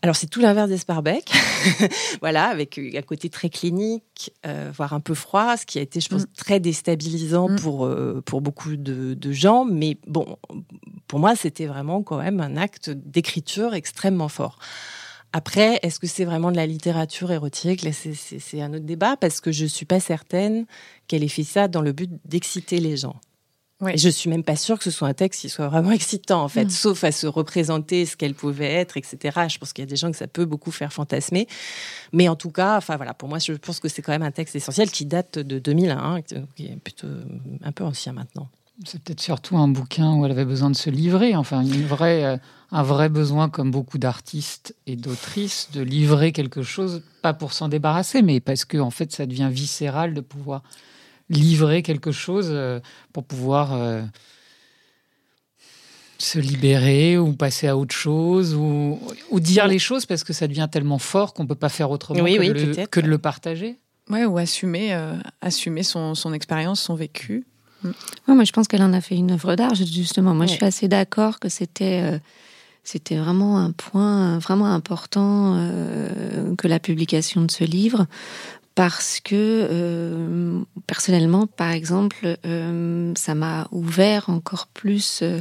alors 0.02 0.14
c'est 0.14 0.26
tout 0.26 0.40
l'inverse 0.40 0.68
d'Esparbeck, 0.68 1.32
voilà, 2.20 2.44
avec 2.44 2.78
un 2.78 3.02
côté 3.02 3.30
très 3.30 3.48
clinique, 3.48 4.32
euh, 4.46 4.70
voire 4.72 4.92
un 4.92 5.00
peu 5.00 5.14
froid, 5.14 5.56
ce 5.56 5.66
qui 5.66 5.78
a 5.78 5.82
été, 5.82 6.00
je 6.00 6.08
pense, 6.08 6.22
mm. 6.22 6.32
très 6.36 6.60
déstabilisant 6.60 7.48
mm. 7.48 7.56
pour 7.56 7.86
euh, 7.86 8.22
pour 8.24 8.40
beaucoup 8.40 8.76
de, 8.76 9.32
gens. 9.32 9.64
Mais 9.64 9.96
bon, 10.06 10.36
pour 11.08 11.18
moi, 11.18 11.34
c'était 11.34 11.66
vraiment 11.66 12.02
quand 12.02 12.18
même 12.18 12.40
un 12.40 12.56
acte 12.56 12.90
d'écriture 12.90 13.74
extrêmement 13.74 14.28
fort. 14.28 14.58
Après, 15.36 15.78
est-ce 15.82 16.00
que 16.00 16.06
c'est 16.06 16.24
vraiment 16.24 16.50
de 16.50 16.56
la 16.56 16.64
littérature 16.64 17.30
érotique? 17.30 17.86
C'est 17.92 18.62
un 18.62 18.72
autre 18.72 18.86
débat 18.86 19.18
parce 19.18 19.42
que 19.42 19.52
je 19.52 19.64
ne 19.64 19.68
suis 19.68 19.84
pas 19.84 20.00
certaine 20.00 20.64
qu'elle 21.08 21.22
ait 21.22 21.28
fait 21.28 21.44
ça 21.44 21.68
dans 21.68 21.82
le 21.82 21.92
but 21.92 22.10
d'exciter 22.24 22.80
les 22.80 22.96
gens. 22.96 23.20
Et 23.86 23.98
je 23.98 24.08
suis 24.08 24.30
même 24.30 24.44
pas 24.44 24.56
sûre 24.56 24.78
que 24.78 24.84
ce 24.84 24.90
soit 24.90 25.08
un 25.08 25.12
texte 25.12 25.42
qui 25.42 25.50
soit 25.50 25.68
vraiment 25.68 25.90
excitant, 26.00 26.42
en 26.42 26.48
fait, 26.48 26.64
mm. 26.64 26.70
sauf 26.70 27.04
à 27.04 27.12
se 27.12 27.26
représenter 27.26 28.06
ce 28.06 28.16
qu'elle 28.16 28.32
pouvait 28.32 28.72
être, 28.72 28.96
etc. 28.96 29.18
Je 29.50 29.58
pense 29.58 29.74
qu'il 29.74 29.82
y 29.82 29.86
a 29.86 29.90
des 29.90 29.96
gens 29.96 30.10
que 30.10 30.16
ça 30.16 30.26
peut 30.26 30.46
beaucoup 30.46 30.70
faire 30.70 30.90
fantasmer. 30.90 31.46
Mais 32.14 32.30
en 32.30 32.36
tout 32.36 32.50
cas, 32.50 32.78
enfin 32.78 32.96
voilà, 32.96 33.12
pour 33.12 33.28
moi, 33.28 33.38
je 33.38 33.52
pense 33.52 33.78
que 33.78 33.90
c'est 33.90 34.00
quand 34.00 34.12
même 34.12 34.22
un 34.22 34.30
texte 34.30 34.56
essentiel 34.56 34.90
qui 34.90 35.04
date 35.04 35.38
de 35.38 35.58
2001, 35.58 36.22
qui 36.22 36.64
est 36.64 36.76
plutôt 36.82 37.08
un 37.62 37.72
peu 37.72 37.84
ancien 37.84 38.14
maintenant. 38.14 38.48
C'est 38.84 39.02
peut-être 39.02 39.22
surtout 39.22 39.56
un 39.56 39.68
bouquin 39.68 40.14
où 40.14 40.26
elle 40.26 40.32
avait 40.32 40.44
besoin 40.44 40.68
de 40.68 40.76
se 40.76 40.90
livrer, 40.90 41.34
enfin 41.34 41.62
une 41.62 41.86
vraie, 41.86 42.24
euh, 42.24 42.36
un 42.70 42.82
vrai 42.82 43.08
besoin, 43.08 43.48
comme 43.48 43.70
beaucoup 43.70 43.96
d'artistes 43.96 44.76
et 44.86 44.96
d'autrices, 44.96 45.70
de 45.72 45.80
livrer 45.80 46.32
quelque 46.32 46.62
chose, 46.62 47.02
pas 47.22 47.32
pour 47.32 47.54
s'en 47.54 47.68
débarrasser, 47.68 48.20
mais 48.20 48.40
parce 48.40 48.66
que 48.66 48.76
en 48.76 48.90
fait, 48.90 49.12
ça 49.12 49.24
devient 49.24 49.48
viscéral 49.50 50.12
de 50.12 50.20
pouvoir 50.20 50.62
livrer 51.30 51.82
quelque 51.82 52.12
chose 52.12 52.48
euh, 52.50 52.80
pour 53.14 53.24
pouvoir 53.24 53.72
euh, 53.72 54.02
se 56.18 56.38
libérer 56.38 57.16
ou 57.16 57.32
passer 57.32 57.68
à 57.68 57.78
autre 57.78 57.94
chose 57.94 58.54
ou, 58.54 59.00
ou 59.30 59.40
dire 59.40 59.68
les 59.68 59.78
choses 59.78 60.04
parce 60.04 60.22
que 60.22 60.34
ça 60.34 60.48
devient 60.48 60.68
tellement 60.70 60.98
fort 60.98 61.32
qu'on 61.32 61.46
peut 61.46 61.54
pas 61.54 61.70
faire 61.70 61.90
autrement 61.90 62.22
que, 62.22 62.86
que, 62.86 63.00
de 63.00 63.08
le 63.08 63.18
partager. 63.18 63.78
Ouais, 64.10 64.26
ou 64.26 64.36
assumer, 64.36 64.96
assumer 65.40 65.82
son, 65.82 66.14
son 66.14 66.32
expérience, 66.34 66.80
son 66.80 66.94
vécu 66.94 67.46
moi, 68.26 68.44
je 68.44 68.52
pense 68.52 68.68
qu'elle 68.68 68.82
en 68.82 68.92
a 68.92 69.00
fait 69.00 69.16
une 69.16 69.32
œuvre 69.32 69.54
d'art, 69.54 69.74
justement. 69.74 70.34
Moi, 70.34 70.46
je 70.46 70.52
suis 70.52 70.64
assez 70.64 70.88
d'accord 70.88 71.38
que 71.38 71.48
c'était 71.48 72.00
euh, 72.02 72.18
c'était 72.84 73.16
vraiment 73.16 73.58
un 73.58 73.72
point 73.72 74.38
vraiment 74.38 74.72
important 74.72 75.56
euh, 75.56 76.54
que 76.56 76.68
la 76.68 76.78
publication 76.78 77.42
de 77.42 77.50
ce 77.50 77.64
livre 77.64 78.06
parce 78.76 79.20
que 79.24 79.34
euh, 79.34 80.60
personnellement, 80.86 81.46
par 81.46 81.70
exemple, 81.70 82.36
euh, 82.44 83.12
ça 83.16 83.34
m'a 83.34 83.68
ouvert 83.72 84.28
encore 84.28 84.66
plus 84.66 85.22
euh, 85.22 85.40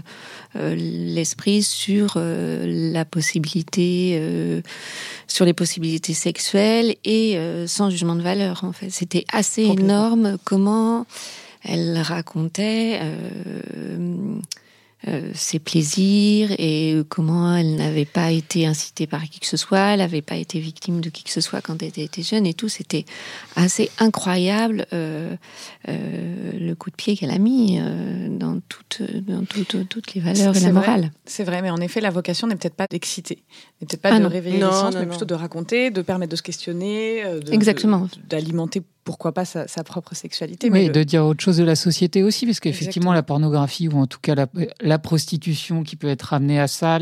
l'esprit 0.56 1.62
sur 1.62 2.18
la 2.18 3.04
possibilité, 3.04 4.64
sur 5.28 5.44
les 5.44 5.54
possibilités 5.54 6.14
sexuelles 6.14 6.96
et 7.04 7.38
sans 7.68 7.90
jugement 7.90 8.16
de 8.16 8.22
valeur. 8.22 8.64
En 8.64 8.72
fait, 8.72 8.90
c'était 8.90 9.26
assez 9.32 9.64
énorme 9.64 10.38
comment 10.46 11.06
elle 11.66 11.98
racontait 11.98 13.00
euh, 15.08 15.30
ses 15.36 15.60
plaisirs 15.60 16.50
et 16.58 17.00
comment 17.10 17.56
elle 17.56 17.76
n'avait 17.76 18.06
pas 18.06 18.32
été 18.32 18.66
incitée 18.66 19.06
par 19.06 19.22
qui 19.26 19.40
que 19.40 19.46
ce 19.46 19.56
soit, 19.56 19.94
elle 19.94 20.00
n'avait 20.00 20.24
pas 20.24 20.36
été 20.36 20.60
victime 20.60 21.00
de 21.00 21.12
qui 21.12 21.24
que 21.24 21.30
ce 21.30 21.42
soit 21.42 21.62
quand 21.62 21.84
elle 21.84 21.92
était 21.96 22.24
jeune 22.24 22.48
et 22.48 22.56
tout. 22.56 22.70
C'était 22.70 23.06
assez 23.56 23.92
incroyable 24.00 24.88
euh, 24.94 25.36
euh, 25.90 26.52
le 26.60 26.74
coup 26.74 26.90
de 26.90 26.96
pied 26.96 27.16
qu'elle 27.16 27.30
a 27.30 27.38
mis 27.38 27.80
dans, 28.32 28.60
toutes, 28.68 29.04
dans 29.28 29.46
toutes 29.46 30.16
les 30.16 30.22
valeurs 30.22 30.58
et 30.58 30.60
la 30.60 30.72
morale. 30.72 31.12
C'est 31.26 31.44
vrai, 31.44 31.62
mais 31.62 31.70
en 31.70 31.82
effet, 31.82 32.02
la 32.02 32.10
vocation 32.10 32.48
n'est 32.48 32.56
peut-être 32.56 32.76
pas 32.76 32.88
d'exciter, 32.90 33.44
n'est 33.82 33.88
peut-être 33.88 34.02
pas 34.02 34.10
ah 34.12 34.20
de 34.20 34.26
réveiller 34.26 34.58
les 34.58 34.64
sens, 34.64 34.96
mais 34.96 35.06
plutôt 35.06 35.26
de 35.26 35.36
raconter, 35.36 35.92
de 35.92 36.02
permettre 36.02 36.32
de 36.32 36.38
se 36.38 36.42
questionner, 36.42 37.24
Exactement. 37.52 38.08
d'alimenter 38.28 38.82
pourquoi 39.06 39.34
pas 39.34 39.46
sa, 39.46 39.66
propre 39.84 40.16
sexualité. 40.16 40.70
Oui, 40.70 40.90
de 40.90 41.04
dire 41.04 41.24
autre 41.24 41.42
chose 41.42 41.58
de 41.58 41.64
la 41.64 41.76
société 41.76 42.24
aussi, 42.24 42.46
parce 42.46 42.60
qu'effectivement, 42.60 43.14
la 43.14 43.24
pornographie, 43.24 43.88
ou 43.88 43.98
en 44.00 44.08
tout 44.08 44.20
cas 44.20 44.36
la, 44.82 45.00
prostitution 45.00 45.84
qui 45.84 45.96
peut 45.96 46.10
être 46.10 46.34
amenée 46.34 46.60
à 46.60 46.68
ça, 46.68 47.00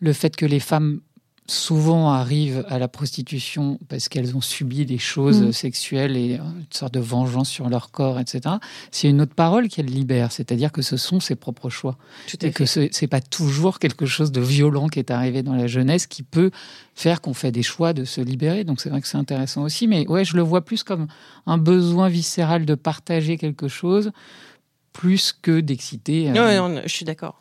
le 0.00 0.12
fait 0.12 0.36
que 0.36 0.44
les 0.44 0.60
femmes 0.60 1.00
souvent 1.50 2.10
arrivent 2.10 2.64
à 2.68 2.78
la 2.78 2.88
prostitution 2.88 3.78
parce 3.88 4.08
qu'elles 4.08 4.36
ont 4.36 4.40
subi 4.40 4.86
des 4.86 4.98
choses 4.98 5.42
mm. 5.42 5.52
sexuelles 5.52 6.16
et 6.16 6.34
une 6.36 6.64
sorte 6.70 6.94
de 6.94 7.00
vengeance 7.00 7.48
sur 7.48 7.68
leur 7.68 7.90
corps, 7.90 8.20
etc. 8.20 8.56
C'est 8.90 9.08
une 9.08 9.20
autre 9.20 9.34
parole 9.34 9.68
qu'elles 9.68 9.86
libèrent, 9.86 10.32
c'est-à-dire 10.32 10.72
que 10.72 10.82
ce 10.82 10.96
sont 10.96 11.20
ses 11.20 11.34
propres 11.34 11.68
choix. 11.68 11.96
et 12.40 12.52
que 12.52 12.66
ce 12.66 12.80
n'est 12.80 13.08
pas 13.08 13.20
toujours 13.20 13.78
quelque 13.78 14.06
chose 14.06 14.32
de 14.32 14.40
violent 14.40 14.88
qui 14.88 14.98
est 14.98 15.10
arrivé 15.10 15.42
dans 15.42 15.54
la 15.54 15.66
jeunesse 15.66 16.06
qui 16.06 16.22
peut 16.22 16.50
faire 16.94 17.20
qu'on 17.20 17.34
fait 17.34 17.52
des 17.52 17.62
choix 17.62 17.92
de 17.92 18.04
se 18.04 18.20
libérer. 18.20 18.64
Donc 18.64 18.80
c'est 18.80 18.90
vrai 18.90 19.00
que 19.00 19.08
c'est 19.08 19.18
intéressant 19.18 19.62
aussi. 19.62 19.88
Mais 19.88 20.06
ouais, 20.08 20.24
je 20.24 20.36
le 20.36 20.42
vois 20.42 20.64
plus 20.64 20.82
comme 20.82 21.08
un 21.46 21.58
besoin 21.58 22.08
viscéral 22.08 22.64
de 22.64 22.74
partager 22.74 23.36
quelque 23.36 23.68
chose 23.68 24.12
plus 24.92 25.32
que 25.32 25.60
d'exciter. 25.60 26.30
Euh, 26.30 26.68
non, 26.68 26.82
je 26.84 26.92
suis 26.92 27.04
d'accord. 27.04 27.40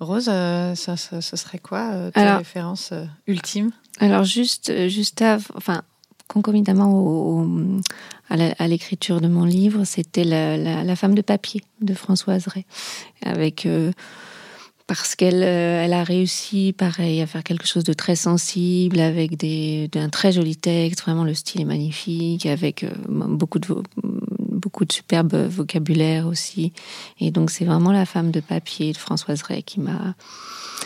Rose, 0.00 0.28
euh, 0.28 0.74
ça, 0.74 0.96
ce 0.96 1.20
serait 1.20 1.58
quoi 1.58 1.90
euh, 1.92 2.10
ta 2.10 2.38
référence 2.38 2.90
euh, 2.92 3.04
ultime? 3.26 3.72
Alors 3.98 4.22
juste, 4.22 4.88
juste 4.88 5.24
enfin, 5.56 5.82
concomitamment 6.28 7.42
à 8.30 8.68
l'écriture 8.68 9.20
de 9.20 9.26
mon 9.26 9.44
livre, 9.44 9.84
c'était 9.84 10.22
la, 10.22 10.96
femme 10.96 11.16
de 11.16 11.22
papier 11.22 11.62
de 11.80 11.94
Françoise 11.94 12.46
Ray, 12.46 12.64
avec 13.24 13.66
parce 14.86 15.16
qu'elle 15.16 15.42
elle 15.42 15.92
a 15.92 16.04
réussi, 16.04 16.72
pareil, 16.72 17.20
à 17.20 17.26
faire 17.26 17.42
quelque 17.42 17.66
chose 17.66 17.82
de 17.82 17.92
très 17.92 18.14
sensible, 18.14 19.00
avec 19.00 19.36
des, 19.36 19.90
un 19.96 20.10
très 20.10 20.30
joli 20.30 20.54
texte. 20.54 21.02
Vraiment, 21.02 21.24
le 21.24 21.34
style 21.34 21.62
est 21.62 21.64
magnifique, 21.64 22.46
avec 22.46 22.86
beaucoup 23.08 23.58
de 23.58 23.66
beaucoup 24.68 24.84
de 24.84 24.92
superbe 24.92 25.34
vocabulaire 25.34 26.26
aussi. 26.26 26.74
Et 27.20 27.30
donc, 27.30 27.50
c'est 27.50 27.64
vraiment 27.64 27.90
la 27.90 28.04
femme 28.04 28.30
de 28.30 28.40
papier 28.40 28.92
de 28.92 28.98
Françoise 28.98 29.40
Ray 29.40 29.62
qui 29.62 29.80
m'a. 29.80 30.14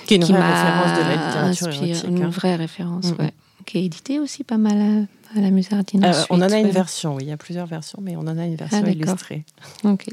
Qui 0.06 0.14
est 0.14 0.16
une 0.18 0.22
vraie 0.22 0.38
référence 0.40 0.98
de 0.98 1.02
la 1.02 1.14
littérature 1.16 1.84
érotique. 1.84 2.08
Une 2.08 2.22
hein. 2.22 2.28
vraie 2.28 2.54
référence, 2.54 3.06
mm, 3.06 3.14
mm. 3.14 3.18
ouais. 3.18 3.32
Qui 3.66 3.78
est 3.78 3.84
éditée 3.84 4.20
aussi 4.20 4.44
pas 4.44 4.56
mal 4.56 5.08
à, 5.36 5.40
la 5.40 5.50
Musardine. 5.50 6.04
Euh, 6.04 6.12
on 6.30 6.40
en 6.40 6.50
a 6.50 6.58
une 6.58 6.70
version, 6.70 7.16
oui. 7.16 7.24
Il 7.24 7.28
y 7.30 7.32
a 7.32 7.36
plusieurs 7.36 7.66
versions, 7.66 7.98
mais 8.00 8.14
on 8.16 8.20
en 8.20 8.38
a 8.38 8.44
une 8.44 8.54
version 8.54 8.84
ah, 8.86 8.90
illustrée. 8.90 9.42
Ok. 9.82 10.06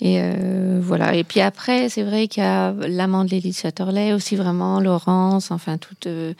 Et 0.00 0.20
euh, 0.20 0.78
voilà. 0.80 1.16
Et 1.16 1.24
puis 1.24 1.40
après, 1.40 1.88
c'est 1.88 2.04
vrai 2.04 2.28
qu'il 2.28 2.44
y 2.44 2.46
a 2.46 2.72
l'amant 2.72 3.24
de 3.24 3.30
Lily 3.30 3.52
Chatterley, 3.52 4.12
aussi 4.12 4.36
vraiment 4.36 4.78
Laurence, 4.78 5.50
enfin 5.50 5.78
tout. 5.78 5.96
Euh, 6.06 6.34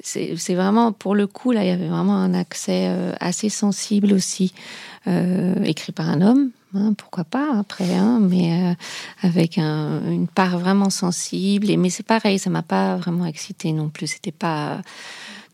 c'est 0.00 0.54
vraiment 0.54 0.92
pour 0.92 1.14
le 1.14 1.26
coup 1.26 1.52
là, 1.52 1.62
il 1.62 1.68
y 1.68 1.72
avait 1.72 1.88
vraiment 1.88 2.16
un 2.16 2.32
accès 2.32 2.90
assez 3.20 3.50
sensible 3.50 4.14
aussi 4.14 4.52
euh, 4.54 4.91
écrit 5.06 5.92
par 5.92 6.08
un 6.08 6.20
homme, 6.20 6.50
hein, 6.74 6.94
pourquoi 6.96 7.24
pas 7.24 7.58
après, 7.58 7.94
hein, 7.94 8.20
mais 8.20 8.52
euh, 8.52 8.74
avec 9.22 9.58
une 9.58 10.28
part 10.28 10.58
vraiment 10.58 10.90
sensible. 10.90 11.70
Et, 11.70 11.76
mais 11.76 11.90
c'est 11.90 12.06
pareil, 12.06 12.38
ça 12.38 12.50
m'a 12.50 12.62
pas 12.62 12.96
vraiment 12.96 13.26
excité 13.26 13.72
non 13.72 13.88
plus. 13.88 14.06
C'était 14.06 14.32
pas 14.32 14.80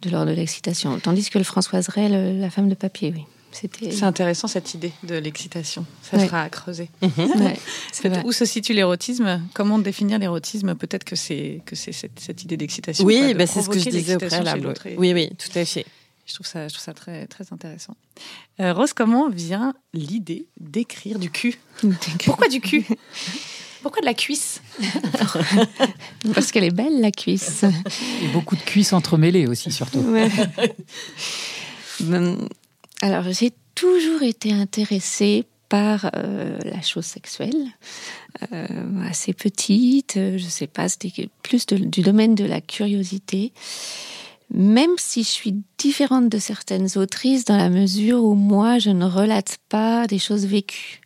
de 0.03 0.11
l'ordre 0.11 0.31
de 0.31 0.37
l'excitation. 0.37 0.99
Tandis 1.01 1.31
que 1.31 1.39
le 1.39 1.45
Françoise 1.45 1.89
Ray, 1.89 2.39
la 2.39 2.51
femme 2.51 2.69
de 2.69 2.75
papier, 2.75 3.13
oui. 3.15 3.25
C'est 3.51 4.03
intéressant 4.05 4.47
cette 4.47 4.75
idée 4.75 4.93
de 5.03 5.15
l'excitation. 5.17 5.85
Ça 6.03 6.19
sera 6.19 6.43
à 6.43 6.49
creuser. 6.49 6.91
Où 8.25 8.33
se 8.33 8.45
situe 8.45 8.75
l'érotisme? 8.75 9.41
Comment 9.55 9.79
définir 9.79 10.19
l'érotisme? 10.19 10.75
Peut-être 10.75 11.05
que 11.05 11.17
c'est 11.17 11.63
que 11.65 11.75
c'est 11.75 11.93
cette, 11.93 12.45
idée 12.45 12.57
d'excitation. 12.57 13.05
Oui, 13.05 13.35
bah, 13.35 13.47
c'est 13.47 13.63
ce 13.63 13.69
que 13.69 13.79
je 13.79 13.89
disais 13.89 14.17
au 14.17 14.19
préalable. 14.19 14.75
Oui, 14.99 15.13
oui, 15.13 15.31
tout 15.39 15.59
à 15.59 15.65
fait. 15.65 15.87
Je 16.29 16.35
trouve 16.35 16.47
ça, 16.47 16.69
je 16.69 16.75
trouve 16.75 16.85
ça 16.85 16.93
très, 16.93 17.27
très 17.27 17.53
intéressant. 17.53 17.97
Euh, 18.61 18.75
Rose, 18.75 18.93
comment 18.93 19.31
vient 19.31 19.73
l'idée 19.95 20.47
d'écrire 20.61 21.19
du 21.19 21.31
cul? 21.31 21.59
Pourquoi 22.25 22.49
du 22.49 22.61
cul? 22.61 22.85
Pourquoi 23.83 24.03
de 24.03 24.07
la 24.07 24.15
cuisse? 24.15 24.61
Parce 26.35 26.53
qu'elle 26.53 26.65
est 26.65 26.71
belle, 26.71 27.01
la 27.01 27.13
cuisse. 27.13 27.65
Et 28.23 28.29
beaucoup 28.29 28.57
de 28.57 28.61
cuisses 28.61 28.93
entremêlées 28.93 29.47
aussi, 29.47 29.73
surtout. 29.73 30.05
Hum, 32.01 32.49
alors, 33.01 33.25
j'ai 33.33 33.53
toujours 33.75 34.23
été 34.23 34.53
intéressée 34.53 35.47
par 35.69 36.11
euh, 36.17 36.59
la 36.65 36.83
chose 36.83 37.05
sexuelle, 37.05 37.69
euh, 38.53 38.67
assez 39.09 39.33
petite, 39.33 40.15
je 40.15 40.45
ne 40.45 40.51
sais 40.51 40.67
pas, 40.67 40.89
c'était 40.89 41.29
plus 41.43 41.67
du 41.67 42.03
domaine 42.03 42.35
de 42.35 42.45
la 42.45 42.61
curiosité 42.61 43.53
même 44.51 44.93
si 44.97 45.23
je 45.23 45.29
suis 45.29 45.55
différente 45.77 46.29
de 46.29 46.39
certaines 46.39 46.97
autrices 46.97 47.45
dans 47.45 47.57
la 47.57 47.71
mesure 47.71 48.25
où 48.25 48.35
moi, 48.35 48.79
je 48.79 48.91
ne 48.91 49.05
relate 49.05 49.59
pas 49.69 50.07
des 50.07 50.19
choses 50.19 50.47
vécues. 50.47 51.01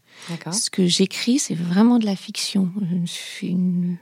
Ce 0.53 0.71
que 0.71 0.87
j'écris, 0.87 1.41
c'est 1.41 1.55
vraiment 1.55 1.99
de 1.99 2.07
la 2.07 2.15
fiction. 2.15 2.71
Je 3.05 3.11
suis 3.11 3.49
une, 3.49 3.99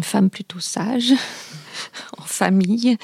femme 0.00 0.30
plutôt 0.30 0.58
sage, 0.58 1.12
en 2.18 2.22
famille, 2.22 2.96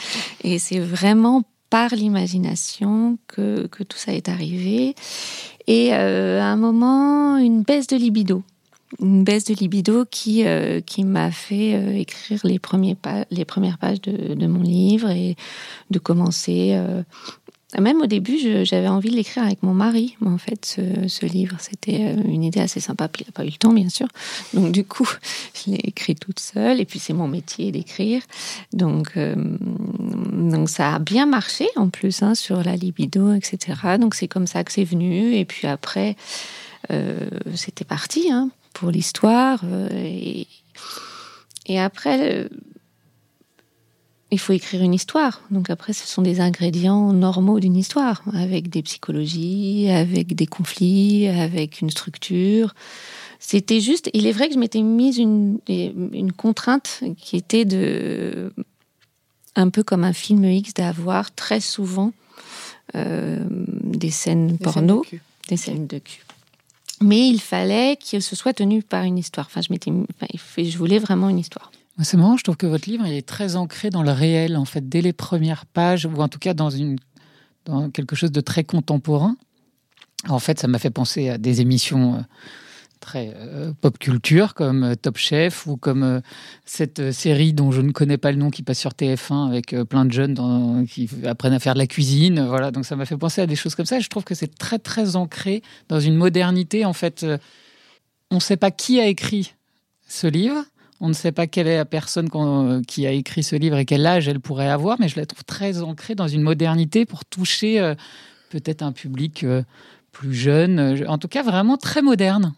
et 0.43 0.59
c'est 0.59 0.81
vraiment 0.81 1.45
par 1.69 1.95
l'imagination 1.95 3.19
que, 3.29 3.69
tout 3.69 3.97
ça 3.97 4.13
est 4.13 4.29
arrivé. 4.29 4.95
Et 5.67 5.95
euh, 5.95 6.41
à 6.41 6.47
un 6.47 6.57
moment, 6.57 7.37
une 7.37 7.63
baisse 7.63 7.87
de 7.87 7.97
libido 7.97 8.43
une 8.99 9.25
baisse 9.25 9.45
de 9.45 9.55
libido 9.55 10.05
qui, 10.11 10.47
euh, 10.47 10.81
qui 10.81 11.05
m'a 11.05 11.31
fait 11.31 11.75
euh, 11.75 11.97
écrire 11.97 12.41
les, 12.45 12.59
premiers 12.59 12.97
les 13.31 13.45
premières 13.45 13.79
pages 13.79 14.01
de, 14.01 14.35
de, 14.35 14.47
mon 14.47 14.63
livre 14.63 15.11
et 15.11 15.37
de 15.91 15.99
commencer. 15.99 16.71
Euh, 16.73 17.03
même 17.79 18.01
au 18.01 18.07
début, 18.07 18.37
j'avais 18.65 18.89
envie 18.89 19.11
de 19.11 19.15
l'écrire 19.15 19.45
avec 19.45 19.63
mon 19.63 19.75
mari, 19.75 20.17
en 20.27 20.39
fait, 20.39 20.65
ce, 20.67 21.07
ce 21.07 21.25
livre. 21.25 21.57
C'était 21.61 22.17
une 22.17 22.43
idée 22.43 22.59
assez 22.59 22.81
sympa, 22.81 23.07
puis 23.07 23.23
il 23.23 23.29
n'a 23.29 23.33
pas 23.33 23.45
eu 23.45 23.51
le 23.51 23.59
temps, 23.59 23.73
bien 23.73 23.89
sûr. 23.89 24.09
Donc, 24.55 24.73
du 24.73 24.85
coup, 24.85 25.09
je 25.55 25.71
l'ai 25.71 25.81
écrit 25.85 26.17
toute 26.17 26.41
seule, 26.41 26.81
et 26.81 26.85
puis 26.85 26.99
c'est 26.99 27.13
mon 27.13 27.29
métier 27.29 27.71
d'écrire. 27.71 28.23
Donc, 28.73 29.17
donc, 29.17 30.69
ça 30.69 30.97
a 30.97 30.99
bien 30.99 31.27
marché, 31.27 31.69
en 31.77 31.91
plus, 31.91 32.25
hein, 32.25 32.35
sur 32.35 32.65
la 32.65 32.75
libido, 32.75 33.33
etc. 33.35 33.79
Donc, 34.01 34.17
c'est 34.17 34.27
comme 34.27 34.49
ça 34.49 34.65
que 34.65 34.73
c'est 34.73 34.83
venu. 34.83 35.37
Et 35.37 35.45
puis 35.45 35.69
après, 35.69 36.17
c'était 37.55 37.85
parti, 37.85 38.33
hein, 38.33 38.51
pour 38.73 38.91
l'histoire. 38.91 39.61
Euh, 39.65 39.89
et, 39.93 40.47
et, 41.67 41.81
après, 41.81 42.45
euh, 42.45 42.49
il 44.31 44.39
faut 44.39 44.53
écrire 44.53 44.83
une 44.83 44.95
histoire. 44.95 45.43
Donc 45.51 45.71
après, 45.71 45.93
ce 45.93 46.07
sont 46.07 46.23
des 46.23 46.41
ingrédients 46.41 47.13
normaux 47.13 47.61
d'une 47.61 47.77
histoire, 47.77 48.23
avec 48.33 48.69
des 48.69 48.83
psychologies, 48.83 49.89
avec 49.91 50.35
des 50.35 50.47
conflits, 50.47 51.29
avec 51.29 51.81
une 51.81 51.91
structure. 51.91 52.75
C'était 53.39 53.81
juste, 53.81 54.11
il 54.13 54.27
est 54.27 54.33
vrai 54.33 54.49
que 54.49 54.55
je 54.55 54.59
m'étais 54.59 54.83
mise 54.83 55.19
une, 55.19 55.59
une 55.69 56.33
contrainte 56.33 57.03
qui 57.17 57.37
était 57.37 57.65
de, 57.65 58.53
un 59.57 59.71
peu 59.71 59.83
comme 59.83 60.05
un 60.05 60.13
film 60.13 60.45
X, 60.45 60.75
d'avoir 60.75 61.35
très 61.35 61.61
souvent 61.61 62.13
euh, 62.97 63.39
des 63.49 64.11
scènes 64.11 64.59
porno, 64.59 65.05
des 65.49 65.57
scènes 65.57 65.87
de 65.87 65.99
cul 65.99 66.23
mais 67.03 67.29
il 67.29 67.41
fallait 67.41 67.97
que 67.97 68.21
ce 68.21 68.37
soit 68.37 68.53
tenu 68.53 68.83
par 68.83 69.05
une 69.05 69.19
histoire. 69.19 69.47
Enfin, 69.47 69.61
je 69.61 70.79
voulais 70.79 70.99
vraiment 70.99 71.29
une 71.29 71.39
histoire. 71.39 71.71
C'est 72.03 72.17
marrant, 72.17 72.37
je 72.37 72.45
trouve 72.45 72.57
que 72.57 72.67
votre 72.67 72.89
livre 72.89 73.07
il 73.07 73.13
est 73.13 73.27
très 73.27 73.57
ancré 73.57 73.91
dans 73.91 74.03
le 74.03 74.13
réel, 74.13 74.57
en 74.57 74.65
fait, 74.65 74.89
dès 74.89 75.03
les 75.03 75.13
premières 75.13 75.67
pages, 75.67 76.07
ou 76.07 76.17
en 76.21 76.29
tout 76.29 76.39
cas 76.39 76.55
dans, 76.55 76.71
une, 76.71 76.99
dans 77.67 77.91
quelque 77.91 78.17
chose 78.17 78.33
de 78.33 78.41
très 78.41 78.65
contemporain. 78.65 79.37
En 80.29 80.39
fait, 80.39 80.59
ça 80.59 80.69
m'a 80.69 80.79
fait 80.79 80.91
penser 80.91 81.29
à 81.29 81.39
des 81.39 81.61
émissions 81.61 82.15
euh, 82.15 82.21
très 83.01 83.35
euh, 83.35 83.73
pop 83.81 83.99
culture 83.99 84.55
comme 84.55 84.85
euh, 84.85 84.95
Top 84.95 85.17
Chef 85.17 85.67
ou 85.67 85.77
comme 85.77 86.03
euh, 86.03 86.21
cette 86.65 87.11
série 87.11 87.53
dont 87.53 87.73
je 87.73 87.81
ne 87.81 87.91
connais 87.91 88.19
pas 88.19 88.31
le 88.31 88.39
nom 88.39 88.51
qui 88.51 88.63
passe 88.63 88.79
sur 88.79 88.93
TF1 88.93 89.49
avec 89.49 89.75
plein 89.89 90.05
de 90.05 90.13
jeunes 90.13 90.87
qui 90.89 91.09
apprennent 91.25 91.55
à 91.55 91.59
faire 91.59 91.75
de 91.75 91.79
la 91.79 91.87
cuisine. 91.87 92.47
Voilà, 92.47 92.71
donc 92.71 92.85
ça 92.85 92.95
m'a 92.95 93.07
fait 93.07 93.17
penser 93.17 93.41
à 93.41 93.47
des 93.47 93.57
choses 93.57 93.75
comme 93.75 93.87
ça. 93.87 93.99
je 93.99 94.09
trouve 94.09 94.25
que 94.25 94.35
c'est 94.35 94.55
très 94.57 94.79
très 94.79 95.17
ancré 95.17 95.63
dans 95.89 95.99
une 95.99 96.15
modernité. 96.15 96.85
En 96.85 96.93
fait, 96.93 97.27
on 98.31 98.37
ne 98.37 98.41
sait 98.41 98.57
pas 98.57 98.71
qui 98.71 99.01
a 99.01 99.07
écrit 99.07 99.55
ce 100.07 100.27
livre. 100.27 100.63
On 101.01 101.09
ne 101.09 101.15
sait 101.15 101.33
pas 101.33 101.47
quelle 101.47 101.67
est 101.67 101.79
la 101.79 101.87
personne 101.87 102.29
qui 102.87 103.07
a 103.07 103.13
écrit 103.13 103.43
ce 103.43 103.57
livre 103.57 103.79
et 103.79 103.87
quel 103.87 104.07
âge 104.07 104.29
elle 104.29 104.41
pourrait 104.41 104.69
avoir, 104.69 105.01
mais 105.01 105.09
je 105.09 105.19
la 105.19 105.25
trouve 105.25 105.45
très 105.45 105.81
ancrée 105.83 106.15
dans 106.15 106.29
une 106.29 106.43
modernité 106.43 107.07
pour 107.07 107.25
toucher 107.25 107.95
peut-être 108.51 108.83
un 108.83 108.93
public 108.93 109.47
plus 110.13 110.35
jeune, 110.35 111.05
en 111.09 111.17
tout 111.17 111.29
cas 111.29 111.43
vraiment 111.43 111.79
très 111.79 112.03
moderne. 112.03 112.53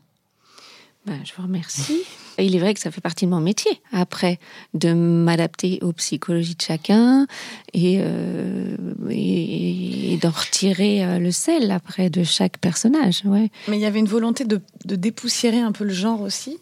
Ben, 1.04 1.18
je 1.24 1.32
vous 1.36 1.42
remercie. 1.42 2.02
il 2.38 2.54
est 2.54 2.60
vrai 2.60 2.74
que 2.74 2.80
ça 2.80 2.92
fait 2.92 3.00
partie 3.00 3.24
de 3.24 3.30
mon 3.30 3.40
métier, 3.40 3.72
après, 3.90 4.38
de 4.72 4.92
m'adapter 4.92 5.80
aux 5.82 5.92
psychologies 5.92 6.54
de 6.54 6.62
chacun 6.62 7.26
et, 7.72 7.96
euh, 8.00 8.76
et, 9.10 10.16
d'en 10.22 10.30
retirer 10.30 11.04
euh, 11.04 11.18
le 11.18 11.32
sel, 11.32 11.72
après, 11.72 12.08
de 12.08 12.22
chaque 12.22 12.58
personnage. 12.58 13.22
Ouais. 13.24 13.50
Mais 13.66 13.78
il 13.78 13.80
y 13.80 13.84
avait 13.84 13.98
une 13.98 14.06
volonté 14.06 14.44
de, 14.44 14.60
de 14.84 14.94
dépoussiérer 14.94 15.58
un 15.58 15.72
peu 15.72 15.82
le 15.82 15.92
genre 15.92 16.20
aussi? 16.20 16.58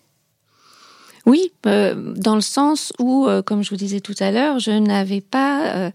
Oui, 1.26 1.52
euh, 1.66 2.14
dans 2.16 2.34
le 2.34 2.40
sens 2.40 2.94
où, 2.98 3.28
comme 3.44 3.62
je 3.62 3.68
vous 3.68 3.76
disais 3.76 4.00
tout 4.00 4.14
à 4.20 4.30
l'heure, 4.30 4.58
je 4.58 4.70
n'avais 4.70 5.20
pas 5.20 5.92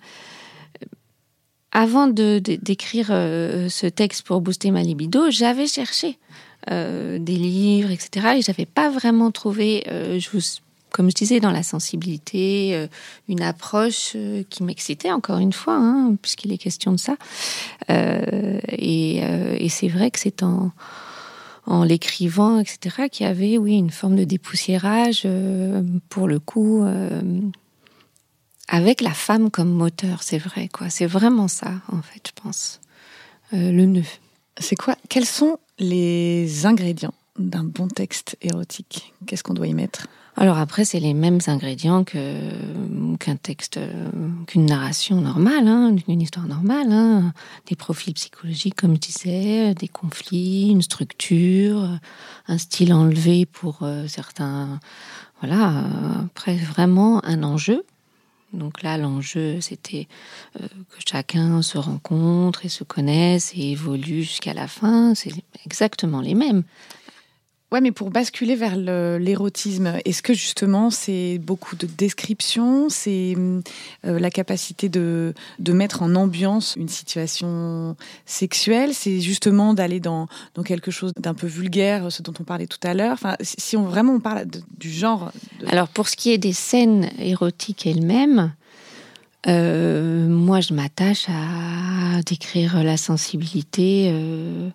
avant 1.72 2.08
de 2.08 2.38
d'écrire 2.38 3.08
ce 3.08 3.88
texte 3.88 4.22
pour 4.22 4.40
booster 4.40 4.70
ma 4.70 4.84
libido, 4.84 5.32
j'avais 5.32 5.66
cherché 5.66 6.20
euh, 6.72 7.20
des 7.20 7.36
livres, 7.36 7.92
etc. 7.92 8.38
Et 8.38 8.42
j'avais 8.42 8.66
pas 8.66 8.90
vraiment 8.90 9.30
trouvé, 9.30 9.84
euh, 9.88 10.20
comme 10.90 11.12
je 11.12 11.16
disais, 11.16 11.40
dans 11.40 11.52
la 11.52 11.62
sensibilité, 11.62 12.72
euh, 12.74 12.88
une 13.30 13.44
approche 13.44 14.18
qui 14.50 14.64
m'excitait 14.64 15.12
encore 15.12 15.38
une 15.38 15.54
fois, 15.54 15.76
hein, 15.76 16.16
puisqu'il 16.20 16.52
est 16.52 16.58
question 16.58 16.92
de 16.92 16.98
ça. 16.98 17.18
et, 17.88 19.18
et 19.18 19.70
c'est 19.70 19.90
vrai 19.90 20.10
que 20.10 20.20
c'est 20.20 20.42
en, 20.42 20.72
en 21.68 21.84
l'écrivant, 21.84 22.60
etc., 22.60 23.10
qu'il 23.12 23.28
y 23.28 23.30
avait, 23.30 23.60
oui, 23.60 23.78
une 23.78 23.92
forme 23.92 24.16
de 24.16 24.24
dépoussiérage, 24.24 25.28
pour 26.10 26.28
le 26.28 26.40
coup, 26.40 26.84
avec 28.68 29.02
la 29.02 29.14
femme 29.14 29.52
comme 29.52 29.72
moteur, 29.72 30.24
c'est 30.24 30.40
vrai, 30.40 30.68
quoi. 30.68 30.90
C'est 30.90 31.06
vraiment 31.06 31.48
ça, 31.48 31.74
en 31.92 32.02
fait, 32.02 32.28
je 32.28 32.42
pense. 32.42 32.82
le 33.52 33.86
nœud. 33.86 34.04
C'est 34.60 34.76
quoi 34.76 34.96
Quels 35.10 35.26
sont 35.26 35.60
les 35.80 36.66
ingrédients 36.66 37.14
d'un 37.38 37.64
bon 37.64 37.88
texte 37.88 38.38
érotique? 38.42 39.14
Qu'est-ce 39.26 39.44
qu'on 39.44 39.54
doit 39.54 39.68
y 39.68 39.74
mettre? 39.74 40.08
Alors 40.38 40.58
après, 40.58 40.84
c'est 40.84 41.00
les 41.00 41.14
mêmes 41.14 41.40
ingrédients 41.48 42.04
qu'un 42.04 43.36
texte, 43.42 43.80
qu'une 44.48 44.66
narration 44.66 45.22
normale, 45.22 45.68
hein, 45.68 45.92
d'une 45.92 46.22
histoire 46.22 46.46
normale, 46.46 46.92
hein. 46.92 47.34
des 47.68 47.78
profils 47.78 48.14
psychologiques, 48.14 48.76
comme 48.76 48.96
je 48.96 49.00
disais, 49.00 49.74
des 49.76 49.88
conflits, 49.88 50.70
une 50.72 50.82
structure, 50.82 51.88
un 52.48 52.58
style 52.58 52.94
enlevé 52.94 53.46
pour 53.46 53.80
euh, 53.84 54.08
certains. 54.08 54.80
Voilà. 55.42 55.86
Après, 56.26 56.58
vraiment 56.58 57.24
un 57.24 57.44
enjeu. 57.44 57.86
Donc 58.56 58.82
là, 58.82 58.98
l'enjeu, 58.98 59.62
c'était 59.62 60.08
euh, 60.60 60.68
que 60.68 61.02
chacun 61.08 61.62
se 61.62 61.78
rencontre 61.78 62.66
et 62.66 62.70
se 62.70 62.84
connaisse 62.84 63.54
et 63.56 63.72
évolue 63.72 64.24
jusqu'à 64.24 64.54
la 64.54 64.68
fin. 64.68 65.14
C'est 65.16 65.34
exactement 65.66 66.22
les 66.22 66.34
mêmes. 66.34 66.64
Ouais, 67.72 67.82
mais 67.82 67.92
pour 67.92 68.12
basculer 68.12 68.56
vers 68.56 68.78
l'érotisme, 68.78 69.98
est-ce 70.06 70.22
que 70.22 70.34
justement 70.34 70.92
c'est 70.92 71.40
beaucoup 71.40 71.76
de 71.76 71.88
description, 71.88 72.90
c'est 72.90 73.36
euh, 73.36 74.20
la 74.20 74.30
capacité 74.30 74.88
de, 74.88 75.34
de 75.58 75.74
mettre 75.74 76.04
en 76.04 76.14
ambiance 76.14 76.76
une 76.78 76.88
situation 76.88 77.98
sexuelle, 78.28 78.94
c'est 78.94 79.20
justement 79.20 79.74
d'aller 79.74 80.00
dans, 80.00 80.28
dans 80.54 80.62
quelque 80.62 80.92
chose 80.92 81.12
d'un 81.18 81.34
peu 81.34 81.48
vulgaire, 81.48 82.12
ce 82.12 82.22
dont 82.22 82.34
on 82.40 82.44
parlait 82.44 82.68
tout 82.68 82.80
à 82.84 82.94
l'heure? 82.94 83.14
Enfin, 83.14 83.36
si 83.42 83.76
on 83.76 83.84
vraiment 83.84 84.14
on 84.14 84.20
parle 84.20 84.46
du 84.78 84.92
genre. 84.92 85.32
Alors 85.66 85.88
pour 85.88 86.08
ce 86.08 86.16
qui 86.16 86.32
est 86.32 86.38
des 86.38 86.54
scènes 86.54 87.10
érotiques 87.18 87.88
elles-mêmes, 87.88 88.54
euh, 89.48 90.28
moi 90.28 90.62
je 90.62 90.74
m'attache 90.74 91.26
à 91.30 92.22
décrire 92.22 92.84
la 92.84 92.96
sensibilité. 92.96 94.10
Euh, 94.12 94.70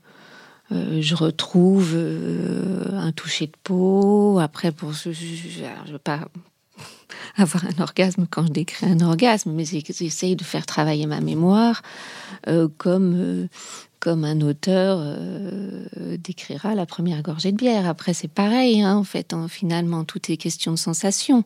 euh, 0.72 1.02
je 1.02 1.14
retrouve 1.14 1.92
euh, 1.94 2.84
un 2.92 3.12
toucher 3.12 3.46
de 3.46 3.56
peau. 3.62 4.38
Après, 4.38 4.70
pour 4.70 4.92
je, 4.92 5.08
ne 5.08 5.92
veux 5.92 5.98
pas 5.98 6.28
avoir 7.36 7.64
un 7.64 7.82
orgasme 7.82 8.26
quand 8.30 8.46
je 8.46 8.52
décris 8.52 8.86
un 8.86 9.00
orgasme, 9.00 9.50
mais 9.52 9.64
j'essaye 9.64 10.36
de 10.36 10.44
faire 10.44 10.66
travailler 10.66 11.06
ma 11.06 11.20
mémoire 11.20 11.82
euh, 12.48 12.68
comme 12.78 13.48
comme 13.98 14.24
un 14.24 14.40
auteur 14.40 15.18
décrira 16.16 16.74
la 16.74 16.86
première 16.86 17.20
gorgée 17.20 17.52
de 17.52 17.58
bière. 17.58 17.86
Après, 17.86 18.14
c'est 18.14 18.28
pareil, 18.28 18.80
hein, 18.80 18.96
en 18.96 19.04
fait. 19.04 19.34
Hein, 19.34 19.46
finalement, 19.46 20.04
tout 20.04 20.32
est 20.32 20.38
question 20.38 20.72
de 20.72 20.78
sensation. 20.78 21.44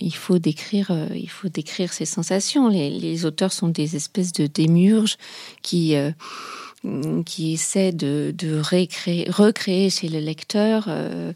il 0.00 0.14
faut 0.14 0.38
décrire, 0.38 0.90
il 1.14 1.28
faut 1.28 1.50
décrire 1.50 1.92
ces 1.92 2.06
sensations. 2.06 2.68
Les, 2.70 2.88
les, 2.88 3.26
auteurs 3.26 3.52
sont 3.52 3.68
des 3.68 3.94
espèces 3.94 4.32
de 4.32 4.46
démurges 4.46 5.18
qui 5.60 5.94
qui 7.24 7.52
essaie 7.52 7.92
de, 7.92 8.34
recréer 8.60 9.90
chez 9.90 10.08
le 10.08 10.18
lecteur 10.18 10.86
euh, 10.88 11.32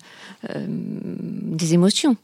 euh, 0.50 0.66
des 0.68 1.74
émotions. 1.74 2.16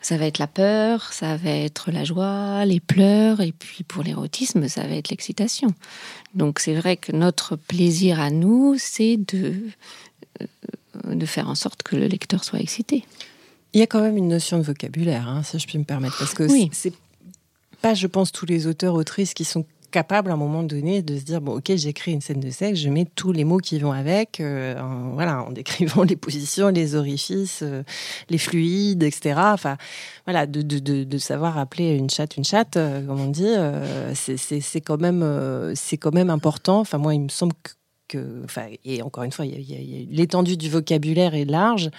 Ça 0.00 0.16
va 0.16 0.26
être 0.26 0.38
la 0.38 0.48
peur, 0.48 1.12
ça 1.12 1.36
va 1.36 1.50
être 1.50 1.92
la 1.92 2.02
joie, 2.02 2.64
les 2.64 2.80
pleurs, 2.80 3.40
et 3.40 3.52
puis 3.52 3.84
pour 3.84 4.02
l'érotisme, 4.02 4.66
ça 4.66 4.82
va 4.82 4.96
être 4.96 5.10
l'excitation. 5.10 5.68
Donc 6.34 6.58
c'est 6.58 6.74
vrai 6.74 6.96
que 6.96 7.12
notre 7.12 7.54
plaisir 7.54 8.20
à 8.20 8.30
nous, 8.30 8.74
c'est 8.78 9.16
de, 9.16 9.54
euh, 10.40 11.14
de 11.14 11.26
faire 11.26 11.48
en 11.48 11.54
sorte 11.54 11.84
que 11.84 11.94
le 11.94 12.06
lecteur 12.06 12.42
soit 12.42 12.58
excité. 12.58 13.04
Il 13.74 13.80
y 13.80 13.82
a 13.82 13.86
quand 13.86 14.00
même 14.00 14.16
une 14.16 14.28
notion 14.28 14.58
de 14.58 14.64
vocabulaire, 14.64 15.28
hein, 15.28 15.42
si 15.44 15.58
je 15.58 15.66
puis 15.66 15.78
me 15.78 15.84
permettre, 15.84 16.18
parce 16.18 16.34
que 16.34 16.42
oui. 16.42 16.68
c'est 16.72 16.92
pas, 17.80 17.94
je 17.94 18.06
pense, 18.08 18.32
tous 18.32 18.46
les 18.46 18.66
auteurs, 18.66 18.94
autrices 18.94 19.34
qui 19.34 19.44
sont 19.44 19.64
capable 19.92 20.30
à 20.30 20.34
un 20.34 20.36
moment 20.36 20.64
donné 20.64 21.02
de 21.02 21.16
se 21.16 21.22
dire 21.22 21.40
bon 21.40 21.58
ok 21.58 21.76
j'écris 21.76 22.12
une 22.12 22.20
scène 22.20 22.40
de 22.40 22.50
sexe 22.50 22.80
je 22.80 22.88
mets 22.88 23.04
tous 23.04 23.30
les 23.30 23.44
mots 23.44 23.58
qui 23.58 23.78
vont 23.78 23.92
avec 23.92 24.40
euh, 24.40 24.76
en, 24.80 25.10
voilà 25.10 25.44
en 25.44 25.52
décrivant 25.52 26.02
les 26.10 26.16
positions 26.16 26.68
les 26.68 26.96
orifices 26.96 27.60
euh, 27.62 27.84
les 28.30 28.38
fluides 28.38 29.04
etc 29.04 29.34
enfin 29.36 29.76
voilà 30.24 30.46
de, 30.46 30.62
de, 30.62 30.80
de, 30.80 31.04
de, 31.04 31.18
savoir 31.18 31.58
appeler 31.58 31.94
une 31.94 32.10
chatte 32.10 32.36
une 32.36 32.44
chatte 32.44 32.76
euh, 32.76 33.06
comme 33.06 33.20
on 33.20 33.28
dit 33.28 33.54
c'est 34.14 34.80
quand 34.80 35.00
même 35.00 35.22
c'est 35.74 35.98
quand 35.98 36.12
même 36.12 36.30
important. 36.30 36.80
Enfin 36.80 36.98
moi 36.98 37.14
il 37.14 37.20
me 37.20 37.28
semble 37.28 37.54
que, 38.08 38.42
enfin 38.44 38.66
et 38.84 39.02
encore 39.02 39.24
une 39.24 39.32
fois 39.32 39.44
l'étendue 39.44 40.56
du 40.56 40.68
vocabulaire 40.68 41.34
est 41.34 41.44
large 41.44 41.90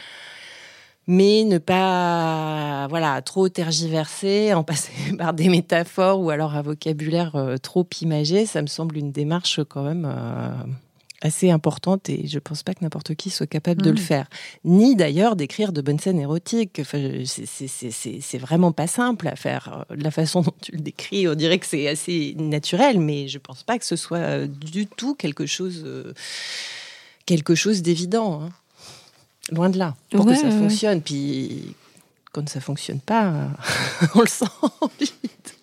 mais 1.08 1.44
ne 1.44 1.58
pas 1.58 2.88
voilà 2.90 3.22
trop 3.22 3.50
tergiverser, 3.50 4.54
en 4.54 4.64
passer 4.64 4.92
par 5.18 5.34
des 5.34 5.50
métaphores 5.50 6.20
ou 6.20 6.30
alors 6.30 6.56
un 6.56 6.62
vocabulaire 6.62 7.36
euh, 7.36 7.58
trop 7.58 7.88
imagé, 8.02 8.46
ça 8.46 8.62
me 8.62 8.68
semble 8.68 8.98
une 8.98 9.12
démarche 9.12 9.62
quand 9.68 9.84
même 9.84 10.06
euh, 10.06 10.50
assez 11.22 11.50
importante 11.50 12.10
et 12.10 12.28
je 12.28 12.40
pense 12.40 12.64
pas 12.64 12.74
que 12.74 12.80
n'importe 12.82 13.16
qui 13.16 13.30
soit 13.30 13.48
capable 13.48 13.82
de 13.82 13.90
le 13.90 13.96
mmh. 13.96 14.00
faire. 14.00 14.28
Ni 14.66 14.96
d'ailleurs 14.96 15.36
d'écrire 15.36 15.72
de 15.72 15.82
bonnes 15.82 16.00
scènes 16.00 16.20
érotiques. 16.20 16.80
Enfin, 16.82 17.24
c'est 17.26 18.38
vraiment 18.38 18.74
pas 18.74 18.88
simple 18.88 19.28
à 19.28 19.36
faire. 19.36 19.86
De 19.90 20.04
la 20.04 20.12
façon 20.12 20.42
dont 20.42 20.54
tu 20.62 20.74
le 20.74 20.80
décris, 20.80 21.28
on 21.28 21.36
dirait 21.36 21.60
que 21.60 21.66
c'est 21.66 21.88
assez 21.88 22.36
naturel, 22.38 23.00
mais 23.00 23.28
je 23.30 23.40
pense 23.40 23.64
pas 23.64 23.80
que 23.80 23.86
ce 23.86 23.96
soit 23.96 24.48
du 24.48 24.86
tout 24.86 25.16
quelque 25.16 25.46
chose, 25.46 25.84
euh, 25.86 26.14
quelque 27.26 27.56
chose 27.56 27.82
d'évident. 27.82 28.44
Hein. 28.44 28.50
Loin 29.52 29.70
de 29.70 29.78
là, 29.78 29.96
pour 30.12 30.26
que 30.26 30.36
ça 30.36 30.50
fonctionne. 30.50 31.02
Puis 31.02 31.76
quand 32.32 32.48
ça 32.50 32.60
fonctionne 32.60 33.00
pas, 33.00 33.50
on 34.16 34.22
le 34.22 34.28
sent 34.28 34.46
vite. 35.00 35.56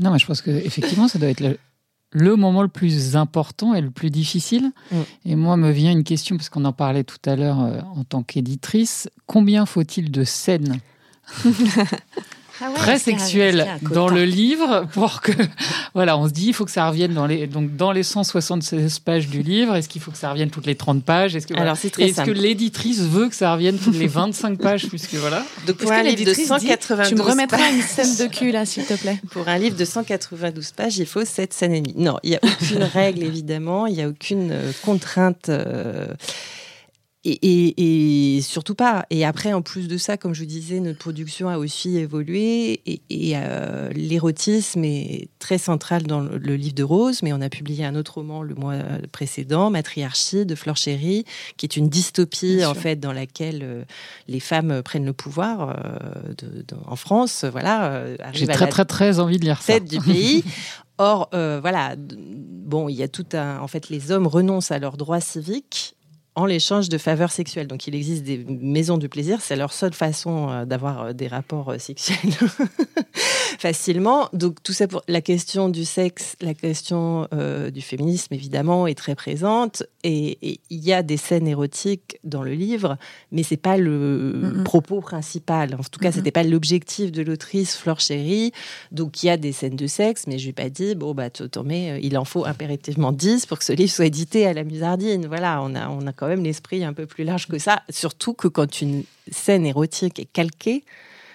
Non, 0.00 0.10
mais 0.10 0.18
je 0.18 0.26
pense 0.26 0.42
qu'effectivement, 0.42 1.08
ça 1.08 1.18
doit 1.18 1.28
être 1.28 1.58
le, 2.10 2.36
moment 2.36 2.62
le 2.62 2.68
plus 2.68 3.16
important 3.16 3.74
et 3.74 3.80
le 3.80 3.90
plus 3.90 4.10
difficile. 4.10 4.72
Mm. 4.90 4.96
Et 5.26 5.36
moi, 5.36 5.56
me 5.56 5.70
vient 5.70 5.92
une 5.92 6.04
question, 6.04 6.36
parce 6.36 6.48
qu'on 6.48 6.64
en 6.64 6.72
parlait 6.72 7.04
tout 7.04 7.18
à 7.24 7.36
l'heure 7.36 7.60
euh, 7.60 7.80
en 7.94 8.04
tant 8.04 8.22
qu'éditrice. 8.22 9.08
Combien 9.26 9.66
faut-il 9.66 10.10
de 10.10 10.24
scènes? 10.24 10.80
ah 12.60 12.70
très 12.74 12.98
sexuel 12.98 13.66
dans 13.90 14.08
le 14.08 14.24
livre 14.24 14.86
pour 14.92 15.20
que 15.20 15.32
voilà 15.94 16.16
on 16.16 16.28
se 16.28 16.32
dit 16.32 16.48
il 16.48 16.54
faut 16.54 16.64
que 16.64 16.70
ça 16.70 16.88
revienne 16.88 17.14
dans 17.14 17.26
les 17.26 17.46
donc 17.46 17.76
dans 17.76 17.92
les 17.92 18.02
176 18.02 18.98
pages 19.00 19.28
du 19.28 19.42
livre. 19.42 19.74
Est-ce 19.74 19.88
qu'il 19.88 20.00
faut 20.00 20.10
que 20.10 20.16
ça 20.16 20.30
revienne 20.30 20.50
toutes 20.50 20.66
les 20.66 20.74
30 20.74 21.04
pages? 21.04 21.34
Est-ce 21.36 21.46
que 21.46 21.54
alors 21.54 21.76
c'est 21.76 21.98
est-ce 21.98 22.22
que 22.22 22.30
l'éditrice 22.30 23.00
veut 23.00 23.28
que 23.28 23.34
ça 23.34 23.52
revienne 23.52 23.78
toutes 23.78 23.96
les 23.96 24.06
25 24.06 24.58
pages 24.58 24.86
puisque 24.88 25.14
voilà? 25.14 25.44
Donc 25.66 25.76
pour 25.76 25.92
un 25.92 26.02
livre 26.02 26.24
de 26.24 26.34
192 26.34 27.08
tu 27.08 27.14
me 27.14 27.22
remettras 27.22 27.70
une 27.70 27.82
scène 27.82 28.16
de 28.16 28.32
cul 28.34 28.52
là 28.52 28.64
s'il 28.66 28.84
te 28.84 28.94
plaît. 28.94 29.20
Pour 29.30 29.48
un 29.48 29.58
livre 29.58 29.76
de 29.76 29.84
192 29.84 30.72
pages 30.72 30.98
il 30.98 31.06
faut 31.06 31.24
7 31.24 31.52
scènes 31.52 31.74
et 31.74 31.80
demie. 31.80 31.94
Non 31.96 32.18
il 32.22 32.30
y 32.30 32.36
a 32.36 32.40
aucune 32.42 32.82
règle 32.82 33.24
évidemment. 33.24 33.86
Il 33.86 33.94
y 33.94 34.02
a 34.02 34.08
aucune 34.08 34.50
euh, 34.52 34.72
contrainte 34.84 35.48
euh, 35.48 36.06
et, 37.24 38.40
surtout 38.42 38.74
pas. 38.74 39.06
Et 39.10 39.24
après, 39.24 39.52
en 39.52 39.62
plus 39.62 39.88
de 39.88 39.96
ça, 39.96 40.16
comme 40.16 40.34
je 40.34 40.40
vous 40.40 40.48
disais, 40.48 40.80
notre 40.80 40.98
production 40.98 41.48
a 41.48 41.56
aussi 41.56 41.96
évolué 41.96 42.80
et, 42.86 43.32
euh, 43.36 43.90
l'érotisme 43.90 44.84
est 44.84 45.28
très 45.38 45.58
central 45.58 46.02
dans 46.02 46.20
le, 46.20 46.56
livre 46.56 46.74
de 46.74 46.82
Rose, 46.82 47.22
mais 47.22 47.32
on 47.32 47.40
a 47.40 47.48
publié 47.48 47.84
un 47.84 47.94
autre 47.94 48.14
roman 48.14 48.42
le 48.42 48.54
mois 48.54 48.74
précédent, 49.12 49.70
Matriarchie 49.70 50.44
de 50.44 50.54
Flore 50.54 50.76
Chéry, 50.76 51.24
qui 51.56 51.66
est 51.66 51.76
une 51.76 51.88
dystopie 51.88 52.64
en 52.64 52.74
fait 52.74 52.96
dans 52.96 53.12
laquelle 53.12 53.60
euh, 53.62 53.84
les 54.28 54.40
femmes 54.40 54.82
prennent 54.82 55.06
le 55.06 55.12
pouvoir 55.12 55.70
euh, 55.70 56.62
en 56.86 56.96
France. 56.96 57.44
Voilà, 57.50 58.04
j'ai 58.32 58.46
très 58.46 58.68
très 58.68 58.84
très 58.84 59.18
envie 59.18 59.38
de 59.38 59.44
lire 59.44 59.62
ça. 59.62 59.80
du 59.80 59.98
pays. 59.98 60.44
Or, 60.96 61.28
voilà, 61.32 61.96
bon, 61.98 62.88
il 62.88 62.94
y 62.94 63.02
a 63.02 63.08
tout 63.08 63.26
un. 63.32 63.58
En 63.58 63.66
fait, 63.66 63.88
les 63.88 64.12
hommes 64.12 64.28
renoncent 64.28 64.70
à 64.70 64.78
leurs 64.78 64.96
droits 64.96 65.20
civiques 65.20 65.93
en 66.36 66.46
l'échange 66.46 66.88
de 66.88 66.98
faveurs 66.98 67.30
sexuelles. 67.30 67.68
Donc 67.68 67.86
il 67.86 67.94
existe 67.94 68.24
des 68.24 68.44
maisons 68.48 68.98
du 68.98 69.08
plaisir, 69.08 69.40
c'est 69.40 69.56
leur 69.56 69.72
seule 69.72 69.94
façon 69.94 70.48
euh, 70.50 70.64
d'avoir 70.64 71.02
euh, 71.02 71.12
des 71.12 71.28
rapports 71.28 71.70
euh, 71.70 71.78
sexuels 71.78 72.32
facilement. 73.58 74.28
Donc 74.32 74.62
tout 74.62 74.72
ça 74.72 74.88
pour 74.88 75.02
la 75.06 75.20
question 75.20 75.68
du 75.68 75.84
sexe, 75.84 76.36
la 76.40 76.54
question 76.54 77.28
du 77.72 77.80
féminisme 77.80 78.34
évidemment 78.34 78.86
est 78.86 78.96
très 78.96 79.14
présente 79.14 79.84
et 80.02 80.60
il 80.70 80.84
y 80.84 80.92
a 80.92 81.02
des 81.02 81.16
scènes 81.16 81.46
érotiques 81.46 82.18
dans 82.24 82.42
le 82.42 82.52
livre, 82.52 82.98
mais 83.32 83.42
c'est 83.42 83.56
pas 83.56 83.76
le 83.76 84.62
propos 84.64 85.00
principal. 85.00 85.74
En 85.74 85.82
tout 85.84 86.00
cas, 86.00 86.12
c'était 86.12 86.30
pas 86.30 86.42
l'objectif 86.42 87.12
de 87.12 87.22
l'autrice 87.22 87.76
Flore 87.76 88.00
Chéry. 88.00 88.52
Donc 88.92 89.22
il 89.22 89.26
y 89.26 89.30
a 89.30 89.36
des 89.36 89.52
scènes 89.52 89.76
de 89.76 89.86
sexe, 89.86 90.26
mais 90.26 90.38
je 90.38 90.44
lui 90.44 90.50
ai 90.50 90.52
pas 90.52 90.68
dit 90.68 90.94
bon 90.94 91.14
bah 91.14 91.30
tu 91.30 91.44
mets, 91.64 92.00
il 92.02 92.18
en 92.18 92.24
faut 92.24 92.44
impérativement 92.44 93.12
10 93.12 93.46
pour 93.46 93.58
que 93.58 93.64
ce 93.64 93.72
livre 93.72 93.92
soit 93.92 94.06
édité 94.06 94.46
à 94.46 94.52
la 94.52 94.64
Musardine. 94.64 95.26
Voilà, 95.26 95.62
on 95.62 95.74
a 95.74 95.88
on 95.88 96.06
a 96.06 96.12
quand 96.24 96.30
même 96.30 96.44
l'esprit 96.44 96.84
un 96.84 96.94
peu 96.94 97.04
plus 97.06 97.24
large 97.24 97.48
que 97.48 97.58
ça, 97.58 97.82
surtout 97.90 98.32
que 98.32 98.48
quand 98.48 98.80
une 98.80 99.04
scène 99.30 99.66
érotique 99.66 100.18
est 100.18 100.24
calquée, 100.24 100.84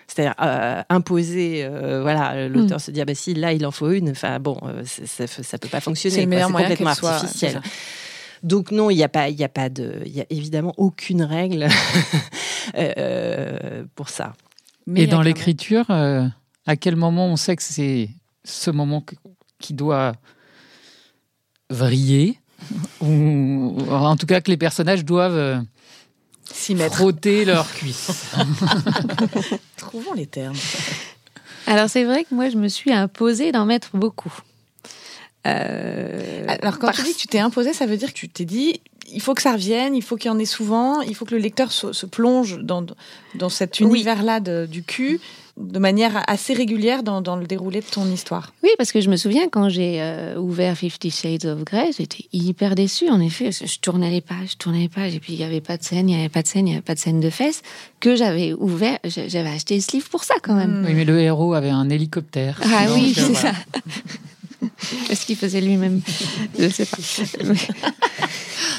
c'est-à-dire 0.07 0.33
euh, 0.41 0.81
imposer, 0.89 1.63
euh, 1.63 2.01
voilà, 2.01 2.47
l'auteur 2.47 2.77
mm. 2.77 2.81
se 2.81 2.91
dit 2.91 3.01
ah 3.01 3.05
bah 3.05 3.13
si 3.13 3.35
là 3.35 3.53
il 3.53 3.65
en 3.67 3.71
faut 3.71 3.91
une, 3.91 4.09
enfin 4.09 4.39
bon, 4.39 4.57
euh, 4.63 4.81
ça, 4.85 5.27
ça, 5.27 5.57
peut 5.59 5.67
pas 5.67 5.79
fonctionner, 5.79 6.15
c'est 6.15 6.41
complètement 6.51 6.89
artificiel. 6.89 7.61
Donc 8.41 8.71
non, 8.71 8.89
il 8.89 8.95
n'y 8.95 9.03
a 9.03 9.09
pas, 9.09 9.29
il 9.29 9.39
y 9.39 9.43
a 9.43 9.49
pas 9.49 9.69
de, 9.69 10.01
il 10.05 10.11
y 10.11 10.21
a 10.21 10.25
évidemment 10.31 10.73
aucune 10.77 11.21
règle 11.21 11.67
pour 13.95 14.09
ça. 14.09 14.33
Mais 14.87 15.03
Et 15.03 15.07
dans 15.07 15.21
l'écriture, 15.21 15.85
à 15.91 16.75
quel 16.79 16.95
moment 16.95 17.27
on 17.27 17.35
sait 17.35 17.55
que 17.55 17.63
c'est 17.63 18.09
ce 18.43 18.71
moment 18.71 19.03
qui 19.59 19.73
doit 19.75 20.13
vriller 21.69 22.39
ou 23.01 23.75
en 23.89 24.15
tout 24.15 24.25
cas 24.25 24.41
que 24.41 24.51
les 24.51 24.57
personnages 24.57 25.05
doivent 25.05 25.37
euh, 25.37 25.59
s'y 26.51 26.75
mettre. 26.75 26.95
Frotter 26.95 27.45
leurs 27.45 27.71
cuisses. 27.71 28.31
Trouvons 29.77 30.13
les 30.13 30.27
termes. 30.27 30.55
Alors 31.67 31.89
c'est 31.89 32.03
vrai 32.03 32.23
que 32.23 32.33
moi 32.33 32.49
je 32.49 32.57
me 32.57 32.67
suis 32.67 32.91
imposée 32.91 33.51
d'en 33.51 33.65
mettre 33.65 33.89
beaucoup. 33.93 34.33
Euh, 35.47 36.45
Alors 36.61 36.79
quand 36.79 36.91
tu 36.91 37.03
dis 37.03 37.13
que 37.13 37.19
tu 37.19 37.27
t'es 37.27 37.39
imposé, 37.39 37.73
ça 37.73 37.85
veut 37.85 37.97
dire 37.97 38.09
que 38.09 38.17
tu 38.17 38.27
t'es 38.27 38.45
dit 38.45 38.81
il 39.11 39.21
faut 39.21 39.33
que 39.33 39.41
ça 39.41 39.53
revienne, 39.53 39.95
il 39.95 40.03
faut 40.03 40.17
qu'il 40.17 40.29
y 40.29 40.33
en 40.33 40.39
ait 40.39 40.45
souvent, 40.45 41.01
il 41.01 41.15
faut 41.15 41.25
que 41.25 41.33
le 41.33 41.41
lecteur 41.41 41.71
se, 41.71 42.05
plonge 42.05 42.59
dans, 42.59 42.85
dans 43.35 43.49
cet 43.49 43.79
univers-là 43.79 44.39
du 44.39 44.83
cul 44.83 45.19
de 45.59 45.79
manière 45.79 46.23
assez 46.27 46.53
régulière 46.53 47.03
dans, 47.03 47.35
le 47.35 47.45
déroulé 47.45 47.81
de 47.81 47.85
ton 47.85 48.05
histoire. 48.11 48.53
Oui, 48.63 48.69
parce 48.77 48.91
que 48.91 49.01
je 49.01 49.09
me 49.09 49.17
souviens 49.17 49.49
quand 49.49 49.69
j'ai 49.69 50.01
euh, 50.01 50.37
ouvert 50.37 50.75
Fifty 50.75 51.11
Shades 51.11 51.45
of 51.45 51.63
Grey, 51.65 51.91
j'étais 51.97 52.25
hyper 52.31 52.75
déçue, 52.75 53.09
en 53.09 53.19
effet. 53.19 53.51
Je 53.51 53.79
tournais 53.79 54.09
les 54.09 54.21
pages, 54.21 54.51
je 54.51 54.57
tournais 54.57 54.79
les 54.79 54.89
pages, 54.89 55.15
et 55.15 55.19
puis 55.19 55.33
il 55.33 55.39
n'y 55.39 55.43
avait 55.43 55.61
pas 55.61 55.77
de 55.77 55.83
scène, 55.83 56.09
il 56.09 56.15
n'y 56.15 56.19
avait 56.19 56.29
pas 56.29 56.41
de 56.41 56.47
scène, 56.47 56.67
il 56.67 56.71
n'y 56.71 56.75
avait 56.75 56.81
pas 56.81 56.95
de 56.95 56.99
scène 56.99 57.19
de 57.19 57.29
fesses, 57.29 57.61
que 57.99 58.15
j'avais 58.15 58.53
ouvert, 58.53 58.99
j'avais 59.03 59.49
acheté 59.49 59.79
ce 59.81 59.91
livre 59.91 60.09
pour 60.09 60.23
ça 60.23 60.35
quand 60.41 60.55
même. 60.55 60.83
Oui, 60.87 60.93
mais 60.93 61.05
le 61.05 61.19
héros 61.19 61.53
avait 61.53 61.69
un 61.69 61.89
hélicoptère. 61.89 62.59
Ah 62.63 62.85
oui, 62.93 63.13
c'est 63.13 63.35
ça. 63.35 63.51
Est-ce 65.09 65.25
qu'il 65.25 65.35
faisait 65.35 65.61
lui-même 65.61 66.01
Je 66.57 66.65
ne 66.65 66.69
sais 66.69 66.85
pas. 66.85 66.97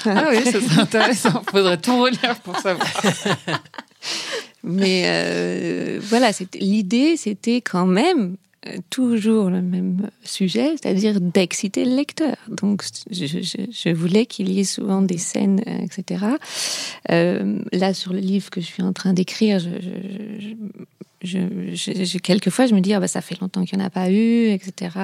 ah 0.07 0.25
oui, 0.31 0.45
ça 0.45 0.61
serait 0.61 0.81
intéressant. 0.81 1.43
Il 1.47 1.51
faudrait 1.51 1.79
tout 1.79 2.03
relire 2.03 2.37
pour 2.43 2.57
savoir. 2.59 2.87
Mais 4.63 5.05
euh, 5.07 6.01
voilà, 6.03 6.31
l'idée, 6.55 7.17
c'était 7.17 7.61
quand 7.61 7.87
même 7.87 8.37
euh, 8.67 8.77
toujours 8.91 9.49
le 9.49 9.63
même 9.63 10.11
sujet, 10.23 10.77
c'est-à-dire 10.77 11.21
d'exciter 11.21 11.85
le 11.85 11.97
lecteur. 11.97 12.37
Donc, 12.49 12.85
je, 13.11 13.93
voulais 13.93 14.27
qu'il 14.27 14.51
y 14.51 14.61
ait 14.61 14.65
souvent 14.65 15.03
des 15.03 15.19
scènes, 15.19 15.63
euh, 15.67 15.79
etc. 15.79 16.25
là, 17.09 17.95
sur 17.95 18.13
le 18.13 18.21
livre 18.21 18.51
que 18.51 18.61
je 18.61 18.67
suis 18.67 18.83
en 18.83 18.93
train 18.93 19.13
d'écrire, 19.13 19.59
je, 19.59 20.55
je, 21.23 22.19
quelquefois, 22.19 22.67
je 22.67 22.75
me 22.75 22.81
dis, 22.81 22.95
ah 22.95 23.01
bah, 23.01 23.09
ça 23.09 23.21
fait 23.21 23.39
longtemps 23.41 23.65
qu'il 23.65 23.79
n'y 23.79 23.85
en 23.85 23.87
a 23.87 23.91
pas 23.91 24.11
eu, 24.11 24.49
etc. 24.49 24.97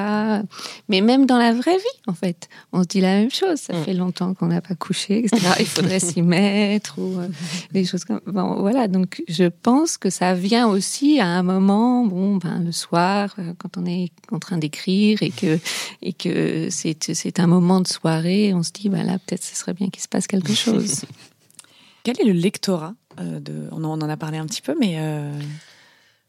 Mais 0.89 1.03
même 1.03 1.27
dans 1.27 1.37
la 1.37 1.53
vraie 1.53 1.77
vie, 1.77 2.01
en 2.07 2.15
fait, 2.15 2.49
on 2.73 2.83
se 2.83 2.89
dit 2.89 3.01
la 3.03 3.19
même 3.19 3.31
chose. 3.31 3.59
Ça 3.59 3.75
mm. 3.75 3.85
fait 3.85 3.95
longtemps 3.95 4.33
qu'on 4.33 4.47
n'a 4.47 4.63
pas 4.63 4.75
couché, 4.75 5.25
etc. 5.25 5.47
Il 5.61 5.67
faudrait 5.67 6.01
s'y 6.01 6.23
mettre 6.23 6.99
ou 6.99 7.19
euh, 7.19 7.29
des 7.73 7.85
choses 7.85 8.05
comme. 8.05 8.21
Bon, 8.27 8.61
voilà. 8.61 8.89
Donc, 8.89 9.23
je 9.29 9.45
pense 9.45 9.99
que 9.99 10.09
ça 10.09 10.33
vient 10.33 10.67
aussi 10.67 11.21
à 11.21 11.27
un 11.27 11.43
moment, 11.43 12.07
bon, 12.07 12.37
ben, 12.37 12.61
le 12.65 12.73
soir, 12.73 13.35
euh, 13.39 13.53
quand 13.59 13.77
on 13.77 13.85
est 13.85 14.11
en 14.33 14.39
train 14.39 14.57
d'écrire 14.57 15.23
et 15.23 15.31
que, 15.31 15.59
et 16.01 16.15
que 16.15 16.69
c'est, 16.71 17.13
c'est 17.15 17.41
un 17.41 17.47
moment 17.47 17.81
de 17.81 17.89
soirée, 17.89 18.55
on 18.55 18.63
se 18.63 18.73
dit, 18.73 18.89
bah 18.89 19.03
là, 19.03 19.19
peut-être 19.19 19.45
ce 19.45 19.55
serait 19.55 19.75
bien 19.75 19.91
qu'il 19.91 20.03
se 20.03 20.09
passe 20.09 20.27
quelque 20.27 20.55
chose. 20.55 21.03
Quel 22.05 22.19
est 22.21 22.25
le 22.25 22.33
lectorat 22.33 22.95
euh, 23.21 23.41
de... 23.41 23.69
on, 23.73 23.85
en, 23.85 24.01
a 24.01 24.17
parlé 24.17 24.39
un 24.39 24.47
petit 24.47 24.63
peu, 24.63 24.75
mais 24.79 24.97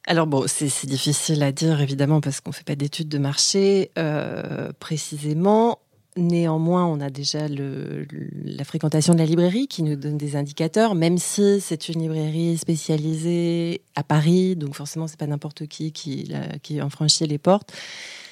alors 0.08 0.26
bon, 0.26 0.45
c'est 0.47 0.86
difficile 0.86 1.43
à 1.43 1.51
dire 1.51 1.82
évidemment 1.82 2.22
parce 2.22 2.39
qu'on 2.39 2.51
ne 2.51 2.55
fait 2.55 2.64
pas 2.64 2.76
d'études 2.76 3.10
de 3.10 3.18
marché 3.18 3.91
euh, 3.97 4.72
précisément. 4.80 5.80
Néanmoins, 6.16 6.86
on 6.88 7.01
a 7.01 7.10
déjà 7.10 7.47
la 7.49 8.64
fréquentation 8.64 9.14
de 9.14 9.20
la 9.20 9.26
librairie 9.26 9.68
qui 9.68 9.84
nous 9.84 9.97
donne 9.97 10.18
des 10.18 10.38
indicateurs, 10.38 10.95
même 10.95 11.18
si 11.18 11.60
c'est 11.60 11.89
une 11.89 12.01
librairie 12.01 12.58
spécialisée 12.58 13.82
à 13.95 14.03
Paris, 14.03 14.55
donc 14.55 14.76
forcément 14.76 15.08
c'est 15.08 15.20
pas 15.20 15.28
n'importe 15.28 15.68
qui 15.68 15.91
qui, 15.91 16.34
qui 16.64 16.82
en 16.82 16.89
franchit 16.89 17.28
les 17.28 17.38
portes. 17.38 17.74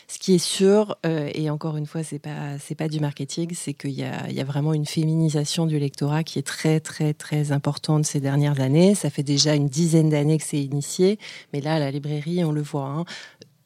Ce 0.08 0.20
qui 0.20 0.36
est 0.36 0.44
sûr, 0.44 0.98
euh, 1.06 1.30
et 1.34 1.50
encore 1.50 1.78
une 1.78 1.88
fois, 1.88 2.04
c'est 2.04 2.20
pas 2.20 2.58
pas 2.78 2.88
du 2.88 3.00
marketing, 3.00 3.54
c'est 3.56 3.74
qu'il 3.74 3.92
y 3.92 4.04
a, 4.04 4.30
y 4.30 4.40
a 4.40 4.44
vraiment 4.44 4.74
une 4.74 4.86
féminisation 4.86 5.66
du 5.66 5.80
lectorat 5.80 6.24
qui 6.24 6.38
est 6.40 6.48
très 6.48 6.80
très 6.80 7.14
très 7.14 7.52
importante 7.52 8.06
ces 8.06 8.20
dernières 8.20 8.60
années. 8.60 8.94
Ça 8.96 9.10
fait 9.10 9.24
déjà 9.24 9.56
une 9.56 9.68
dizaine 9.68 10.10
d'années 10.10 10.38
que 10.38 10.44
c'est 10.44 10.62
initié, 10.62 11.18
mais 11.54 11.62
là, 11.62 11.76
à 11.76 11.80
la 11.80 11.92
librairie, 11.92 12.44
on 12.44 12.52
le 12.52 12.62
voit. 12.62 12.88
Hein. 12.88 13.06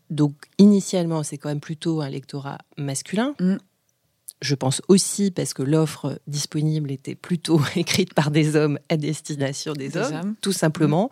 Donc, 0.10 0.34
initialement, 0.58 1.24
c'est 1.24 1.38
quand 1.38 1.50
même 1.50 1.60
plutôt 1.60 2.02
un 2.02 2.10
lectorat 2.10 2.58
masculin. 2.78 3.36
Mm. 3.40 3.58
Je 4.42 4.56
pense 4.56 4.82
aussi 4.88 5.32
parce 5.32 5.54
que 5.54 5.64
l'offre 5.64 6.20
disponible 6.28 6.92
était 6.92 7.16
plutôt 7.16 7.60
écrite 7.76 8.14
par 8.14 8.32
des 8.32 8.56
hommes 8.56 8.80
à 8.88 8.96
destination 8.96 9.74
des, 9.74 9.98
hommes, 9.98 10.36
tout 10.42 10.54
simplement. 10.54 11.10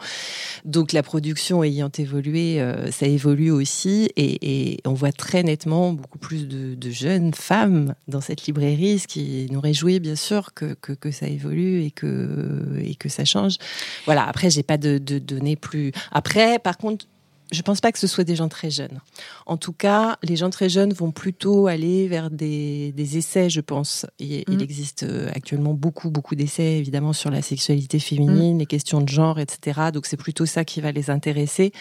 Donc 0.63 0.93
la 0.93 1.03
production 1.03 1.61
ayant 1.61 1.91
évolué, 1.97 2.61
euh, 2.61 2.89
ça 2.91 3.05
évolue 3.05 3.51
aussi 3.51 4.09
et, 4.15 4.77
on 4.85 4.93
voit 4.93 5.11
très 5.11 5.43
nettement 5.43 5.91
beaucoup 5.91 6.17
plus 6.17 6.47
de, 6.47 6.89
jeunes 6.89 7.33
femmes 7.33 7.93
dans 8.07 8.21
cette 8.21 8.45
librairie, 8.45 8.99
ce 8.99 9.07
qui 9.07 9.47
nous 9.51 9.59
réjouit 9.59 9.99
bien 9.99 10.15
sûr 10.15 10.53
que, 10.53 10.73
que, 10.73 11.11
ça 11.11 11.27
évolue 11.27 11.83
et 11.83 11.91
que, 11.91 12.79
et 12.81 12.95
que 12.95 13.09
ça 13.09 13.25
change. 13.25 13.57
Voilà, 14.05 14.25
après 14.25 14.49
j'ai 14.49 14.63
pas 14.63 14.77
de, 14.77 14.97
de 14.97 15.19
données 15.19 15.57
plus... 15.57 15.91
Après, 16.11 16.59
par 16.59 16.77
contre, 16.77 17.07
je 17.51 17.61
pense 17.61 17.81
pas 17.81 17.91
que 17.91 17.99
ce 17.99 18.07
soit 18.07 18.23
des 18.23 18.35
gens 18.35 18.49
très 18.49 18.69
jeunes. 18.69 18.99
En 19.45 19.57
tout 19.57 19.73
cas, 19.73 20.17
les 20.23 20.35
gens 20.35 20.49
très 20.49 20.69
jeunes 20.69 20.93
vont 20.93 21.11
plutôt 21.11 21.67
aller 21.67 22.07
vers 22.07 22.29
des, 22.29 23.17
essais, 23.17 23.49
je 23.49 23.61
pense. 23.61 24.05
Il, 24.19 24.43
il 24.47 24.57
mm. 24.57 24.61
existe 24.61 25.03
euh, 25.03 25.29
actuellement 25.33 25.73
beaucoup, 25.73 26.09
beaucoup 26.09 26.35
d'essais, 26.35 26.77
évidemment, 26.77 27.13
sur 27.13 27.31
la 27.31 27.41
sexualité 27.41 27.99
féminine, 27.99 28.55
mm. 28.55 28.59
les 28.59 28.65
questions 28.65 29.01
de 29.01 29.09
genre, 29.09 29.39
etc. 29.39 29.91
Donc 29.93 30.05
c'est 30.05 30.17
plutôt 30.17 30.45
ça 30.45 30.65
qui 30.65 30.81
va 30.81 30.91
les 30.91 31.09
intéresser. 31.09 31.71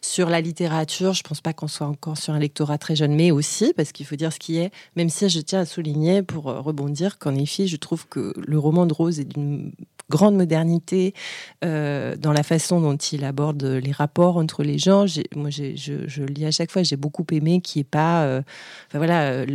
Sur 0.00 0.28
la 0.28 0.40
littérature, 0.40 1.12
je 1.12 1.22
pense 1.22 1.40
pas 1.40 1.52
qu'on 1.52 1.68
soit 1.68 1.86
encore 1.86 2.18
sur 2.18 2.34
un 2.34 2.38
lectorat 2.38 2.78
très 2.78 2.96
jeune, 2.96 3.14
mais 3.14 3.30
aussi, 3.30 3.72
parce 3.76 3.92
qu'il 3.92 4.06
faut 4.06 4.16
dire 4.16 4.32
ce 4.32 4.38
qui 4.38 4.58
est, 4.58 4.72
même 4.96 5.08
si 5.08 5.28
je 5.28 5.40
tiens 5.40 5.60
à 5.60 5.66
souligner, 5.66 6.22
pour 6.22 6.48
euh, 6.48 6.60
rebondir, 6.60 7.18
qu'en 7.18 7.34
effet, 7.34 7.66
je 7.66 7.76
trouve 7.76 8.06
que 8.08 8.32
le 8.36 8.58
roman 8.58 8.86
de 8.86 8.92
Rose 8.92 9.20
est 9.20 9.24
d'une 9.24 9.72
grande 10.10 10.36
modernité 10.36 11.14
euh, 11.64 12.16
dans 12.16 12.32
la 12.32 12.42
façon 12.42 12.80
dont 12.80 12.96
il 12.96 13.24
aborde 13.24 13.62
les 13.62 13.92
rapports 13.92 14.36
entre 14.36 14.62
les 14.62 14.78
gens. 14.78 15.06
Moi, 15.34 15.50
je, 15.50 15.74
je, 15.76 16.22
lis 16.22 16.44
à 16.44 16.50
chaque 16.50 16.70
fois, 16.70 16.82
j'ai 16.82 16.96
beaucoup 16.96 17.24
aimé 17.32 17.60
qu'il 17.60 17.80
n'y 17.80 17.82
ait 17.82 17.90
pas, 17.90 18.24
euh, 18.24 18.42
enfin 18.88 18.98
voilà, 18.98 19.22
euh, 19.22 19.46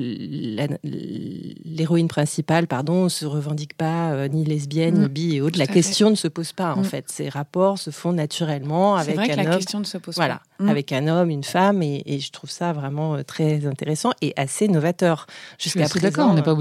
l'héroïne 1.66 2.08
principale, 2.08 2.68
pardon, 2.68 3.10
se 3.10 3.26
revendique 3.26 3.76
pas 3.76 4.28
ni 4.30 4.45
lesbienne, 4.45 4.99
ni 4.99 5.05
mm. 5.05 5.10
bi 5.10 5.36
et 5.36 5.41
autres. 5.41 5.60
La 5.60 5.68
question 5.68 6.10
ne 6.10 6.16
se 6.16 6.28
pose 6.28 6.53
pas 6.53 6.76
en 6.76 6.82
mm. 6.82 6.86
fait. 6.86 7.05
Ces 7.10 7.30
rapports 7.30 7.78
se 7.78 7.89
font 7.89 8.14
naturellement 8.14 8.95
avec 8.95 9.16
vrai 9.16 9.32
un 9.32 9.36
que 9.36 9.41
la 9.41 9.55
question 9.55 9.80
ne 9.80 9.86
se 9.86 9.97
pose 9.97 10.16
voilà. 10.16 10.41
Mm. 10.60 10.70
avec 10.70 10.91
un 10.91 11.08
homme, 11.08 11.30
une 11.30 11.43
femme, 11.43 11.82
et, 11.82 12.20
je 12.20 12.32
trouve 12.32 12.49
ça 12.49 12.74
vraiment 12.74 13.16
euh, 13.16 13.24
très 13.24 13.66
intéressant 13.66 14.12
et 14.22 14.34
assez 14.38 14.68
novateur. 14.68 15.28
Jusqu'à 15.60 15.88
présent, 15.88 16.08
d'accord, 16.08 16.30
on 16.32 16.34
n'est 16.34 16.41
pas 16.41 16.55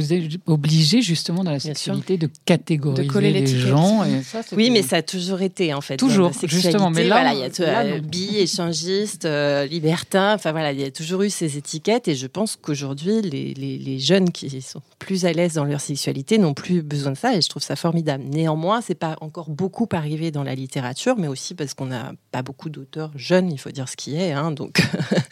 obligé, 0.47 1.03
justement 1.03 1.45
dans 1.45 1.51
la 1.51 1.61
sexualité 1.61 2.19
de 2.19 2.29
catégoriser 2.45 3.21
les 3.33 3.47
gens. 3.47 4.05
Et 4.05 4.21
oui, 4.53 4.71
mais 4.71 4.83
ça 4.83 4.97
a 4.97 5.03
toujours 5.03 5.43
été 5.43 5.75
en 5.75 5.81
fait. 5.81 5.97
Toujours, 5.97 6.33
justement. 6.45 6.91
Mais 6.91 7.05
là, 7.05 7.33
il 7.33 7.41
y 7.41 7.65
a 7.65 7.81
euh, 7.81 8.01
bi, 8.01 8.37
échangiste, 8.37 9.25
euh, 9.25 9.67
libertin. 9.67 10.35
Enfin 10.35 10.53
voilà, 10.53 10.73
il 10.73 10.81
y 10.81 10.85
a 10.85 10.91
toujours 10.91 11.23
eu 11.23 11.31
ces 11.31 11.57
étiquettes, 11.57 12.09
et 12.09 12.15
je 12.15 12.27
pense 12.27 12.57
qu'aujourd'hui, 12.57 13.23
les, 13.23 13.55
les, 13.55 13.79
les, 13.79 13.99
jeunes 13.99 14.31
qui 14.31 14.61
sont 14.63 14.83
plus 14.99 15.25
à 15.25 15.33
l'aise 15.33 15.55
dans 15.55 15.65
leur 15.65 15.81
sexualité 15.81 16.39
n'ont 16.39 16.55
plus 16.55 16.83
besoin 16.83 17.13
de 17.13 17.17
ça, 17.17 17.35
et 17.35 17.41
je 17.41 17.49
trouve 17.49 17.63
ça 17.63 17.77
formidable. 17.77 18.25
Néanmoins, 18.25 18.81
c'est 18.81 18.95
pas 18.95 19.17
encore 19.21 19.51
beaucoup 19.51 19.89
arrivé 19.93 20.31
dans 20.31 20.43
la 20.43 20.55
littérature, 20.55 21.17
mais 21.19 21.29
aussi 21.29 21.55
parce 21.55 21.75
qu'on 21.75 21.87
n'a 21.87 22.13
pas 22.31 22.43
beaucoup 22.43 22.69
d'auteurs 22.69 23.13
jeunes, 23.17 23.51
il 23.51 23.59
faut 23.59 23.71
dire 23.71 23.86
ce 23.87 23.97
qui 23.97 24.17
est. 24.17 24.33
Hein, 24.33 24.51
donc, 24.53 24.81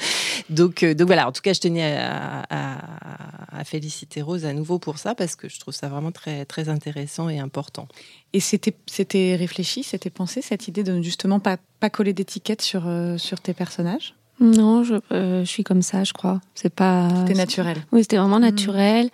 donc, 0.51 0.83
euh, 0.83 0.95
donc 0.95 1.07
voilà, 1.07 1.29
en 1.29 1.33
tout 1.33 1.43
cas, 1.43 1.53
je 1.53 1.61
tenais 1.61 1.97
à, 1.97 2.45
à, 2.51 3.65
féliciter 3.65 4.21
Rose 4.21 4.45
à 4.45 4.53
nouveau 4.53 4.79
pour 4.79 4.99
ça, 4.99 5.15
parce 5.15 5.37
que 5.37 5.49
je 5.49 5.59
trouve 5.59 5.73
ça 5.73 5.89
vraiment 5.89 6.13
très, 6.13 6.45
très 6.45 6.69
intéressant 6.69 7.31
et 7.31 7.39
important. 7.39 7.89
Et 8.35 8.41
c'était, 8.41 8.75
c'était 8.87 9.37
réfléchi, 9.37 9.83
c'était 9.83 10.11
pensé, 10.11 10.43
cette 10.43 10.69
idée 10.69 10.83
de 10.83 11.01
justement 11.01 11.41
pas, 11.41 11.57
pas 11.81 11.89
coller 11.89 12.13
d'étiquette 12.13 12.61
sur, 12.61 12.87
euh, 12.87 13.17
sur 13.17 13.41
tes 13.41 13.55
personnages? 13.55 14.15
Non, 14.41 14.83
je, 14.83 14.97
euh, 15.13 15.41
je, 15.41 15.49
suis 15.49 15.65
comme 15.65 15.83
ça, 15.83 16.05
je 16.05 16.13
crois. 16.13 16.41
C'est 16.55 16.73
pas. 16.73 17.09
C'était 17.21 17.39
naturel. 17.39 17.79
Oui, 17.93 18.03
c'était 18.03 18.17
vraiment 18.17 18.39
mmh. 18.39 18.43
naturel. 18.43 19.11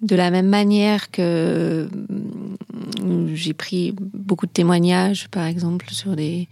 De 0.00 0.16
la 0.16 0.30
même 0.30 0.48
manière 0.48 1.10
que 1.10 1.88
mm, 2.08 3.34
j'ai 3.34 3.52
pris 3.52 3.94
beaucoup 3.98 4.46
de 4.46 4.50
témoignages, 4.50 5.28
par 5.28 5.44
exemple, 5.44 5.90
sur 5.90 6.16
des 6.16 6.48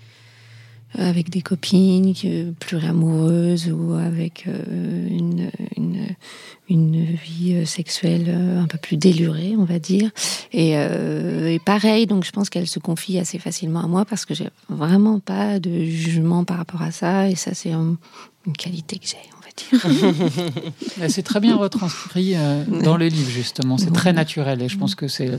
avec 0.94 1.30
des 1.30 1.42
copines 1.42 2.14
plus 2.58 2.78
amoureuses 2.78 3.70
ou 3.70 3.92
avec 3.94 4.44
euh, 4.46 5.08
une, 5.10 5.50
une, 5.76 6.06
une, 6.68 7.04
vie 7.04 7.66
sexuelle 7.66 8.30
un 8.30 8.66
peu 8.66 8.78
plus 8.78 8.96
délurée, 8.96 9.54
on 9.58 9.64
va 9.64 9.78
dire. 9.78 10.10
Et, 10.52 10.72
euh, 10.76 11.48
et 11.50 11.58
pareil, 11.58 12.06
donc 12.06 12.24
je 12.24 12.30
pense 12.30 12.48
qu'elle 12.50 12.66
se 12.66 12.78
confie 12.78 13.18
assez 13.18 13.38
facilement 13.38 13.80
à 13.80 13.86
moi 13.86 14.04
parce 14.04 14.24
que 14.24 14.34
j'ai 14.34 14.48
vraiment 14.68 15.20
pas 15.20 15.58
de 15.58 15.84
jugement 15.84 16.44
par 16.44 16.56
rapport 16.56 16.82
à 16.82 16.90
ça. 16.90 17.28
Et 17.28 17.34
ça, 17.34 17.54
c'est 17.54 17.72
une 17.72 17.96
qualité 18.56 18.98
que 18.98 19.06
j'ai, 19.06 19.16
c'est 21.08 21.22
très 21.22 21.40
bien 21.40 21.56
retranscrit 21.56 22.34
euh, 22.34 22.64
dans 22.82 22.96
le 22.96 23.06
livre, 23.06 23.30
justement. 23.30 23.78
C'est 23.78 23.92
très 23.92 24.12
naturel. 24.12 24.62
Et 24.62 24.68
je 24.68 24.78
pense 24.78 24.94
que 24.94 25.08
c'est 25.08 25.30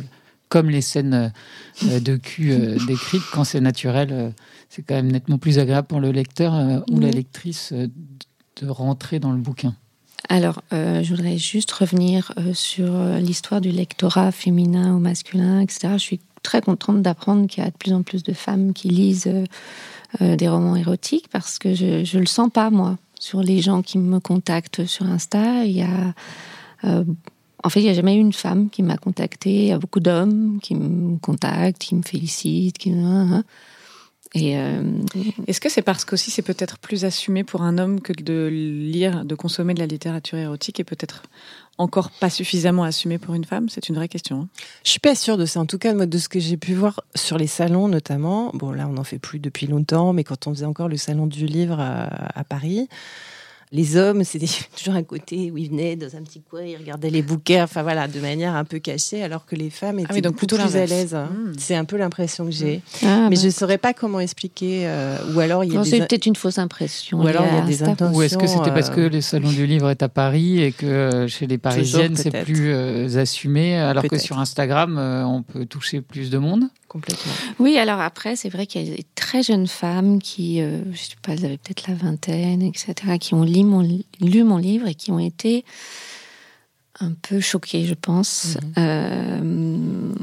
comme 0.49 0.69
les 0.69 0.81
scènes 0.81 1.31
euh, 1.83 1.99
de 1.99 2.15
cul 2.15 2.51
euh, 2.51 2.77
décrites, 2.87 3.23
quand 3.31 3.43
c'est 3.43 3.61
naturel, 3.61 4.33
c'est 4.69 4.83
quand 4.83 4.95
même 4.95 5.11
nettement 5.11 5.37
plus 5.37 5.59
agréable 5.59 5.87
pour 5.87 5.99
le 5.99 6.11
lecteur 6.11 6.53
ou 6.89 6.99
la 6.99 7.09
lectrice 7.09 7.73
de 7.73 8.67
rentrer 8.67 9.19
dans 9.19 9.31
le 9.31 9.37
bouquin. 9.37 9.75
Alors, 10.27 10.61
je 10.71 11.07
voudrais 11.09 11.37
juste 11.37 11.71
revenir 11.71 12.33
sur 12.53 12.93
l'histoire 13.19 13.61
du 13.61 13.71
lectorat 13.71 14.31
féminin 14.31 14.93
ou 14.93 14.99
masculin, 14.99 15.61
etc. 15.61 15.93
Je 15.93 15.97
suis 15.97 16.19
très 16.43 16.61
contente 16.61 17.01
d'apprendre 17.01 17.47
qu'il 17.47 17.63
y 17.63 17.67
a 17.67 17.71
de 17.71 17.77
plus 17.77 17.93
en 17.93 18.03
plus 18.03 18.21
de 18.21 18.33
femmes 18.33 18.73
qui 18.73 18.89
lisent 18.89 19.33
des 20.19 20.47
romans 20.47 20.75
érotiques 20.75 21.29
parce 21.31 21.57
que 21.57 21.73
je 21.73 22.15
ne 22.15 22.19
le 22.19 22.27
sens 22.27 22.51
pas, 22.51 22.69
moi 22.69 22.97
sur 23.19 23.43
les 23.43 23.61
gens 23.61 23.81
qui 23.81 23.99
me 23.99 24.19
contactent 24.19 24.85
sur 24.85 25.05
Insta. 25.05 25.65
Il 25.65 25.73
y 25.73 25.83
a, 25.83 26.13
euh, 26.85 27.03
en 27.63 27.69
fait, 27.69 27.81
il 27.81 27.83
n'y 27.83 27.89
a 27.89 27.93
jamais 27.93 28.15
eu 28.15 28.19
une 28.19 28.33
femme 28.33 28.69
qui 28.69 28.81
m'a 28.81 28.97
contacté. 28.97 29.51
Il 29.51 29.67
y 29.67 29.71
a 29.71 29.77
beaucoup 29.77 29.99
d'hommes 29.99 30.59
qui 30.61 30.73
me 30.73 31.17
contactent, 31.17 31.79
qui 31.79 31.95
me 31.95 32.01
félicitent, 32.01 32.77
qui. 32.77 32.93
Et 34.35 34.57
euh, 34.57 34.83
est-ce 35.47 35.59
que 35.59 35.69
c'est 35.69 35.81
parce 35.81 36.05
qu'aussi 36.05 36.29
c'est 36.29 36.43
peut-être 36.43 36.77
plus 36.77 37.03
assumé 37.03 37.43
pour 37.43 37.63
un 37.63 37.79
homme 37.79 37.99
que 37.99 38.13
de 38.13 38.47
lire, 38.47 39.25
de 39.25 39.33
consommer 39.33 39.73
de 39.73 39.79
la 39.79 39.87
littérature 39.87 40.37
érotique 40.37 40.79
et 40.79 40.83
peut-être 40.83 41.23
encore 41.79 42.11
pas 42.11 42.29
suffisamment 42.29 42.83
assumé 42.83 43.17
pour 43.17 43.33
une 43.33 43.45
femme? 43.45 43.69
C'est 43.69 43.89
une 43.89 43.95
vraie 43.95 44.07
question. 44.07 44.41
Hein. 44.41 44.47
Je 44.83 44.91
suis 44.91 44.99
pas 44.99 45.15
sûre 45.15 45.37
de 45.37 45.45
ça. 45.45 45.59
En 45.59 45.65
tout 45.65 45.79
cas, 45.79 45.93
de 45.93 46.17
ce 46.17 46.29
que 46.29 46.39
j'ai 46.39 46.57
pu 46.57 46.75
voir 46.75 47.01
sur 47.15 47.39
les 47.39 47.47
salons 47.47 47.87
notamment. 47.87 48.51
Bon, 48.53 48.71
là, 48.71 48.87
on 48.87 48.93
n'en 48.93 49.03
fait 49.03 49.19
plus 49.19 49.39
depuis 49.39 49.65
longtemps, 49.65 50.13
mais 50.13 50.23
quand 50.23 50.45
on 50.45 50.53
faisait 50.53 50.65
encore 50.65 50.89
le 50.89 50.97
salon 50.97 51.25
du 51.25 51.47
livre 51.47 51.79
à 51.79 52.43
Paris, 52.43 52.87
les 53.71 53.97
hommes, 53.97 54.23
c'était 54.23 54.47
toujours 54.77 54.95
un 54.95 55.03
côté 55.03 55.51
où 55.51 55.57
ils 55.57 55.69
venaient 55.69 55.95
dans 55.95 56.15
un 56.15 56.21
petit 56.21 56.41
coin, 56.41 56.63
ils 56.63 56.77
regardaient 56.77 57.09
les 57.09 57.21
bouquets, 57.21 57.61
enfin 57.61 57.83
voilà, 57.83 58.07
de 58.07 58.19
manière 58.19 58.55
un 58.55 58.63
peu 58.63 58.79
cachée, 58.79 59.23
alors 59.23 59.45
que 59.45 59.55
les 59.55 59.69
femmes 59.69 59.99
ah 59.99 60.11
étaient 60.11 60.21
donc 60.21 60.37
plutôt 60.37 60.57
plus 60.57 60.75
à 60.75 60.85
l'aise. 60.85 61.13
Hein. 61.13 61.29
Hmm. 61.31 61.53
C'est 61.57 61.75
un 61.75 61.85
peu 61.85 61.97
l'impression 61.97 62.45
que 62.45 62.51
j'ai. 62.51 62.81
Ah, 63.03 63.27
Mais 63.29 63.35
bah. 63.35 63.41
je 63.41 63.45
ne 63.45 63.51
saurais 63.51 63.77
pas 63.77 63.93
comment 63.93 64.19
expliquer. 64.19 64.87
Euh, 64.87 65.17
ou 65.33 65.39
alors 65.39 65.63
il 65.63 65.73
y 65.73 65.77
a 65.77 65.83
C'est 65.83 65.99
peut-être 65.99 66.25
une 66.25 66.35
fausse 66.35 66.57
impression. 66.57 67.19
Ou 67.19 67.27
alors 67.27 67.45
il 67.45 67.55
y 67.55 67.61
a 67.61 67.61
des 67.61 67.83
intentions. 67.83 68.17
Ou 68.17 68.21
est-ce 68.23 68.37
que 68.37 68.47
c'était 68.47 68.71
parce 68.71 68.89
que 68.89 69.01
euh, 69.01 69.09
le 69.09 69.21
salon 69.21 69.49
du 69.49 69.67
livre 69.67 69.89
est 69.89 70.01
à 70.01 70.09
Paris 70.09 70.61
et 70.61 70.71
que 70.71 70.85
euh, 70.85 71.27
chez 71.27 71.45
les 71.45 71.57
Parisiennes 71.57 72.15
c'est 72.15 72.43
plus 72.43 72.73
assumé, 73.17 73.77
alors 73.77 74.03
que 74.03 74.17
sur 74.17 74.39
Instagram 74.39 74.97
on 74.97 75.43
peut 75.43 75.65
toucher 75.65 76.01
plus 76.01 76.29
de 76.29 76.37
monde? 76.37 76.69
Complètement. 76.89 77.31
Oui, 77.59 77.77
alors 77.77 77.99
après, 77.99 78.35
c'est 78.35 78.49
vrai 78.49 78.65
qu'il 78.65 78.83
y 78.83 78.91
a 78.91 78.95
des 78.95 79.05
très 79.13 79.43
jeunes 79.43 79.67
femmes 79.67 80.19
qui, 80.19 80.59
euh, 80.59 80.81
je 80.91 80.97
sais 80.97 81.15
pas, 81.21 81.33
elles 81.33 81.45
avaient 81.45 81.59
peut-être 81.59 81.87
la 81.87 81.93
vingtaine, 81.93 82.63
etc., 82.63 82.95
qui 83.19 83.35
ont 83.35 83.43
lu 83.43 83.58
mon, 83.63 83.81
lu 84.21 84.43
mon 84.43 84.57
livre 84.57 84.87
et 84.87 84.95
qui 84.95 85.11
ont 85.11 85.19
été 85.19 85.65
un 86.99 87.11
peu 87.11 87.39
choquées, 87.39 87.85
je 87.85 87.93
pense. 87.93 88.57
Mhm. 88.61 88.73
Euh, 88.77 90.13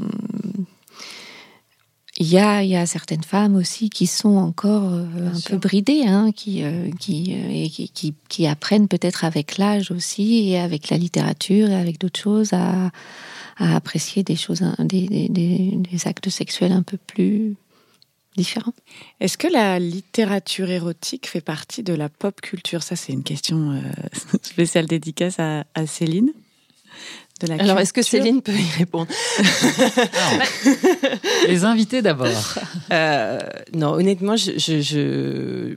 il 2.19 2.27
y, 2.27 2.39
a, 2.39 2.63
y 2.63 2.75
a 2.75 2.87
certaines 2.87 3.23
femmes 3.23 3.55
aussi 3.55 3.91
qui 3.91 4.07
sont 4.07 4.37
encore 4.37 4.91
euh, 4.91 5.05
un 5.35 5.39
peu 5.39 5.57
bridées, 5.57 6.05
hein, 6.07 6.31
qui, 6.31 6.63
qui, 6.99 7.69
qui, 7.93 8.15
qui, 8.27 8.47
apprennent 8.47 8.87
peut-être 8.87 9.23
avec 9.23 9.59
l'âge 9.59 9.91
aussi 9.91 10.49
et 10.49 10.57
avec 10.57 10.89
la 10.89 10.97
littérature 10.97 11.69
et 11.69 11.75
avec 11.75 11.99
d'autres 11.99 12.19
choses 12.19 12.53
à, 12.53 12.89
à 13.57 13.75
apprécier 13.75 14.23
des 14.23 14.35
choses, 14.35 14.63
des, 14.79 15.29
des, 15.29 16.07
actes 16.07 16.29
sexuels 16.29 16.71
un 16.71 16.83
peu 16.83 16.97
plus 16.97 17.55
différents. 18.37 18.73
Est-ce 19.19 19.37
que 19.37 19.47
la 19.47 19.79
littérature 19.79 20.69
érotique 20.69 21.27
fait 21.27 21.41
partie 21.41 21.83
de 21.83 21.93
la 21.93 22.07
pop 22.07 22.39
culture? 22.39 22.83
Ça, 22.83 22.95
c'est 22.95 23.11
une 23.11 23.23
question 23.23 23.71
euh, 23.71 23.81
spéciale 24.41 24.85
dédicace 24.85 25.39
à, 25.39 25.65
à 25.75 25.85
Céline. 25.85 26.31
De 27.41 27.47
la 27.47 27.55
Alors, 27.55 27.79
est-ce 27.79 27.93
que 27.93 28.01
Céline 28.01 28.41
peut 28.41 28.53
y 28.53 28.69
répondre? 28.77 29.11
Les 31.47 31.65
invités 31.65 32.01
d'abord. 32.01 32.55
Euh, 32.91 33.39
non, 33.73 33.91
honnêtement, 33.91 34.35
je, 34.35 34.53
je, 34.57 34.81
je 34.81 35.75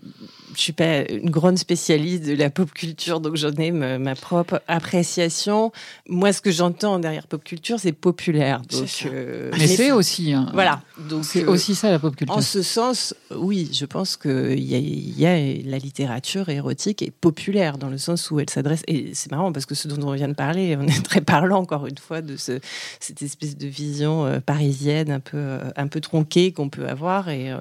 suis 0.56 0.72
pas 0.72 1.08
une 1.10 1.30
grande 1.30 1.58
spécialiste 1.58 2.24
de 2.24 2.34
la 2.34 2.50
pop 2.50 2.72
culture, 2.72 3.20
donc 3.20 3.36
j'en 3.36 3.52
ai 3.52 3.70
ma, 3.70 4.14
propre 4.14 4.62
appréciation. 4.68 5.72
Moi, 6.08 6.32
ce 6.32 6.40
que 6.40 6.50
j'entends 6.50 6.98
derrière 6.98 7.26
pop 7.26 7.42
culture, 7.42 7.78
c'est 7.78 7.92
populaire. 7.92 8.62
Donc, 8.70 9.06
euh, 9.06 9.50
mais 9.58 9.66
c'est 9.66 9.92
aussi. 9.92 10.32
Hein. 10.32 10.48
voilà. 10.52 10.82
Donc 11.08 11.24
c'est 11.24 11.44
euh, 11.44 11.50
aussi 11.50 11.74
ça 11.74 11.90
la 11.90 11.98
pop 11.98 12.16
culture. 12.16 12.36
En 12.36 12.40
ce 12.40 12.62
sens, 12.62 13.14
oui, 13.34 13.70
je 13.72 13.84
pense 13.84 14.16
qu'il 14.16 14.58
y, 14.58 15.20
y, 15.20 15.26
a 15.26 15.36
la 15.68 15.78
littérature 15.78 16.48
érotique 16.48 17.02
est 17.02 17.10
populaire 17.10 17.78
dans 17.78 17.88
le 17.88 17.98
sens 17.98 18.30
où 18.30 18.40
elle 18.40 18.50
s'adresse. 18.50 18.82
Et 18.88 19.12
c'est 19.14 19.30
marrant 19.30 19.52
parce 19.52 19.66
que 19.66 19.74
ce 19.74 19.88
dont 19.88 20.08
on 20.08 20.12
vient 20.12 20.28
de 20.28 20.34
parler, 20.34 20.76
on 20.76 20.86
est 20.86 21.04
très 21.04 21.20
parlant 21.20 21.60
encore 21.60 21.86
une 21.86 21.98
fois 21.98 22.22
de 22.22 22.36
ce, 22.36 22.58
cette 22.98 23.22
espèce 23.22 23.56
de 23.56 23.66
vision 23.66 24.26
euh, 24.26 24.40
parisienne 24.40 25.10
un 25.10 25.20
peu 25.20 25.58
un 25.76 25.86
peu 25.86 26.00
tronquée 26.00 26.52
qu'on 26.52 26.68
peut 26.68 26.88
avoir. 26.88 27.28
Et 27.28 27.52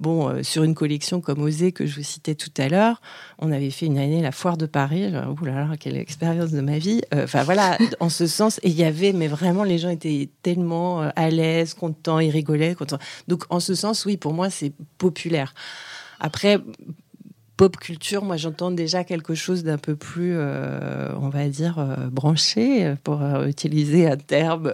bon, 0.00 0.42
sur 0.42 0.62
une 0.62 0.74
collection 0.74 1.20
comme 1.20 1.42
Osée 1.42 1.72
que 1.72 1.86
je 1.86 1.96
vous 1.96 2.02
citais 2.02 2.35
tout 2.36 2.50
à 2.58 2.68
l'heure, 2.68 3.00
on 3.38 3.50
avait 3.50 3.70
fait 3.70 3.86
une 3.86 3.98
année 3.98 4.22
la 4.22 4.32
foire 4.32 4.56
de 4.56 4.66
Paris. 4.66 5.06
Ouh 5.06 5.44
là 5.44 5.66
là, 5.66 5.76
quelle 5.78 5.96
expérience 5.96 6.50
de 6.50 6.60
ma 6.60 6.78
vie. 6.78 7.02
Euh, 7.14 7.24
enfin 7.24 7.42
voilà, 7.42 7.78
en 8.00 8.08
ce 8.08 8.26
sens, 8.26 8.58
et 8.62 8.68
il 8.68 8.76
y 8.76 8.84
avait, 8.84 9.12
mais 9.12 9.28
vraiment, 9.28 9.64
les 9.64 9.78
gens 9.78 9.88
étaient 9.88 10.28
tellement 10.42 11.02
euh, 11.02 11.08
à 11.16 11.30
l'aise, 11.30 11.74
contents, 11.74 12.18
ils 12.18 12.30
rigolaient. 12.30 12.74
Contents. 12.74 12.98
Donc 13.28 13.44
en 13.50 13.60
ce 13.60 13.74
sens, 13.74 14.04
oui, 14.06 14.16
pour 14.16 14.32
moi, 14.32 14.50
c'est 14.50 14.72
populaire. 14.98 15.54
Après, 16.20 16.58
pop 17.56 17.76
culture, 17.78 18.22
moi 18.22 18.36
j'entends 18.36 18.70
déjà 18.70 19.04
quelque 19.04 19.34
chose 19.34 19.64
d'un 19.64 19.78
peu 19.78 19.96
plus, 19.96 20.34
euh, 20.36 21.10
on 21.20 21.28
va 21.28 21.48
dire, 21.48 21.78
euh, 21.78 22.08
branché, 22.10 22.94
pour 23.02 23.22
euh, 23.22 23.46
utiliser 23.46 24.06
un 24.06 24.16
terme 24.16 24.72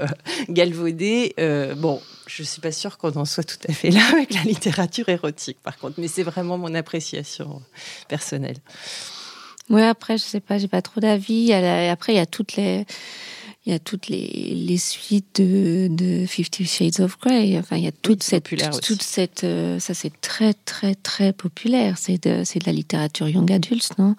galvaudé. 0.48 1.34
bon, 1.76 2.00
je 2.26 2.42
suis 2.42 2.60
pas 2.60 2.72
sûre 2.72 2.98
qu'on 2.98 3.12
en 3.12 3.24
soit 3.24 3.44
tout 3.44 3.58
à 3.68 3.72
fait 3.72 3.90
là 3.90 4.00
avec 4.12 4.34
la 4.34 4.42
littérature 4.42 5.08
érotique, 5.08 5.58
par 5.62 5.78
contre, 5.78 6.00
mais 6.00 6.08
c'est 6.08 6.22
vraiment 6.22 6.58
mon 6.58 6.74
appréciation 6.74 7.62
personnelle. 8.08 8.58
Oui, 9.70 9.82
après, 9.82 10.18
je 10.18 10.24
sais 10.24 10.40
pas, 10.40 10.58
j'ai 10.58 10.68
pas 10.68 10.82
trop 10.82 11.00
d'avis. 11.00 11.52
Après, 11.52 12.12
il 12.12 12.16
y 12.16 12.20
a 12.20 12.26
toutes 12.26 12.56
les 12.56 12.84
il 13.64 13.72
y 13.72 13.74
a 13.76 13.78
toutes 13.78 14.08
les, 14.08 14.54
les 14.56 14.76
suites 14.76 15.40
de, 15.40 15.86
de 15.88 16.26
Fifty 16.26 16.64
Shades 16.64 17.00
of 17.00 17.16
Grey. 17.20 17.56
Enfin, 17.58 17.76
il 17.76 17.84
y 17.84 17.86
a 17.86 17.92
toute 17.92 18.24
cette, 18.24 18.52
toute 18.82 19.02
cette, 19.02 19.44
euh, 19.44 19.78
ça 19.78 19.94
c'est 19.94 20.20
très 20.20 20.52
très 20.52 20.96
très 20.96 21.32
populaire. 21.32 21.96
C'est 21.96 22.26
de, 22.26 22.42
c'est 22.44 22.58
de 22.58 22.66
la 22.66 22.72
littérature 22.72 23.28
young 23.28 23.52
adult, 23.52 23.96
non? 23.98 24.16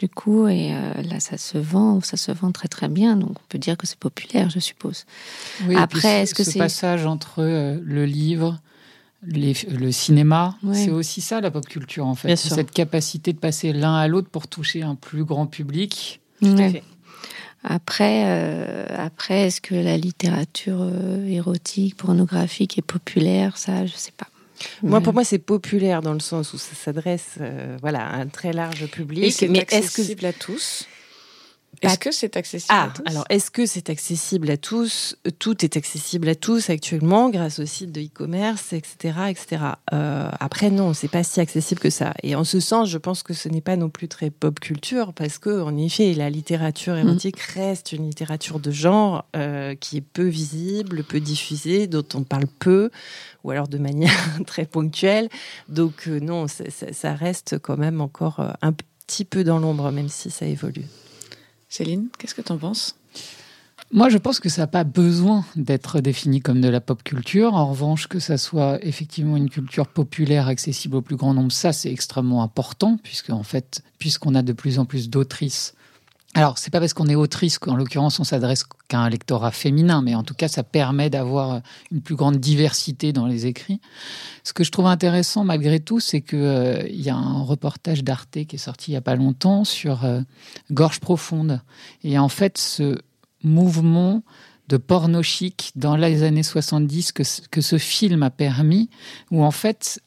Du 0.00 0.08
coup, 0.08 0.48
et 0.48 0.72
euh, 0.72 1.02
là, 1.02 1.20
ça 1.20 1.38
se 1.38 1.56
vend, 1.56 2.00
ça 2.00 2.16
se 2.16 2.32
vend 2.32 2.50
très 2.50 2.66
très 2.66 2.88
bien. 2.88 3.14
Donc, 3.14 3.30
on 3.30 3.46
peut 3.48 3.58
dire 3.58 3.76
que 3.76 3.86
c'est 3.86 3.98
populaire, 3.98 4.50
je 4.50 4.58
suppose. 4.58 5.04
Oui, 5.68 5.76
Après, 5.76 6.22
est-ce 6.22 6.34
que 6.34 6.42
ce 6.42 6.58
passage 6.58 7.06
entre 7.06 7.42
euh, 7.42 7.78
le 7.84 8.04
livre 8.06 8.60
le 9.22 9.90
cinéma, 9.90 10.56
c'est 10.72 10.90
aussi 10.90 11.20
ça 11.20 11.42
la 11.42 11.50
pop 11.50 11.66
culture 11.66 12.06
en 12.06 12.14
fait. 12.14 12.34
Cette 12.36 12.70
capacité 12.70 13.34
de 13.34 13.38
passer 13.38 13.74
l'un 13.74 13.94
à 13.94 14.08
l'autre 14.08 14.30
pour 14.30 14.48
toucher 14.48 14.80
un 14.82 14.94
plus 14.94 15.24
grand 15.24 15.46
public. 15.46 16.20
Après, 17.62 18.24
euh, 18.26 18.86
après 18.96 19.46
est-ce 19.46 19.60
que 19.60 19.74
la 19.74 19.96
littérature 19.96 20.78
euh, 20.80 21.26
érotique, 21.26 21.96
pornographique 21.96 22.78
est 22.78 22.82
populaire? 22.82 23.58
Ça, 23.58 23.84
je 23.86 23.92
sais 23.92 24.12
pas. 24.16 24.28
Moi, 24.82 25.00
pour 25.00 25.14
moi, 25.14 25.24
c'est 25.24 25.38
populaire 25.38 26.02
dans 26.02 26.12
le 26.12 26.20
sens 26.20 26.52
où 26.52 26.58
ça 26.58 26.74
s'adresse, 26.74 27.36
euh, 27.40 27.76
voilà, 27.80 28.06
à 28.06 28.16
un 28.16 28.26
très 28.26 28.52
large 28.52 28.86
public. 28.86 29.24
Et 29.24 29.30
c'est 29.30 29.58
accessible 29.58 30.26
à 30.26 30.32
tous 30.32 30.86
est-ce 31.82 31.98
que 31.98 32.10
c'est 32.10 32.36
accessible 32.36 32.72
à 32.72 32.82
ah, 32.82 32.92
tous? 32.94 33.02
Alors, 33.06 33.24
est-ce 33.30 33.50
que 33.50 33.64
c'est 33.64 33.88
accessible 33.88 34.50
à 34.50 34.56
tous? 34.56 35.16
Tout 35.38 35.64
est 35.64 35.76
accessible 35.76 36.28
à 36.28 36.34
tous 36.34 36.68
actuellement 36.68 37.30
grâce 37.30 37.58
aux 37.58 37.66
sites 37.66 37.92
de 37.92 38.02
e-commerce, 38.02 38.72
etc., 38.72 39.18
etc. 39.30 39.62
Euh, 39.92 40.30
après, 40.40 40.70
non, 40.70 40.92
c'est 40.92 41.08
pas 41.08 41.22
si 41.22 41.40
accessible 41.40 41.80
que 41.80 41.88
ça. 41.88 42.12
Et 42.22 42.34
en 42.34 42.44
ce 42.44 42.60
sens, 42.60 42.88
je 42.88 42.98
pense 42.98 43.22
que 43.22 43.32
ce 43.32 43.48
n'est 43.48 43.62
pas 43.62 43.76
non 43.76 43.88
plus 43.88 44.08
très 44.08 44.30
pop 44.30 44.60
culture 44.60 45.14
parce 45.14 45.38
que, 45.38 45.62
en 45.62 45.76
effet, 45.78 46.12
la 46.12 46.28
littérature 46.28 46.94
mm. 46.94 47.08
érotique 47.08 47.40
reste 47.40 47.92
une 47.92 48.04
littérature 48.04 48.60
de 48.60 48.70
genre 48.70 49.24
euh, 49.34 49.74
qui 49.74 49.96
est 49.96 50.02
peu 50.02 50.26
visible, 50.26 51.02
peu 51.02 51.20
diffusée, 51.20 51.86
dont 51.86 52.06
on 52.14 52.24
parle 52.24 52.46
peu 52.58 52.90
ou 53.42 53.52
alors 53.52 53.68
de 53.68 53.78
manière 53.78 54.12
très 54.46 54.66
ponctuelle. 54.66 55.30
Donc, 55.68 56.08
euh, 56.08 56.20
non, 56.20 56.46
ça, 56.46 56.64
ça 56.92 57.14
reste 57.14 57.58
quand 57.58 57.78
même 57.78 58.02
encore 58.02 58.40
un 58.60 58.72
petit 59.06 59.24
peu 59.24 59.44
dans 59.44 59.58
l'ombre, 59.58 59.90
même 59.92 60.08
si 60.08 60.30
ça 60.30 60.44
évolue. 60.44 60.84
Céline, 61.70 62.08
qu'est-ce 62.18 62.34
que 62.34 62.42
tu 62.42 62.50
en 62.50 62.58
penses? 62.58 62.96
Moi, 63.92 64.08
je 64.08 64.18
pense 64.18 64.40
que 64.40 64.48
ça 64.48 64.62
n'a 64.62 64.66
pas 64.66 64.84
besoin 64.84 65.44
d'être 65.54 66.00
défini 66.00 66.40
comme 66.40 66.60
de 66.60 66.68
la 66.68 66.80
pop 66.80 67.02
culture. 67.02 67.54
En 67.54 67.70
revanche, 67.70 68.08
que 68.08 68.18
ça 68.18 68.38
soit 68.38 68.84
effectivement 68.84 69.36
une 69.36 69.48
culture 69.48 69.86
populaire, 69.86 70.48
accessible 70.48 70.96
au 70.96 71.00
plus 71.00 71.16
grand 71.16 71.32
nombre, 71.32 71.52
ça, 71.52 71.72
c'est 71.72 71.90
extrêmement 71.90 72.42
important, 72.42 72.98
puisque 73.02 73.30
en 73.30 73.44
fait, 73.44 73.82
puisqu'on 73.98 74.34
a 74.34 74.42
de 74.42 74.52
plus 74.52 74.80
en 74.80 74.84
plus 74.84 75.10
d'autrices 75.10 75.74
alors, 76.34 76.58
c'est 76.58 76.70
pas 76.70 76.78
parce 76.78 76.94
qu'on 76.94 77.08
est 77.08 77.16
autrice 77.16 77.58
qu'en 77.58 77.74
l'occurrence 77.74 78.20
on 78.20 78.24
s'adresse 78.24 78.64
qu'à 78.86 79.00
un 79.00 79.08
lectorat 79.08 79.50
féminin, 79.50 80.00
mais 80.00 80.14
en 80.14 80.22
tout 80.22 80.34
cas, 80.34 80.46
ça 80.46 80.62
permet 80.62 81.10
d'avoir 81.10 81.60
une 81.90 82.02
plus 82.02 82.14
grande 82.14 82.36
diversité 82.36 83.12
dans 83.12 83.26
les 83.26 83.46
écrits. 83.46 83.80
Ce 84.44 84.52
que 84.52 84.62
je 84.62 84.70
trouve 84.70 84.86
intéressant 84.86 85.42
malgré 85.42 85.80
tout, 85.80 85.98
c'est 85.98 86.20
qu'il 86.20 86.38
euh, 86.38 86.88
y 86.88 87.10
a 87.10 87.16
un 87.16 87.42
reportage 87.42 88.04
d'Arte 88.04 88.44
qui 88.46 88.56
est 88.56 88.58
sorti 88.58 88.92
il 88.92 88.94
y 88.94 88.96
a 88.96 89.00
pas 89.00 89.16
longtemps 89.16 89.64
sur 89.64 90.04
euh, 90.04 90.20
Gorge 90.70 91.00
profonde. 91.00 91.62
Et 92.04 92.16
en 92.16 92.28
fait, 92.28 92.58
ce 92.58 92.96
mouvement 93.42 94.22
de 94.68 94.76
porno 94.76 95.24
chic 95.24 95.72
dans 95.74 95.96
les 95.96 96.22
années 96.22 96.44
70 96.44 97.10
que, 97.10 97.24
que 97.50 97.60
ce 97.60 97.76
film 97.76 98.22
a 98.22 98.30
permis, 98.30 98.88
où 99.32 99.42
en 99.42 99.50
fait 99.50 100.00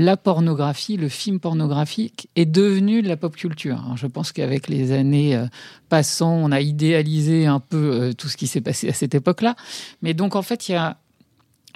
la 0.00 0.16
pornographie, 0.16 0.96
le 0.96 1.08
film 1.08 1.40
pornographique 1.40 2.28
est 2.34 2.46
devenu 2.46 3.02
de 3.02 3.08
la 3.08 3.16
pop 3.16 3.36
culture. 3.36 3.82
je 3.96 4.06
pense 4.06 4.32
qu'avec 4.32 4.68
les 4.68 4.92
années 4.92 5.36
euh, 5.36 5.46
passant, 5.88 6.32
on 6.32 6.50
a 6.52 6.60
idéalisé 6.60 7.46
un 7.46 7.60
peu 7.60 7.76
euh, 7.76 8.12
tout 8.12 8.28
ce 8.28 8.36
qui 8.36 8.46
s'est 8.46 8.60
passé 8.60 8.88
à 8.88 8.92
cette 8.94 9.14
époque-là. 9.14 9.56
Mais 10.02 10.14
donc 10.14 10.36
en 10.36 10.42
fait, 10.42 10.68
il 10.68 10.72
y 10.72 10.74
a 10.74 10.96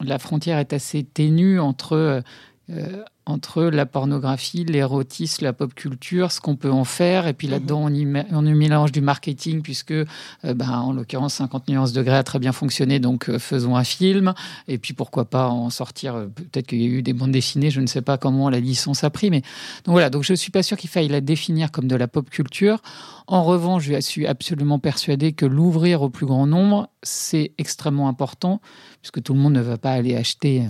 la 0.01 0.19
frontière 0.19 0.59
est 0.59 0.73
assez 0.73 1.05
ténue 1.05 1.61
entre 1.61 2.23
euh, 2.71 3.05
entre 3.27 3.65
la 3.65 3.85
pornographie, 3.85 4.65
l'érotisme, 4.65 5.45
la 5.45 5.53
pop 5.53 5.75
culture, 5.75 6.33
ce 6.33 6.41
qu'on 6.41 6.57
peut 6.57 6.71
en 6.71 6.85
faire. 6.85 7.27
Et 7.27 7.33
puis 7.35 7.47
là-dedans, 7.47 7.81
on 7.85 7.89
y, 7.89 8.01
y 8.01 8.55
mélange 8.55 8.93
du 8.93 9.01
marketing, 9.01 9.63
puisque, 9.63 9.93
euh, 9.93 10.05
ben, 10.45 10.71
en 10.71 10.93
l'occurrence, 10.93 11.35
50 11.35 11.69
nuances 11.69 11.93
degrés 11.93 12.17
a 12.17 12.23
très 12.23 12.39
bien 12.39 12.53
fonctionné, 12.53 13.01
donc 13.01 13.29
euh, 13.29 13.39
faisons 13.39 13.77
un 13.77 13.85
film. 13.85 14.35
Et 14.69 14.79
puis 14.79 14.95
pourquoi 14.95 15.27
pas 15.27 15.49
en 15.49 15.69
sortir, 15.71 16.27
peut-être 16.35 16.67
qu'il 16.67 16.81
y 16.81 16.85
a 16.85 16.89
eu 16.89 17.03
des 17.03 17.13
bandes 17.13 17.33
dessinées, 17.33 17.71
je 17.71 17.81
ne 17.81 17.87
sais 17.87 18.03
pas 18.03 18.19
comment 18.19 18.49
la 18.49 18.61
licence 18.61 19.05
a 19.05 19.11
pris. 19.11 19.31
Mais 19.31 19.41
donc 19.85 19.93
voilà, 19.93 20.09
donc 20.09 20.23
je 20.23 20.33
ne 20.33 20.37
suis 20.37 20.51
pas 20.51 20.63
sûr 20.63 20.77
qu'il 20.77 20.91
faille 20.91 21.09
la 21.09 21.21
définir 21.21 21.71
comme 21.71 21.87
de 21.87 21.97
la 21.97 22.09
pop 22.09 22.29
culture. 22.31 22.81
En 23.27 23.43
revanche, 23.43 23.85
je 23.85 24.01
suis 24.01 24.27
absolument 24.27 24.79
persuadé 24.79 25.33
que 25.33 25.47
l'ouvrir 25.47 26.03
au 26.03 26.11
plus 26.11 26.27
grand 26.27 26.47
nombre, 26.47 26.89
c'est 27.03 27.53
extrêmement 27.59 28.09
important, 28.09 28.61
puisque 29.01 29.23
tout 29.23 29.35
le 29.35 29.41
monde 29.41 29.55
ne 29.55 29.61
va 29.61 29.79
pas 29.79 29.93
aller 29.93 30.15
acheter 30.15 30.67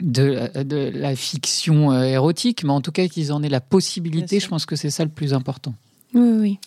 de, 0.00 0.90
la 0.94 1.16
fiction 1.16 1.92
euh, 1.92 2.04
érotique, 2.04 2.64
mais 2.64 2.72
en 2.72 2.80
tout 2.80 2.92
cas 2.92 3.08
qu'ils 3.08 3.32
en 3.32 3.42
aient 3.42 3.48
la 3.48 3.60
possibilité, 3.60 4.40
je 4.40 4.48
pense 4.48 4.66
que 4.66 4.76
c'est 4.76 4.90
ça 4.90 5.04
le 5.04 5.10
plus 5.10 5.34
important. 5.34 5.74
Oui, 6.14 6.30
oui. 6.40 6.58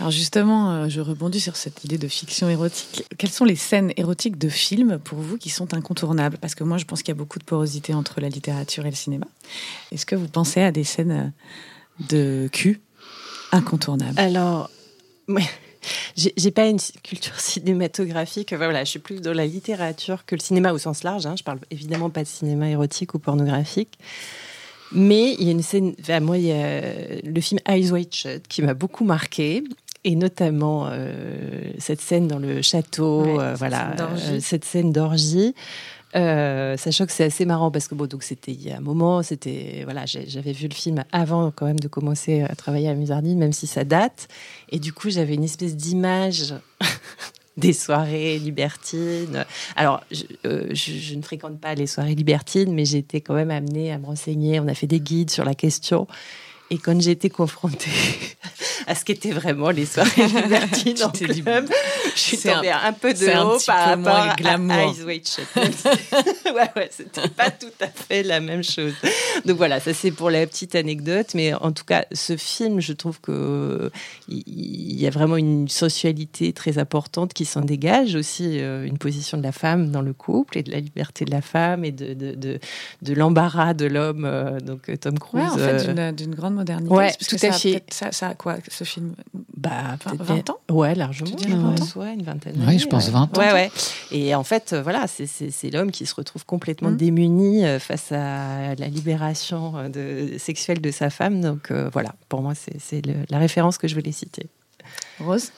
Alors 0.00 0.10
justement, 0.10 0.72
euh, 0.72 0.88
je 0.88 1.00
rebondis 1.00 1.40
sur 1.40 1.54
cette 1.54 1.84
idée 1.84 1.98
de 1.98 2.08
fiction 2.08 2.48
érotique. 2.48 3.04
Quelles 3.16 3.30
sont 3.30 3.44
les 3.44 3.54
scènes 3.54 3.92
érotiques 3.96 4.38
de 4.38 4.48
films 4.48 4.98
pour 4.98 5.18
vous 5.18 5.38
qui 5.38 5.50
sont 5.50 5.72
incontournables? 5.72 6.38
Parce 6.38 6.56
que 6.56 6.64
moi, 6.64 6.78
je 6.78 6.84
pense 6.84 7.02
qu'il 7.02 7.14
y 7.14 7.16
a 7.16 7.18
beaucoup 7.18 7.38
de 7.38 7.44
porosité 7.44 7.94
entre 7.94 8.20
la 8.20 8.28
littérature 8.28 8.86
et 8.86 8.90
le 8.90 8.96
cinéma. 8.96 9.26
Est-ce 9.92 10.04
que 10.04 10.16
vous 10.16 10.26
pensez 10.26 10.62
à 10.62 10.72
des 10.72 10.82
scènes 10.82 11.32
de 12.08 12.48
cul 12.50 12.80
incontournables? 13.52 14.18
Alors, 14.18 14.68
j'ai 16.16 16.50
pas 16.50 16.66
une 16.66 16.78
culture 17.02 17.38
cinématographique. 17.38 18.52
voilà, 18.52 18.84
je 18.84 18.90
suis 18.90 18.98
plus 18.98 19.20
dans 19.20 19.32
la 19.32 19.46
littérature 19.46 20.24
que 20.26 20.34
le 20.34 20.40
cinéma 20.40 20.72
au 20.72 20.78
sens 20.78 21.04
large. 21.04 21.26
Hein. 21.26 21.34
Je 21.38 21.42
parle 21.42 21.58
évidemment 21.70 22.10
pas 22.10 22.22
de 22.22 22.28
cinéma 22.28 22.68
érotique 22.68 23.14
ou 23.14 23.18
pornographique. 23.18 23.98
Mais 24.92 25.34
il 25.38 25.44
y 25.44 25.48
a 25.48 25.52
une 25.52 25.62
scène, 25.62 25.94
moi, 26.22 26.38
il 26.38 26.46
y 26.46 26.52
a 26.52 26.80
le 27.24 27.40
film 27.40 27.60
Eyes 27.66 27.90
Wide 27.90 28.14
Shut 28.14 28.46
qui 28.48 28.62
m'a 28.62 28.74
beaucoup 28.74 29.04
marqué. 29.04 29.64
Et 30.06 30.16
notamment 30.16 30.86
euh, 30.90 31.72
cette 31.78 32.02
scène 32.02 32.28
dans 32.28 32.38
le 32.38 32.60
château, 32.60 33.40
euh, 33.40 33.54
voilà, 33.54 33.94
euh, 33.98 34.38
cette 34.38 34.66
scène 34.66 34.92
d'orgie. 34.92 35.54
Euh, 36.16 36.76
sachant 36.76 37.06
que 37.06 37.12
c'est 37.12 37.24
assez 37.24 37.44
marrant 37.44 37.70
parce 37.70 37.88
que 37.88 37.94
bon, 37.94 38.06
donc 38.06 38.22
c'était 38.22 38.52
il 38.52 38.62
y 38.62 38.70
a 38.70 38.76
un 38.76 38.80
moment, 38.80 39.22
c'était 39.22 39.82
voilà, 39.84 40.04
j'avais 40.06 40.52
vu 40.52 40.68
le 40.68 40.74
film 40.74 41.04
avant 41.10 41.50
quand 41.50 41.66
même 41.66 41.80
de 41.80 41.88
commencer 41.88 42.42
à 42.42 42.54
travailler 42.54 42.88
à 42.88 42.94
Musardine, 42.94 43.38
même 43.38 43.52
si 43.52 43.66
ça 43.66 43.84
date. 43.84 44.28
Et 44.70 44.78
du 44.78 44.92
coup, 44.92 45.10
j'avais 45.10 45.34
une 45.34 45.44
espèce 45.44 45.76
d'image 45.76 46.54
des 47.56 47.72
soirées 47.72 48.38
libertines. 48.38 49.44
Alors, 49.76 50.02
euh, 50.46 50.68
je, 50.70 50.92
je, 50.92 51.14
ne 51.14 51.22
fréquente 51.22 51.60
pas 51.60 51.74
les 51.74 51.86
soirées 51.86 52.14
libertines, 52.14 52.72
mais 52.72 52.92
été 52.92 53.20
quand 53.20 53.34
même 53.34 53.50
amenée 53.50 53.92
à 53.92 53.98
me 53.98 54.06
renseigner. 54.06 54.60
On 54.60 54.68
a 54.68 54.74
fait 54.74 54.86
des 54.86 55.00
guides 55.00 55.30
sur 55.30 55.44
la 55.44 55.54
question. 55.54 56.06
Et 56.70 56.78
quand 56.78 56.98
été 57.06 57.28
confrontée 57.30 57.90
à 58.86 58.94
ce 58.94 59.04
qu'étaient 59.04 59.32
vraiment 59.32 59.70
les 59.70 59.86
soirées 59.86 60.26
libertines 60.42 61.02
en 61.02 61.10
club, 61.10 61.68
je 62.14 62.20
suis 62.20 62.38
tombée 62.38 62.70
un, 62.70 62.92
peu 62.92 63.12
de 63.12 63.26
haut 63.26 63.58
par 63.66 63.88
rapport 63.88 64.12
à 64.12 64.36
Eyes 64.38 65.02
Wide 65.04 65.28
Shut. 65.28 65.46
ouais, 65.56 66.70
ouais, 66.76 66.90
c'était 66.90 67.28
pas 67.28 67.50
tout 67.50 67.66
à 67.80 67.88
fait 67.88 68.22
la 68.22 68.40
même 68.40 68.62
chose. 68.62 68.94
Donc 69.44 69.56
voilà, 69.56 69.80
ça 69.80 69.94
c'est 69.94 70.10
pour 70.10 70.30
la 70.30 70.46
petite 70.46 70.74
anecdote. 70.74 71.28
Mais 71.34 71.54
en 71.54 71.72
tout 71.72 71.84
cas, 71.84 72.04
ce 72.12 72.36
film, 72.36 72.80
je 72.80 72.92
trouve 72.92 73.20
que 73.20 73.90
il 74.28 75.00
y 75.00 75.06
a 75.06 75.10
vraiment 75.10 75.36
une 75.36 75.68
sensualité 75.68 76.52
très 76.52 76.78
importante 76.78 77.32
qui 77.32 77.44
s'en 77.44 77.60
dégage. 77.60 78.14
Aussi, 78.14 78.60
euh, 78.60 78.84
une 78.84 78.98
position 78.98 79.38
de 79.38 79.42
la 79.42 79.52
femme 79.52 79.90
dans 79.90 80.02
le 80.02 80.12
couple 80.12 80.58
et 80.58 80.62
de 80.62 80.70
la 80.70 80.80
liberté 80.80 81.24
de 81.24 81.30
la 81.30 81.42
femme 81.42 81.84
et 81.84 81.92
de, 81.92 82.14
de, 82.14 82.34
de, 82.34 82.58
de 83.02 83.14
l'embarras 83.14 83.74
de 83.74 83.86
l'homme, 83.86 84.24
euh, 84.24 84.60
donc 84.60 84.90
Tom 85.00 85.18
Cruise. 85.18 85.44
Ouais, 85.44 85.50
en 85.50 85.78
fait, 85.78 86.14
d'une 86.14 86.34
grande 86.34 86.54
modernité. 86.54 86.94
Ouais, 86.94 87.12
tout 87.28 87.36
à 87.42 87.52
fait. 87.52 87.82
Ça, 87.90 88.12
ça, 88.12 88.28
a 88.28 88.34
quoi, 88.34 88.56
ce 88.74 88.84
film 88.84 89.14
Bah, 89.56 89.96
20, 90.04 90.50
ans 90.50 90.58
Ouais, 90.70 90.94
largement. 90.94 91.30
Tu 91.30 91.36
dirais 91.36 91.56
20 91.56 91.80
ans 91.80 92.00
ouais, 92.00 92.14
une 92.14 92.22
vingtaine 92.22 92.62
Oui, 92.66 92.78
je 92.78 92.86
pense 92.86 93.08
20 93.08 93.22
ans. 93.36 93.40
Ouais, 93.40 93.52
ouais. 93.52 93.70
Et 94.10 94.34
en 94.34 94.44
fait, 94.44 94.74
voilà, 94.74 95.06
c'est 95.06 95.70
l'homme 95.70 95.90
qui 95.90 96.06
se 96.06 96.14
retrouve 96.14 96.44
complètement 96.44 96.90
mmh. 96.90 96.96
démuni 96.96 97.64
euh, 97.64 97.78
face 97.78 98.12
à 98.12 98.74
la 98.74 98.88
libération 98.88 99.76
euh, 99.76 99.88
de, 99.88 100.38
sexuelle 100.38 100.80
de 100.80 100.90
sa 100.90 101.10
femme. 101.10 101.40
Donc 101.40 101.70
euh, 101.70 101.88
voilà, 101.92 102.14
pour 102.28 102.42
moi, 102.42 102.54
c'est 102.54 103.02
la 103.30 103.38
référence 103.38 103.78
que 103.78 103.88
je 103.88 103.94
voulais 103.94 104.12
citer. 104.12 104.46
Rose? 105.20 105.52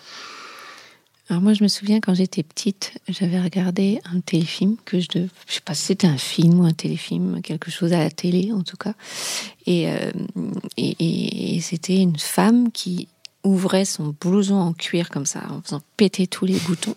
Alors 1.28 1.42
moi, 1.42 1.54
je 1.54 1.62
me 1.62 1.68
souviens 1.68 2.00
quand 2.00 2.14
j'étais 2.14 2.42
petite, 2.42 2.98
j'avais 3.08 3.40
regardé 3.40 4.00
un 4.12 4.20
téléfilm 4.20 4.76
que 4.84 5.00
je, 5.00 5.06
ne 5.16 5.26
je 5.48 5.54
sais 5.54 5.60
pas 5.60 5.74
si 5.74 5.86
c'était 5.86 6.06
un 6.06 6.18
film 6.18 6.60
ou 6.60 6.64
un 6.64 6.72
téléfilm, 6.72 7.42
quelque 7.42 7.70
chose 7.70 7.92
à 7.92 7.98
la 7.98 8.10
télé 8.10 8.52
en 8.52 8.62
tout 8.62 8.76
cas, 8.76 8.94
et, 9.66 9.88
et, 10.76 11.56
et 11.56 11.60
c'était 11.60 12.00
une 12.00 12.18
femme 12.18 12.70
qui 12.70 13.08
ouvrait 13.46 13.84
son 13.84 14.14
blouson 14.20 14.56
en 14.56 14.72
cuir 14.72 15.08
comme 15.08 15.24
ça, 15.24 15.42
en 15.50 15.62
faisant 15.62 15.80
péter 15.96 16.26
tous 16.26 16.44
les 16.44 16.58
boutons, 16.58 16.94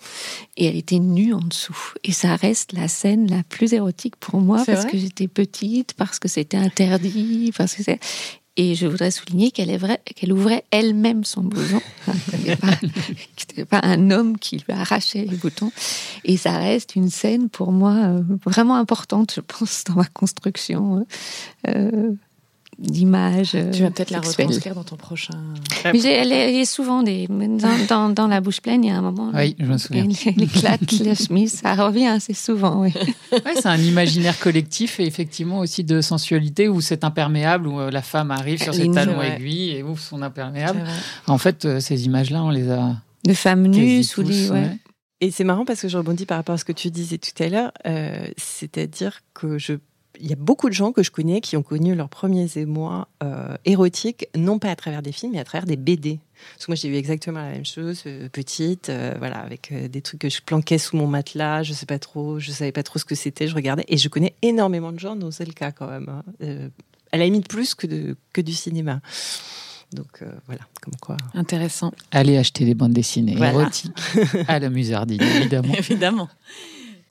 et 0.57 0.65
elle 0.65 0.75
était 0.75 0.99
nue 0.99 1.33
en 1.33 1.39
dessous. 1.39 1.93
Et 2.03 2.11
ça 2.11 2.35
reste 2.35 2.73
la 2.73 2.87
scène 2.87 3.29
la 3.29 3.43
plus 3.43 3.73
érotique 3.73 4.15
pour 4.17 4.41
moi 4.41 4.63
parce 4.65 4.85
que 4.85 4.97
j'étais 4.97 5.27
petite, 5.27 5.93
parce 5.93 6.19
que 6.19 6.27
c'était 6.27 6.57
interdit, 6.57 7.53
parce 7.55 7.75
que 7.75 7.83
c'est. 7.83 7.99
Et 8.61 8.75
je 8.75 8.87
voudrais 8.87 9.09
souligner 9.09 9.51
qu'elle 9.51 10.33
ouvrait 10.33 10.65
elle-même 10.69 11.23
son 11.23 11.43
blouson. 11.43 11.81
C'était 13.37 13.63
pas, 13.65 13.79
pas 13.79 13.87
un 13.87 14.11
homme 14.11 14.37
qui 14.37 14.57
lui 14.57 14.73
arrachait 14.73 15.23
les 15.23 15.37
boutons. 15.37 15.71
Et 16.25 16.35
ça 16.35 16.57
reste 16.57 16.97
une 16.97 17.09
scène 17.09 17.47
pour 17.47 17.71
moi 17.71 17.93
euh, 17.93 18.21
vraiment 18.45 18.75
importante, 18.75 19.31
je 19.33 19.39
pense, 19.39 19.85
dans 19.85 19.93
ma 19.93 20.03
construction. 20.03 21.07
Euh, 21.69 22.11
d'images. 22.79 23.51
tu 23.51 23.83
vas 23.83 23.91
peut-être 23.91 24.11
la 24.11 24.21
retranscrire 24.21 24.73
dans 24.73 24.83
ton 24.83 24.95
prochain. 24.95 25.33
Mais 25.85 26.01
elle 26.01 26.31
est, 26.31 26.65
souvent 26.65 27.03
des, 27.03 27.27
dans, 27.27 28.09
dans, 28.09 28.27
la 28.27 28.41
bouche 28.41 28.61
pleine. 28.61 28.83
Il 28.83 28.87
y 28.87 28.91
a 28.91 28.97
un 28.97 29.01
moment. 29.01 29.31
Oui, 29.33 29.55
je 29.59 29.65
me 29.65 29.77
souviens. 29.77 30.07
Elle 30.25 30.43
éclate 30.43 30.91
la 30.99 31.15
chemise, 31.15 31.53
ça 31.53 31.73
revient 31.75 32.07
assez 32.07 32.33
souvent. 32.33 32.81
Oui. 32.81 32.93
Ouais, 33.31 33.53
c'est 33.55 33.67
un 33.67 33.77
imaginaire 33.77 34.39
collectif 34.39 34.99
et 34.99 35.05
effectivement 35.05 35.59
aussi 35.59 35.83
de 35.83 36.01
sensualité 36.01 36.67
où 36.67 36.81
c'est 36.81 37.03
imperméable, 37.03 37.67
où 37.67 37.79
la 37.89 38.01
femme 38.01 38.31
arrive 38.31 38.61
sur 38.61 38.73
ses 38.73 38.89
talons 38.91 39.21
aiguilles 39.21 39.71
et 39.71 39.83
ouvre 39.83 40.01
son 40.01 40.21
imperméable. 40.21 40.83
En 41.27 41.37
fait, 41.37 41.79
ces 41.79 42.05
images-là, 42.05 42.43
on 42.43 42.49
les 42.49 42.69
a. 42.69 42.95
De 43.25 43.33
femmes 43.33 43.67
nues 43.67 44.03
sous 44.03 44.21
les. 44.21 44.49
Et 45.21 45.31
c'est 45.31 45.43
marrant 45.43 45.65
parce 45.65 45.81
que 45.81 45.89
je 45.89 45.97
rebondis 45.97 46.25
par 46.25 46.37
rapport 46.37 46.55
à 46.55 46.57
ce 46.57 46.65
que 46.65 46.71
tu 46.71 46.91
disais 46.91 47.17
tout 47.17 47.43
à 47.43 47.49
l'heure, 47.49 47.71
euh, 47.85 48.27
c'est-à-dire 48.37 49.19
que 49.33 49.57
je 49.57 49.73
il 50.19 50.29
y 50.29 50.33
a 50.33 50.35
beaucoup 50.35 50.69
de 50.69 50.73
gens 50.73 50.91
que 50.91 51.03
je 51.03 51.11
connais 51.11 51.41
qui 51.41 51.57
ont 51.57 51.63
connu 51.63 51.95
leurs 51.95 52.09
premiers 52.09 52.57
émois 52.57 53.07
euh, 53.23 53.55
érotiques, 53.65 54.27
non 54.35 54.59
pas 54.59 54.69
à 54.69 54.75
travers 54.75 55.01
des 55.01 55.11
films, 55.11 55.33
mais 55.33 55.39
à 55.39 55.43
travers 55.43 55.65
des 55.65 55.77
BD. 55.77 56.19
Parce 56.55 56.65
que 56.65 56.71
moi, 56.71 56.75
j'ai 56.75 56.87
eu 56.87 56.95
exactement 56.95 57.39
la 57.39 57.51
même 57.51 57.65
chose, 57.65 58.03
euh, 58.05 58.29
petite, 58.29 58.91
voilà, 59.17 59.39
avec 59.39 59.73
des 59.73 60.01
trucs 60.01 60.21
que 60.21 60.29
je 60.29 60.41
planquais 60.41 60.77
sous 60.77 60.97
mon 60.97 61.07
matelas, 61.07 61.63
je 61.63 61.73
sais 61.73 61.85
pas 61.85 61.99
trop, 61.99 62.39
je 62.39 62.51
savais 62.51 62.71
pas 62.71 62.83
trop 62.83 62.99
ce 62.99 63.05
que 63.05 63.15
c'était, 63.15 63.47
je 63.47 63.55
regardais. 63.55 63.85
Et 63.87 63.97
je 63.97 64.09
connais 64.09 64.33
énormément 64.41 64.91
de 64.91 64.99
gens 64.99 65.15
dont 65.15 65.31
c'est 65.31 65.45
le 65.45 65.53
cas 65.53 65.71
quand 65.71 65.87
même. 65.87 66.09
Hein. 66.09 66.69
à 67.11 67.17
la 67.17 67.25
limite 67.25 67.47
plus 67.47 67.75
que, 67.75 67.87
de, 67.87 68.15
que 68.33 68.41
du 68.41 68.53
cinéma. 68.53 69.01
Donc 69.93 70.21
euh, 70.21 70.31
voilà, 70.45 70.61
comme 70.81 70.95
quoi. 71.01 71.17
Intéressant. 71.33 71.91
Allez 72.11 72.37
acheter 72.37 72.65
des 72.65 72.75
bandes 72.75 72.93
dessinées 72.93 73.35
érotiques 73.37 73.91
à 74.47 74.59
la 74.59 74.69
Musardine, 74.69 75.21
évidemment. 75.21 75.73
évidemment. 75.77 76.29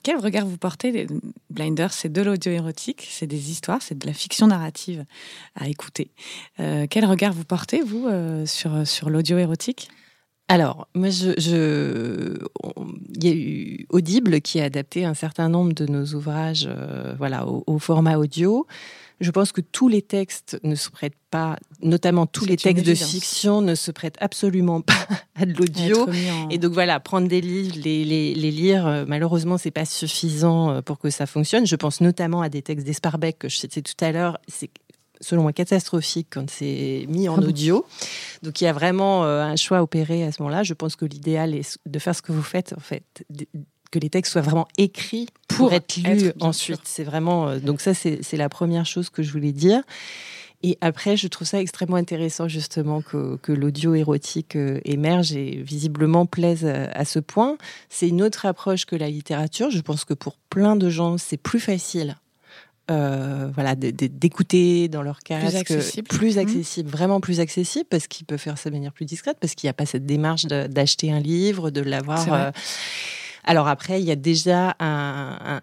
Quel 0.03 0.17
regard 0.17 0.45
vous 0.45 0.57
portez 0.57 0.91
les 0.91 1.07
Blinders, 1.49 1.93
c'est 1.93 2.11
de 2.11 2.21
l'audio 2.21 2.51
érotique, 2.51 3.07
c'est 3.09 3.27
des 3.27 3.51
histoires, 3.51 3.81
c'est 3.81 3.97
de 3.97 4.07
la 4.07 4.13
fiction 4.13 4.47
narrative 4.47 5.05
à 5.55 5.67
écouter. 5.67 6.11
Euh, 6.59 6.87
quel 6.89 7.05
regard 7.05 7.33
vous 7.33 7.43
portez, 7.43 7.81
vous, 7.81 8.07
euh, 8.07 8.45
sur, 8.45 8.87
sur 8.87 9.09
l'audio 9.09 9.37
érotique? 9.37 9.89
Alors, 10.47 10.87
moi, 10.95 11.09
je, 11.09 12.37
il 13.13 13.23
y 13.23 13.27
a 13.27 13.33
eu 13.33 13.85
Audible 13.89 14.41
qui 14.41 14.59
a 14.59 14.63
adapté 14.63 15.05
un 15.05 15.13
certain 15.13 15.47
nombre 15.47 15.73
de 15.73 15.85
nos 15.85 16.05
ouvrages, 16.15 16.67
voilà, 17.19 17.45
au, 17.45 17.77
format 17.77 18.17
audio. 18.17 18.65
Je 19.19 19.31
pense 19.31 19.51
que 19.51 19.61
tous 19.61 19.89
les 19.89 20.01
textes 20.01 20.59
ne 20.63 20.75
se 20.75 20.89
prêtent 20.89 21.13
pas, 21.29 21.57
notamment 21.81 22.25
tous 22.25 22.45
les 22.45 22.55
textes 22.55 22.85
de 22.85 22.95
fiction 22.95 23.61
ne 23.61 23.75
se 23.75 23.91
prêtent 23.91 24.17
absolument 24.19 24.81
pas 24.81 24.93
à 25.35 25.45
de 25.45 25.53
l'audio. 25.53 26.07
Et 26.49 26.57
donc 26.57 26.73
voilà, 26.73 26.99
prendre 26.99 27.27
des 27.27 27.41
livres, 27.41 27.75
les, 27.83 28.05
les, 28.05 28.33
les 28.33 28.51
lire, 28.51 28.87
euh, 28.87 29.05
malheureusement, 29.07 29.57
c'est 29.57 29.71
pas 29.71 29.85
suffisant 29.85 30.71
euh, 30.71 30.81
pour 30.81 30.99
que 30.99 31.09
ça 31.09 31.25
fonctionne. 31.25 31.65
Je 31.65 31.75
pense 31.75 32.01
notamment 32.01 32.41
à 32.41 32.49
des 32.49 32.61
textes 32.61 32.85
d'Esparbeck 32.85 33.39
que 33.39 33.49
je 33.49 33.57
citais 33.57 33.81
tout 33.81 34.03
à 34.03 34.11
l'heure. 34.11 34.37
C'est 34.47 34.69
selon 35.21 35.43
moi 35.43 35.53
catastrophique 35.53 36.27
quand 36.31 36.49
c'est 36.49 37.05
mis 37.09 37.27
en 37.27 37.37
ah 37.37 37.45
audio. 37.45 37.85
Donc 38.43 38.61
il 38.61 38.63
y 38.63 38.67
a 38.67 38.73
vraiment 38.73 39.25
euh, 39.25 39.41
un 39.41 39.55
choix 39.55 39.81
opéré 39.81 40.23
à 40.23 40.31
ce 40.31 40.41
moment-là. 40.41 40.63
Je 40.63 40.73
pense 40.73 40.95
que 40.95 41.05
l'idéal 41.05 41.53
est 41.53 41.77
de 41.85 41.99
faire 41.99 42.15
ce 42.15 42.21
que 42.21 42.31
vous 42.31 42.43
faites 42.43 42.73
en 42.77 42.79
fait, 42.79 43.03
que 43.91 43.99
les 43.99 44.09
textes 44.09 44.33
soient 44.33 44.41
vraiment 44.41 44.67
écrits 44.77 45.27
pour, 45.47 45.73
être 45.73 45.97
lus 45.97 46.31
ensuite. 46.39 46.81
C'est 46.83 47.03
vraiment 47.03 47.49
euh, 47.49 47.59
donc 47.59 47.81
ça 47.81 47.93
c'est 47.93 48.37
la 48.37 48.49
première 48.49 48.85
chose 48.85 49.09
que 49.09 49.23
je 49.23 49.31
voulais 49.31 49.51
dire. 49.51 49.83
Et 50.61 50.77
après, 50.81 51.15
je 51.15 51.27
trouve 51.27 51.47
ça 51.47 51.61
extrêmement 51.61 51.95
intéressant 51.95 52.49
justement 52.49 53.01
que, 53.01 53.37
que 53.37 53.53
l'audio 53.53 53.95
érotique 53.95 54.57
euh, 54.57 54.81
émerge 54.83 55.31
et 55.31 55.61
visiblement 55.63 56.25
plaise 56.25 56.65
à, 56.65 57.05
ce 57.05 57.19
point. 57.19 57.57
C'est 57.87 58.09
une 58.09 58.21
autre 58.21 58.45
approche 58.45 58.85
que 58.85 58.97
la 58.97 59.09
littérature. 59.09 59.71
Je 59.71 59.79
pense 59.79 60.03
que 60.03 60.13
pour 60.13 60.35
plein 60.49 60.75
de 60.75 60.89
gens, 60.89 61.17
c'est 61.17 61.37
plus 61.37 61.61
facile. 61.61 62.17
Euh, 62.91 63.49
voilà, 63.53 63.75
d'écouter 63.75 64.87
dans 64.89 65.03
leur 65.03 65.19
casque, 65.19 65.47
plus 65.47 65.55
accessible, 65.55 66.07
plus 66.07 66.35
mmh. 66.35 66.39
accessible 66.39 66.89
vraiment 66.89 67.21
plus 67.21 67.39
accessible, 67.39 67.85
parce 67.87 68.07
qu'ils 68.07 68.25
peuvent 68.25 68.39
faire 68.39 68.57
ça 68.57 68.71
de 68.71 68.75
manière 68.75 68.93
plus 68.93 69.05
discrète, 69.05 69.37
parce 69.39 69.53
qu'il 69.53 69.67
n'y 69.67 69.69
a 69.69 69.73
pas 69.73 69.85
cette 69.85 70.07
démarche 70.07 70.45
d'acheter 70.45 71.11
un 71.11 71.19
livre, 71.19 71.69
de 71.69 71.81
l'avoir. 71.81 72.51
Alors 73.43 73.67
après, 73.67 74.01
il 74.01 74.05
y 74.05 74.11
a 74.11 74.15
déjà 74.15 74.75
un, 74.79 75.61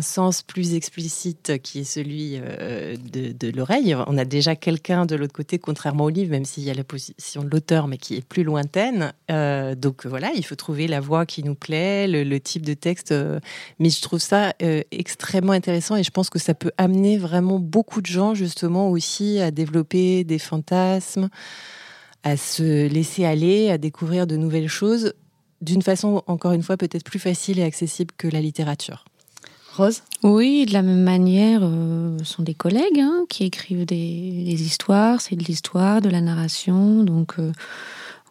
sens 0.00 0.42
plus 0.42 0.74
explicite 0.74 1.58
qui 1.62 1.80
est 1.80 1.84
celui 1.84 2.34
euh, 2.36 2.96
de, 2.96 3.50
l'oreille. 3.50 3.96
On 4.06 4.18
a 4.18 4.24
déjà 4.24 4.54
quelqu'un 4.54 5.06
de 5.06 5.16
l'autre 5.16 5.32
côté, 5.32 5.58
contrairement 5.58 6.04
au 6.04 6.08
livre, 6.10 6.30
même 6.30 6.44
s'il 6.44 6.62
y 6.64 6.70
a 6.70 6.74
la 6.74 6.84
position 6.84 7.42
de 7.42 7.48
l'auteur, 7.48 7.88
mais 7.88 7.96
qui 7.96 8.16
est 8.16 8.26
plus 8.26 8.44
lointaine. 8.44 9.12
Euh, 9.30 9.74
donc 9.74 10.04
voilà, 10.06 10.30
il 10.34 10.44
faut 10.44 10.56
trouver 10.56 10.86
la 10.86 11.00
voix 11.00 11.24
qui 11.26 11.42
nous 11.42 11.54
plaît, 11.54 12.06
le, 12.06 12.38
type 12.38 12.66
de 12.66 12.74
texte. 12.74 13.12
Euh, 13.12 13.40
mais 13.78 13.88
je 13.88 14.02
trouve 14.02 14.20
ça 14.20 14.52
extrêmement 14.90 15.52
intéressant 15.52 15.96
et 15.96 16.02
je 16.02 16.10
pense 16.10 16.28
que 16.28 16.38
ça 16.38 16.54
peut 16.54 16.72
amener 16.76 17.16
vraiment 17.16 17.58
beaucoup 17.58 18.00
de 18.00 18.06
gens 18.06 18.34
justement 18.34 18.90
aussi 18.90 19.40
à 19.40 19.50
développer 19.50 20.24
des 20.24 20.38
fantasmes 20.38 21.28
à 22.24 22.38
se 22.38 22.88
laisser 22.88 23.26
aller, 23.26 23.70
à 23.70 23.76
découvrir 23.76 24.26
de 24.26 24.36
nouvelles 24.36 24.68
choses 24.68 25.12
d'une 25.64 25.82
façon, 25.82 26.22
encore 26.26 26.52
une 26.52 26.62
fois, 26.62 26.76
peut-être 26.76 27.04
plus 27.04 27.18
facile 27.18 27.58
et 27.58 27.62
accessible 27.62 28.14
que 28.16 28.28
la 28.28 28.40
littérature. 28.40 29.04
Rose? 29.76 30.02
Oui, 30.22 30.66
de 30.66 30.72
la 30.72 30.82
même 30.82 31.02
manière, 31.02 31.60
euh, 31.62 32.16
ce 32.20 32.24
sont 32.24 32.42
des 32.42 32.54
collègues 32.54 33.00
hein, 33.00 33.24
qui 33.28 33.44
écrivent 33.44 33.84
des, 33.84 33.96
histoires, 33.96 35.20
c'est 35.20 35.34
de 35.34 35.44
l'histoire, 35.44 36.00
de 36.00 36.08
la 36.08 36.20
narration, 36.20 37.02
donc... 37.02 37.34
Euh, 37.38 37.52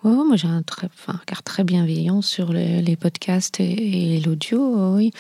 moi 0.06 0.36
j'ai 0.36 0.50
un 0.50 0.64
très, 0.64 0.88
enfin, 0.88 1.18
regard 1.26 1.44
très 1.44 1.64
bienveillant 1.64 2.22
sur 2.22 2.52
les, 2.52 2.96
podcasts 2.98 3.62
et, 3.62 4.20
l'audio, 4.20 4.96
oui. 4.96 5.12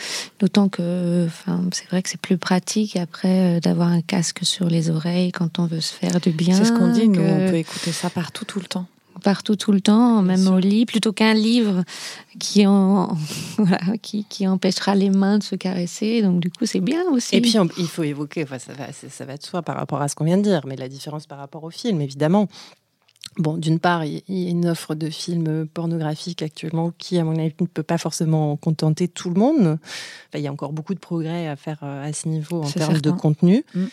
D'autant 0.41 0.68
que 0.68 1.26
enfin, 1.26 1.61
c'est 1.72 1.88
vrai 1.88 2.01
que 2.01 2.09
c'est 2.09 2.20
plus 2.20 2.38
pratique 2.38 2.97
après 2.97 3.57
euh, 3.57 3.59
d'avoir 3.61 3.88
un 3.88 4.01
casque 4.01 4.39
sur 4.43 4.68
les 4.68 4.89
oreilles 4.89 5.32
quand 5.32 5.57
on 5.59 5.68
veut 5.68 5.80
se 5.80 5.93
faire 5.93 6.20
du 6.20 6.32
bien. 6.32 6.55
C'est 6.55 6.66
ce 6.66 6.74
qu'on 6.74 6.91
dit, 6.91 7.07
nous 7.07 7.22
on 7.22 7.49
peut 7.49 7.55
écouter 7.55 7.93
ça 7.93 8.09
partout 8.09 8.43
tout 8.43 8.59
le 8.59 8.66
temps 8.66 8.86
partout 9.22 9.55
tout 9.55 9.72
le 9.72 9.82
temps, 9.82 10.22
même 10.22 10.47
au 10.47 10.59
lit, 10.59 10.86
plutôt 10.86 11.14
qu'un 11.14 11.34
livre 11.34 11.84
qui, 12.39 12.66
en, 12.66 13.16
qui, 14.01 14.26
qui, 14.26 14.47
empêchera 14.47 14.95
les 14.95 15.09
mains 15.09 15.38
de 15.38 15.43
se 15.43 15.55
caresser. 15.55 16.22
Donc 16.22 16.39
du 16.39 16.49
coup, 16.49 16.66
c'est 16.66 16.82
bien 16.82 17.03
aussi. 17.11 17.36
Et 17.36 17.41
puis 17.41 17.55
il 17.78 17.88
faut 17.88 18.03
évoquer, 18.03 18.43
enfin, 18.43 18.59
ça, 18.59 18.74
va, 18.74 18.88
ça 18.91 19.26
va 19.26 19.38
de 19.38 19.43
soi 19.43 19.61
par 19.61 19.76
rapport 19.76 20.01
à 20.01 20.07
ce 20.07 20.16
qu'on 20.16 20.26
vient 20.26 20.38
de 20.38 20.43
dire, 20.43 20.61
mais 20.66 20.76
la 20.76 20.89
différence 20.89 21.28
par 21.28 21.38
rapport 21.38 21.64
au 21.64 21.70
film, 21.70 22.01
évidemment. 22.01 22.47
Bon, 23.38 23.57
d'une 23.57 23.80
part, 23.80 24.05
il 24.05 24.22
y 24.28 24.47
a 24.47 24.49
une 24.49 24.68
offre 24.68 24.93
de 24.93 25.09
films 25.09 25.68
pornographiques 25.68 26.43
actuellement 26.43 26.91
qui, 26.97 27.18
à 27.18 27.24
mon 27.24 27.36
avis, 27.39 27.53
ne 27.59 27.66
peut 27.66 27.82
pas 27.82 27.97
forcément 27.97 28.55
contenter 28.57 29.07
tout 29.07 29.30
le 29.30 29.39
monde. 29.39 29.80
il 30.36 30.41
y 30.41 30.47
a 30.47 30.51
encore 30.51 30.72
beaucoup 30.72 30.93
de 30.93 30.99
progrès 30.99 31.47
à 31.47 31.55
faire 31.55 31.80
euh, 31.82 32.07
à 32.07 32.14
ce 32.14 32.28
niveau 32.28 32.61
en 32.61 32.70
termes 32.70 33.01
de 33.01 33.11
contenu. 33.11 33.64
Mm. 33.74 33.86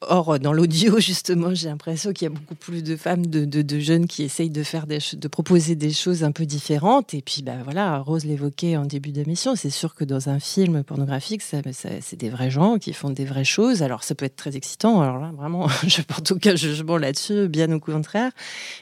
Or, 0.00 0.38
dans 0.38 0.52
l'audio, 0.52 1.00
justement, 1.00 1.54
j'ai 1.54 1.68
l'impression 1.68 2.12
qu'il 2.12 2.28
y 2.28 2.30
a 2.30 2.34
beaucoup 2.34 2.54
plus 2.54 2.84
de 2.84 2.96
femmes, 2.96 3.26
de, 3.26 3.78
jeunes 3.80 4.06
qui 4.06 4.22
essayent 4.22 4.50
de 4.50 4.62
faire 4.62 4.86
de 4.86 5.28
proposer 5.28 5.74
des 5.74 5.92
choses 5.92 6.22
un 6.22 6.30
peu 6.30 6.46
différentes. 6.46 7.14
Et 7.14 7.22
puis, 7.22 7.42
bah 7.42 7.56
voilà, 7.64 7.98
Rose 7.98 8.24
l'évoquait 8.24 8.76
en 8.76 8.84
début 8.84 9.10
d'émission. 9.10 9.56
C'est 9.56 9.70
sûr 9.70 9.94
que 9.94 10.04
dans 10.04 10.28
un 10.28 10.38
film 10.38 10.84
pornographique, 10.84 11.42
c'est 11.42 12.16
des 12.16 12.30
vrais 12.30 12.50
gens 12.50 12.78
qui 12.78 12.92
font 12.92 13.10
des 13.10 13.24
vraies 13.24 13.44
choses. 13.44 13.82
Alors, 13.82 14.04
ça 14.04 14.14
peut 14.14 14.24
être 14.24 14.36
très 14.36 14.56
excitant. 14.56 15.00
Alors 15.00 15.18
là, 15.18 15.32
vraiment, 15.36 15.68
je 15.86 16.02
porte 16.02 16.30
aucun 16.30 16.54
jugement 16.54 16.96
là-dessus, 16.96 17.48
bien 17.48 17.70
au 17.72 17.80
contraire. 17.80 18.30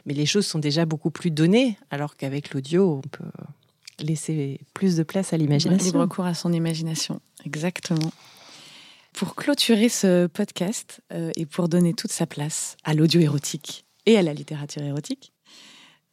Mais 0.05 0.13
les 0.13 0.27
choses 0.27 0.47
sont 0.47 0.59
déjà 0.59 0.85
beaucoup 0.85 1.11
plus 1.11 1.31
données, 1.31 1.79
alors 1.91 2.17
qu'avec 2.17 2.53
l'audio, 2.53 3.01
on 3.03 3.09
peut 3.09 3.25
laisser 4.01 4.61
plus 4.75 4.97
de 4.97 5.03
place 5.03 5.33
à 5.33 5.39
l'imagination. 5.39 5.87
Libre 5.87 6.07
cours 6.07 6.27
à 6.27 6.35
son 6.35 6.53
imagination, 6.53 7.21
exactement. 7.47 8.13
Pour 9.17 9.35
clôturer 9.35 9.89
ce 9.89 10.27
podcast 10.27 11.01
euh, 11.11 11.31
et 11.37 11.47
pour 11.47 11.71
donner 11.71 11.95
toute 11.95 12.13
sa 12.13 12.27
place 12.27 12.77
à 12.85 12.93
l'audio 12.93 13.19
érotique 13.19 13.87
et 14.05 14.19
à 14.19 14.23
la 14.23 14.35
littérature 14.35 14.83
érotique, 14.83 15.33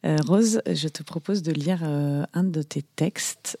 euh, 0.06 0.16
Rose, 0.26 0.62
je 0.66 0.88
te 0.88 1.02
propose 1.02 1.42
de 1.42 1.52
lire 1.52 1.80
euh, 1.82 2.24
un 2.32 2.44
de 2.44 2.62
tes 2.62 2.80
textes. 2.80 3.58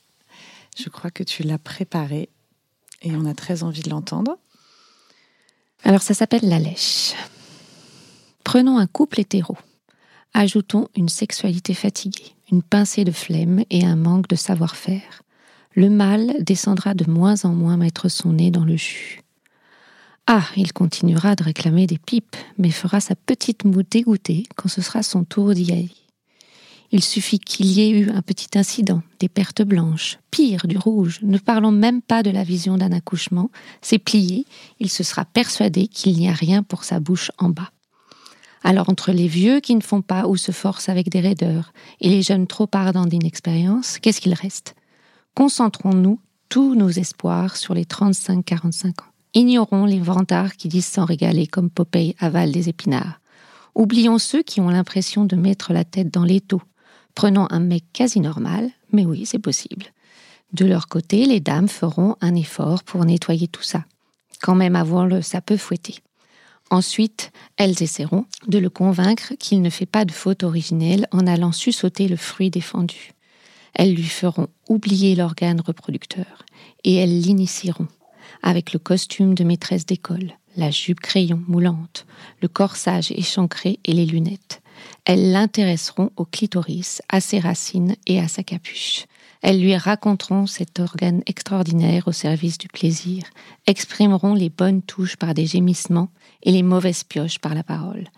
Je 0.78 0.88
crois 0.88 1.10
que 1.10 1.22
tu 1.22 1.42
l'as 1.42 1.58
préparé 1.58 2.30
et 3.02 3.14
on 3.14 3.26
a 3.26 3.34
très 3.34 3.64
envie 3.64 3.82
de 3.82 3.90
l'entendre. 3.90 4.38
Alors 5.82 6.00
ça 6.00 6.14
s'appelle 6.14 6.48
La 6.48 6.58
Lèche. 6.58 7.12
Prenons 8.44 8.78
un 8.78 8.86
couple 8.86 9.20
hétéro. 9.20 9.58
Ajoutons 10.32 10.88
une 10.96 11.10
sexualité 11.10 11.74
fatiguée, 11.74 12.34
une 12.50 12.62
pincée 12.62 13.04
de 13.04 13.12
flemme 13.12 13.62
et 13.68 13.84
un 13.84 13.96
manque 13.96 14.28
de 14.28 14.36
savoir-faire. 14.36 15.22
Le 15.74 15.90
mâle 15.90 16.32
descendra 16.40 16.94
de 16.94 17.10
moins 17.10 17.44
en 17.44 17.52
moins 17.52 17.76
mettre 17.76 18.08
son 18.08 18.32
nez 18.32 18.50
dans 18.50 18.64
le 18.64 18.76
jus. 18.76 19.20
Ah, 20.26 20.46
il 20.56 20.72
continuera 20.72 21.36
de 21.36 21.44
réclamer 21.44 21.86
des 21.86 21.98
pipes, 21.98 22.36
mais 22.56 22.70
fera 22.70 23.00
sa 23.00 23.14
petite 23.14 23.64
moue 23.64 23.82
dégoûtée 23.82 24.44
quand 24.56 24.68
ce 24.68 24.80
sera 24.80 25.02
son 25.02 25.24
tour 25.24 25.52
d'y 25.52 25.70
aller. 25.70 25.90
Il 26.92 27.04
suffit 27.04 27.38
qu'il 27.38 27.66
y 27.66 27.82
ait 27.82 27.90
eu 27.90 28.10
un 28.10 28.22
petit 28.22 28.56
incident, 28.58 29.02
des 29.18 29.28
pertes 29.28 29.62
blanches, 29.62 30.18
pire 30.30 30.66
du 30.66 30.78
rouge, 30.78 31.18
ne 31.22 31.36
parlons 31.36 31.72
même 31.72 32.00
pas 32.00 32.22
de 32.22 32.30
la 32.30 32.42
vision 32.42 32.78
d'un 32.78 32.92
accouchement, 32.92 33.50
c'est 33.82 33.98
plié, 33.98 34.46
il 34.80 34.88
se 34.88 35.02
sera 35.02 35.26
persuadé 35.26 35.88
qu'il 35.88 36.16
n'y 36.16 36.28
a 36.28 36.32
rien 36.32 36.62
pour 36.62 36.84
sa 36.84 37.00
bouche 37.00 37.30
en 37.36 37.50
bas. 37.50 37.70
Alors 38.62 38.88
entre 38.88 39.12
les 39.12 39.28
vieux 39.28 39.60
qui 39.60 39.74
ne 39.74 39.82
font 39.82 40.00
pas 40.00 40.26
ou 40.26 40.36
se 40.36 40.52
forcent 40.52 40.88
avec 40.88 41.10
des 41.10 41.20
raideurs 41.20 41.74
et 42.00 42.08
les 42.08 42.22
jeunes 42.22 42.46
trop 42.46 42.68
ardents 42.72 43.06
d'inexpérience, 43.06 43.98
qu'est-ce 43.98 44.22
qu'il 44.22 44.32
reste? 44.32 44.74
Concentrons-nous 45.34 46.18
tous 46.48 46.74
nos 46.74 46.88
espoirs 46.88 47.56
sur 47.56 47.74
les 47.74 47.84
35-45 47.84 48.88
ans. 49.02 49.13
Ignorons 49.36 49.84
les 49.84 49.98
vantards 49.98 50.54
qui 50.54 50.68
disent 50.68 50.86
s'en 50.86 51.04
régaler 51.04 51.48
comme 51.48 51.68
Popeye 51.68 52.14
avale 52.20 52.52
des 52.52 52.68
épinards. 52.68 53.20
Oublions 53.74 54.18
ceux 54.18 54.44
qui 54.44 54.60
ont 54.60 54.68
l'impression 54.68 55.24
de 55.24 55.34
mettre 55.34 55.72
la 55.72 55.84
tête 55.84 56.14
dans 56.14 56.22
l'étau. 56.22 56.62
Prenons 57.16 57.48
un 57.50 57.58
mec 57.58 57.82
quasi 57.92 58.20
normal, 58.20 58.70
mais 58.92 59.04
oui, 59.04 59.26
c'est 59.26 59.40
possible. 59.40 59.86
De 60.52 60.64
leur 60.64 60.86
côté, 60.86 61.26
les 61.26 61.40
dames 61.40 61.66
feront 61.66 62.14
un 62.20 62.36
effort 62.36 62.84
pour 62.84 63.04
nettoyer 63.04 63.48
tout 63.48 63.64
ça. 63.64 63.84
Quand 64.40 64.54
même 64.54 64.76
avoir 64.76 65.08
le 65.08 65.20
sapeux 65.20 65.56
fouetté. 65.56 65.96
Ensuite, 66.70 67.32
elles 67.56 67.82
essaieront 67.82 68.26
de 68.46 68.58
le 68.58 68.70
convaincre 68.70 69.34
qu'il 69.40 69.62
ne 69.62 69.70
fait 69.70 69.84
pas 69.84 70.04
de 70.04 70.12
faute 70.12 70.44
originelle 70.44 71.08
en 71.10 71.26
allant 71.26 71.50
sussauter 71.50 72.06
le 72.06 72.16
fruit 72.16 72.50
défendu. 72.50 73.10
Elles 73.74 73.94
lui 73.94 74.04
feront 74.04 74.46
oublier 74.68 75.16
l'organe 75.16 75.60
reproducteur 75.60 76.44
et 76.84 76.94
elles 76.94 77.20
l'initieront 77.20 77.88
avec 78.44 78.74
le 78.74 78.78
costume 78.78 79.34
de 79.34 79.42
maîtresse 79.42 79.86
d'école, 79.86 80.34
la 80.56 80.70
jupe 80.70 81.00
crayon 81.00 81.42
moulante, 81.48 82.06
le 82.42 82.46
corsage 82.46 83.10
échancré 83.10 83.80
et 83.86 83.94
les 83.94 84.04
lunettes. 84.04 84.60
Elles 85.06 85.32
l'intéresseront 85.32 86.10
au 86.16 86.26
clitoris, 86.26 87.00
à 87.08 87.20
ses 87.20 87.40
racines 87.40 87.96
et 88.06 88.20
à 88.20 88.28
sa 88.28 88.42
capuche. 88.42 89.06
Elles 89.40 89.60
lui 89.60 89.74
raconteront 89.76 90.46
cet 90.46 90.78
organe 90.78 91.22
extraordinaire 91.26 92.06
au 92.06 92.12
service 92.12 92.58
du 92.58 92.68
plaisir, 92.68 93.24
exprimeront 93.66 94.34
les 94.34 94.50
bonnes 94.50 94.82
touches 94.82 95.16
par 95.16 95.32
des 95.32 95.46
gémissements 95.46 96.10
et 96.42 96.52
les 96.52 96.62
mauvaises 96.62 97.02
pioches 97.02 97.38
par 97.38 97.54
la 97.54 97.62
parole. 97.62 98.08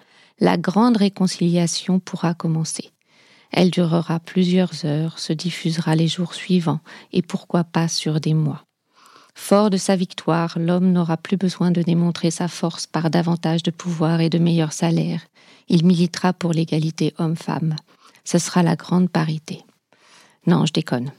La 0.40 0.56
grande 0.56 0.96
réconciliation 0.96 2.00
pourra 2.00 2.34
commencer. 2.34 2.90
Elle 3.52 3.70
durera 3.70 4.18
plusieurs 4.18 4.84
heures, 4.84 5.20
se 5.20 5.32
diffusera 5.32 5.94
les 5.94 6.08
jours 6.08 6.34
suivants, 6.34 6.80
et 7.12 7.22
pourquoi 7.22 7.62
pas 7.62 7.86
sur 7.86 8.20
des 8.20 8.34
mois. 8.34 8.65
Fort 9.38 9.70
de 9.70 9.76
sa 9.76 9.94
victoire, 9.94 10.58
l'homme 10.58 10.90
n'aura 10.90 11.16
plus 11.18 11.36
besoin 11.36 11.70
de 11.70 11.82
démontrer 11.82 12.32
sa 12.32 12.48
force 12.48 12.86
par 12.86 13.10
davantage 13.10 13.62
de 13.62 13.70
pouvoir 13.70 14.20
et 14.20 14.30
de 14.30 14.38
meilleurs 14.38 14.72
salaires. 14.72 15.20
Il 15.68 15.84
militera 15.84 16.32
pour 16.32 16.52
l'égalité 16.52 17.14
homme-femme. 17.18 17.76
Ce 18.24 18.38
sera 18.38 18.64
la 18.64 18.74
grande 18.74 19.10
parité. 19.10 19.62
Non, 20.46 20.66
je 20.66 20.72
déconne. 20.72 21.12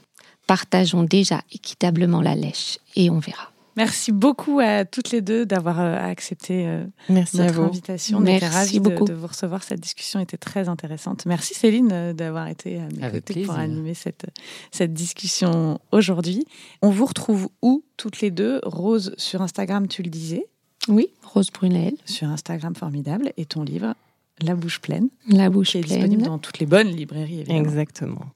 Partageons 0.46 1.04
déjà 1.04 1.40
équitablement 1.52 2.20
la 2.20 2.34
lèche 2.34 2.78
et 2.96 3.08
on 3.08 3.20
verra. 3.20 3.50
Merci 3.78 4.10
beaucoup 4.10 4.58
à 4.58 4.84
toutes 4.84 5.12
les 5.12 5.20
deux 5.20 5.46
d'avoir 5.46 5.78
euh, 5.78 5.96
accepté 5.96 6.66
euh, 6.66 6.84
Merci 7.08 7.36
notre 7.36 7.60
invitation. 7.60 8.18
On 8.18 8.20
Merci 8.20 8.36
était 8.44 8.48
ravis 8.48 8.80
beaucoup. 8.80 9.04
de, 9.04 9.12
de, 9.12 9.16
vous 9.16 9.28
recevoir. 9.28 9.62
Cette 9.62 9.78
discussion 9.78 10.18
était 10.18 10.36
très 10.36 10.68
intéressante. 10.68 11.26
Merci 11.26 11.54
Céline 11.54 11.90
euh, 11.92 12.12
d'avoir 12.12 12.48
été 12.48 12.78
à 12.80 12.88
mes 12.96 13.04
Avec 13.04 13.24
côtés 13.24 13.44
pour 13.44 13.54
plaisir. 13.54 13.72
animer 13.72 13.94
cette, 13.94 14.26
cette 14.72 14.92
discussion 14.92 15.78
aujourd'hui. 15.92 16.44
On 16.82 16.90
vous 16.90 17.06
retrouve 17.06 17.50
où 17.62 17.84
toutes 17.96 18.20
les 18.20 18.32
deux? 18.32 18.60
Rose 18.64 19.14
sur 19.16 19.42
Instagram, 19.42 19.86
tu 19.86 20.02
le 20.02 20.10
disais? 20.10 20.44
Oui, 20.88 21.06
Rose 21.22 21.50
Brunel, 21.52 21.94
Sur 22.04 22.26
Instagram, 22.28 22.74
formidable. 22.74 23.32
Et 23.36 23.44
ton 23.44 23.62
livre, 23.62 23.94
La 24.42 24.56
bouche 24.56 24.80
pleine, 24.80 25.08
la 25.28 25.50
bouche 25.50 25.72
qui 25.72 25.78
est 25.78 25.82
disponible 25.82 26.22
dans 26.22 26.38
toutes 26.38 26.58
les 26.58 26.66
bonnes 26.66 26.88
librairies, 26.88 27.40
évidemment. 27.42 27.60
Exactement. 27.60 28.26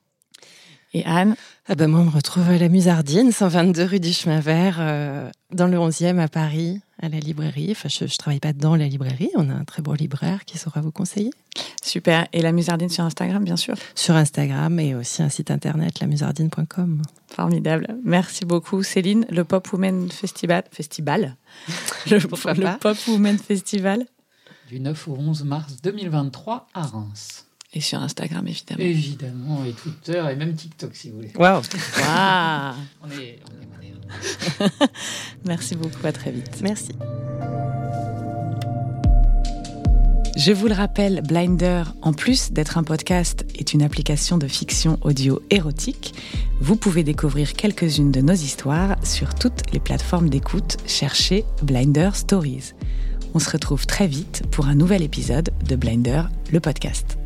Et 0.95 1.05
Anne, 1.07 1.37
Ah 1.69 1.75
ben 1.75 1.89
moi, 1.91 2.01
on 2.01 2.05
me 2.05 2.11
retrouve 2.11 2.51
à 2.51 2.59
la 2.59 2.69
Musardine, 2.69 3.33
122 3.33 3.85
rue 3.85 4.01
du 4.01 4.13
Chemin 4.13 4.41
Vert, 4.41 4.77
euh, 4.79 5.31
dans 5.51 5.67
le 5.67 5.79
11e 5.79 6.19
à 6.19 6.29
Paris, 6.29 6.81
à 7.01 7.09
la 7.09 7.19
librairie. 7.19 7.69
Enfin, 7.71 7.89
je, 7.89 8.07
je 8.07 8.17
travaille 8.19 8.41
pas 8.41 8.53
dans 8.53 8.77
la 8.77 8.87
librairie. 8.89 9.31
On 9.35 9.49
a 9.49 9.55
un 9.55 9.65
très 9.65 9.81
bon 9.81 9.95
libraire 9.95 10.45
qui 10.45 10.59
saura 10.59 10.83
vous 10.83 10.91
conseiller. 10.93 11.31
super. 11.83 12.27
Et 12.35 12.43
la 12.43 12.53
Musardine 12.53 12.91
sur 12.91 13.05
Instagram, 13.05 13.43
bien 13.43 13.57
sûr. 13.57 13.75
Sur 13.95 14.17
Instagram 14.17 14.79
et 14.81 14.95
aussi 14.95 15.23
un 15.23 15.31
site 15.31 15.51
internet, 15.51 16.01
lamusardine.com. 16.01 17.01
Formidable. 17.29 17.97
Merci 18.05 18.45
beaucoup, 18.45 18.83
Céline. 18.83 19.25
Le 19.31 19.45
Pop 19.45 19.73
Women 19.73 20.11
Festival. 20.11 20.65
Festival 20.73 21.37
Le. 22.11 22.77
Pop 22.79 22.99
Women 23.09 23.39
Festival. 23.39 24.05
Du 24.69 24.79
9 24.79 25.09
au 25.09 25.17
11 25.17 25.45
mars 25.45 25.77
2023 25.83 26.67
à 26.75 26.83
Reims. 26.83 27.47
Et 27.75 27.81
sur 27.81 28.01
Instagram, 28.03 28.47
évidemment. 28.47 28.81
Évidemment, 28.83 29.65
et 29.65 29.73
Twitter 29.73 30.23
et 30.31 30.37
même 30.37 30.55
TikTok 30.55 30.95
si 30.95 31.09
vous 31.11 31.17
voulez. 31.17 31.31
Waouh 31.37 31.63
Waouh 31.63 32.75
On 33.03 33.11
est, 33.11 33.39
on 33.49 33.63
est, 33.81 33.99
on 34.71 34.75
est- 34.75 34.91
Merci 35.47 35.75
beaucoup, 35.77 36.07
à 36.07 36.13
très 36.13 36.31
vite. 36.33 36.61
Merci. 36.63 36.91
Je 40.37 40.51
vous 40.53 40.67
le 40.67 40.75
rappelle, 40.75 41.23
Blinder, 41.23 41.85
en 42.03 42.13
plus 42.13 42.53
d'être 42.53 42.77
un 42.79 42.83
podcast, 42.83 43.45
est 43.59 43.75
une 43.75 43.83
application 43.83 44.39
de 44.39 44.49
fiction 44.49 44.99
audio 45.03 45.41
érotique. 45.51 46.15
Vous 46.61 46.77
pouvez 46.77 47.05
découvrir 47.05 47.53
quelques-unes 47.55 48.11
de 48.11 48.21
nos 48.23 48.33
histoires 48.33 48.97
sur 49.05 49.35
toutes 49.35 49.63
les 49.73 49.81
plateformes 49.81 50.29
d'écoute. 50.31 50.79
Cherchez 50.87 51.45
Blinder 51.63 52.11
Stories. 52.15 52.73
On 53.35 53.39
se 53.39 53.51
retrouve 53.51 53.87
très 53.87 54.07
vite 54.07 54.43
pour 54.51 54.67
un 54.67 54.75
nouvel 54.75 55.03
épisode 55.03 55.51
de 55.69 55.77
Blinder, 55.77 56.25
le 56.51 56.61
podcast. 56.61 57.19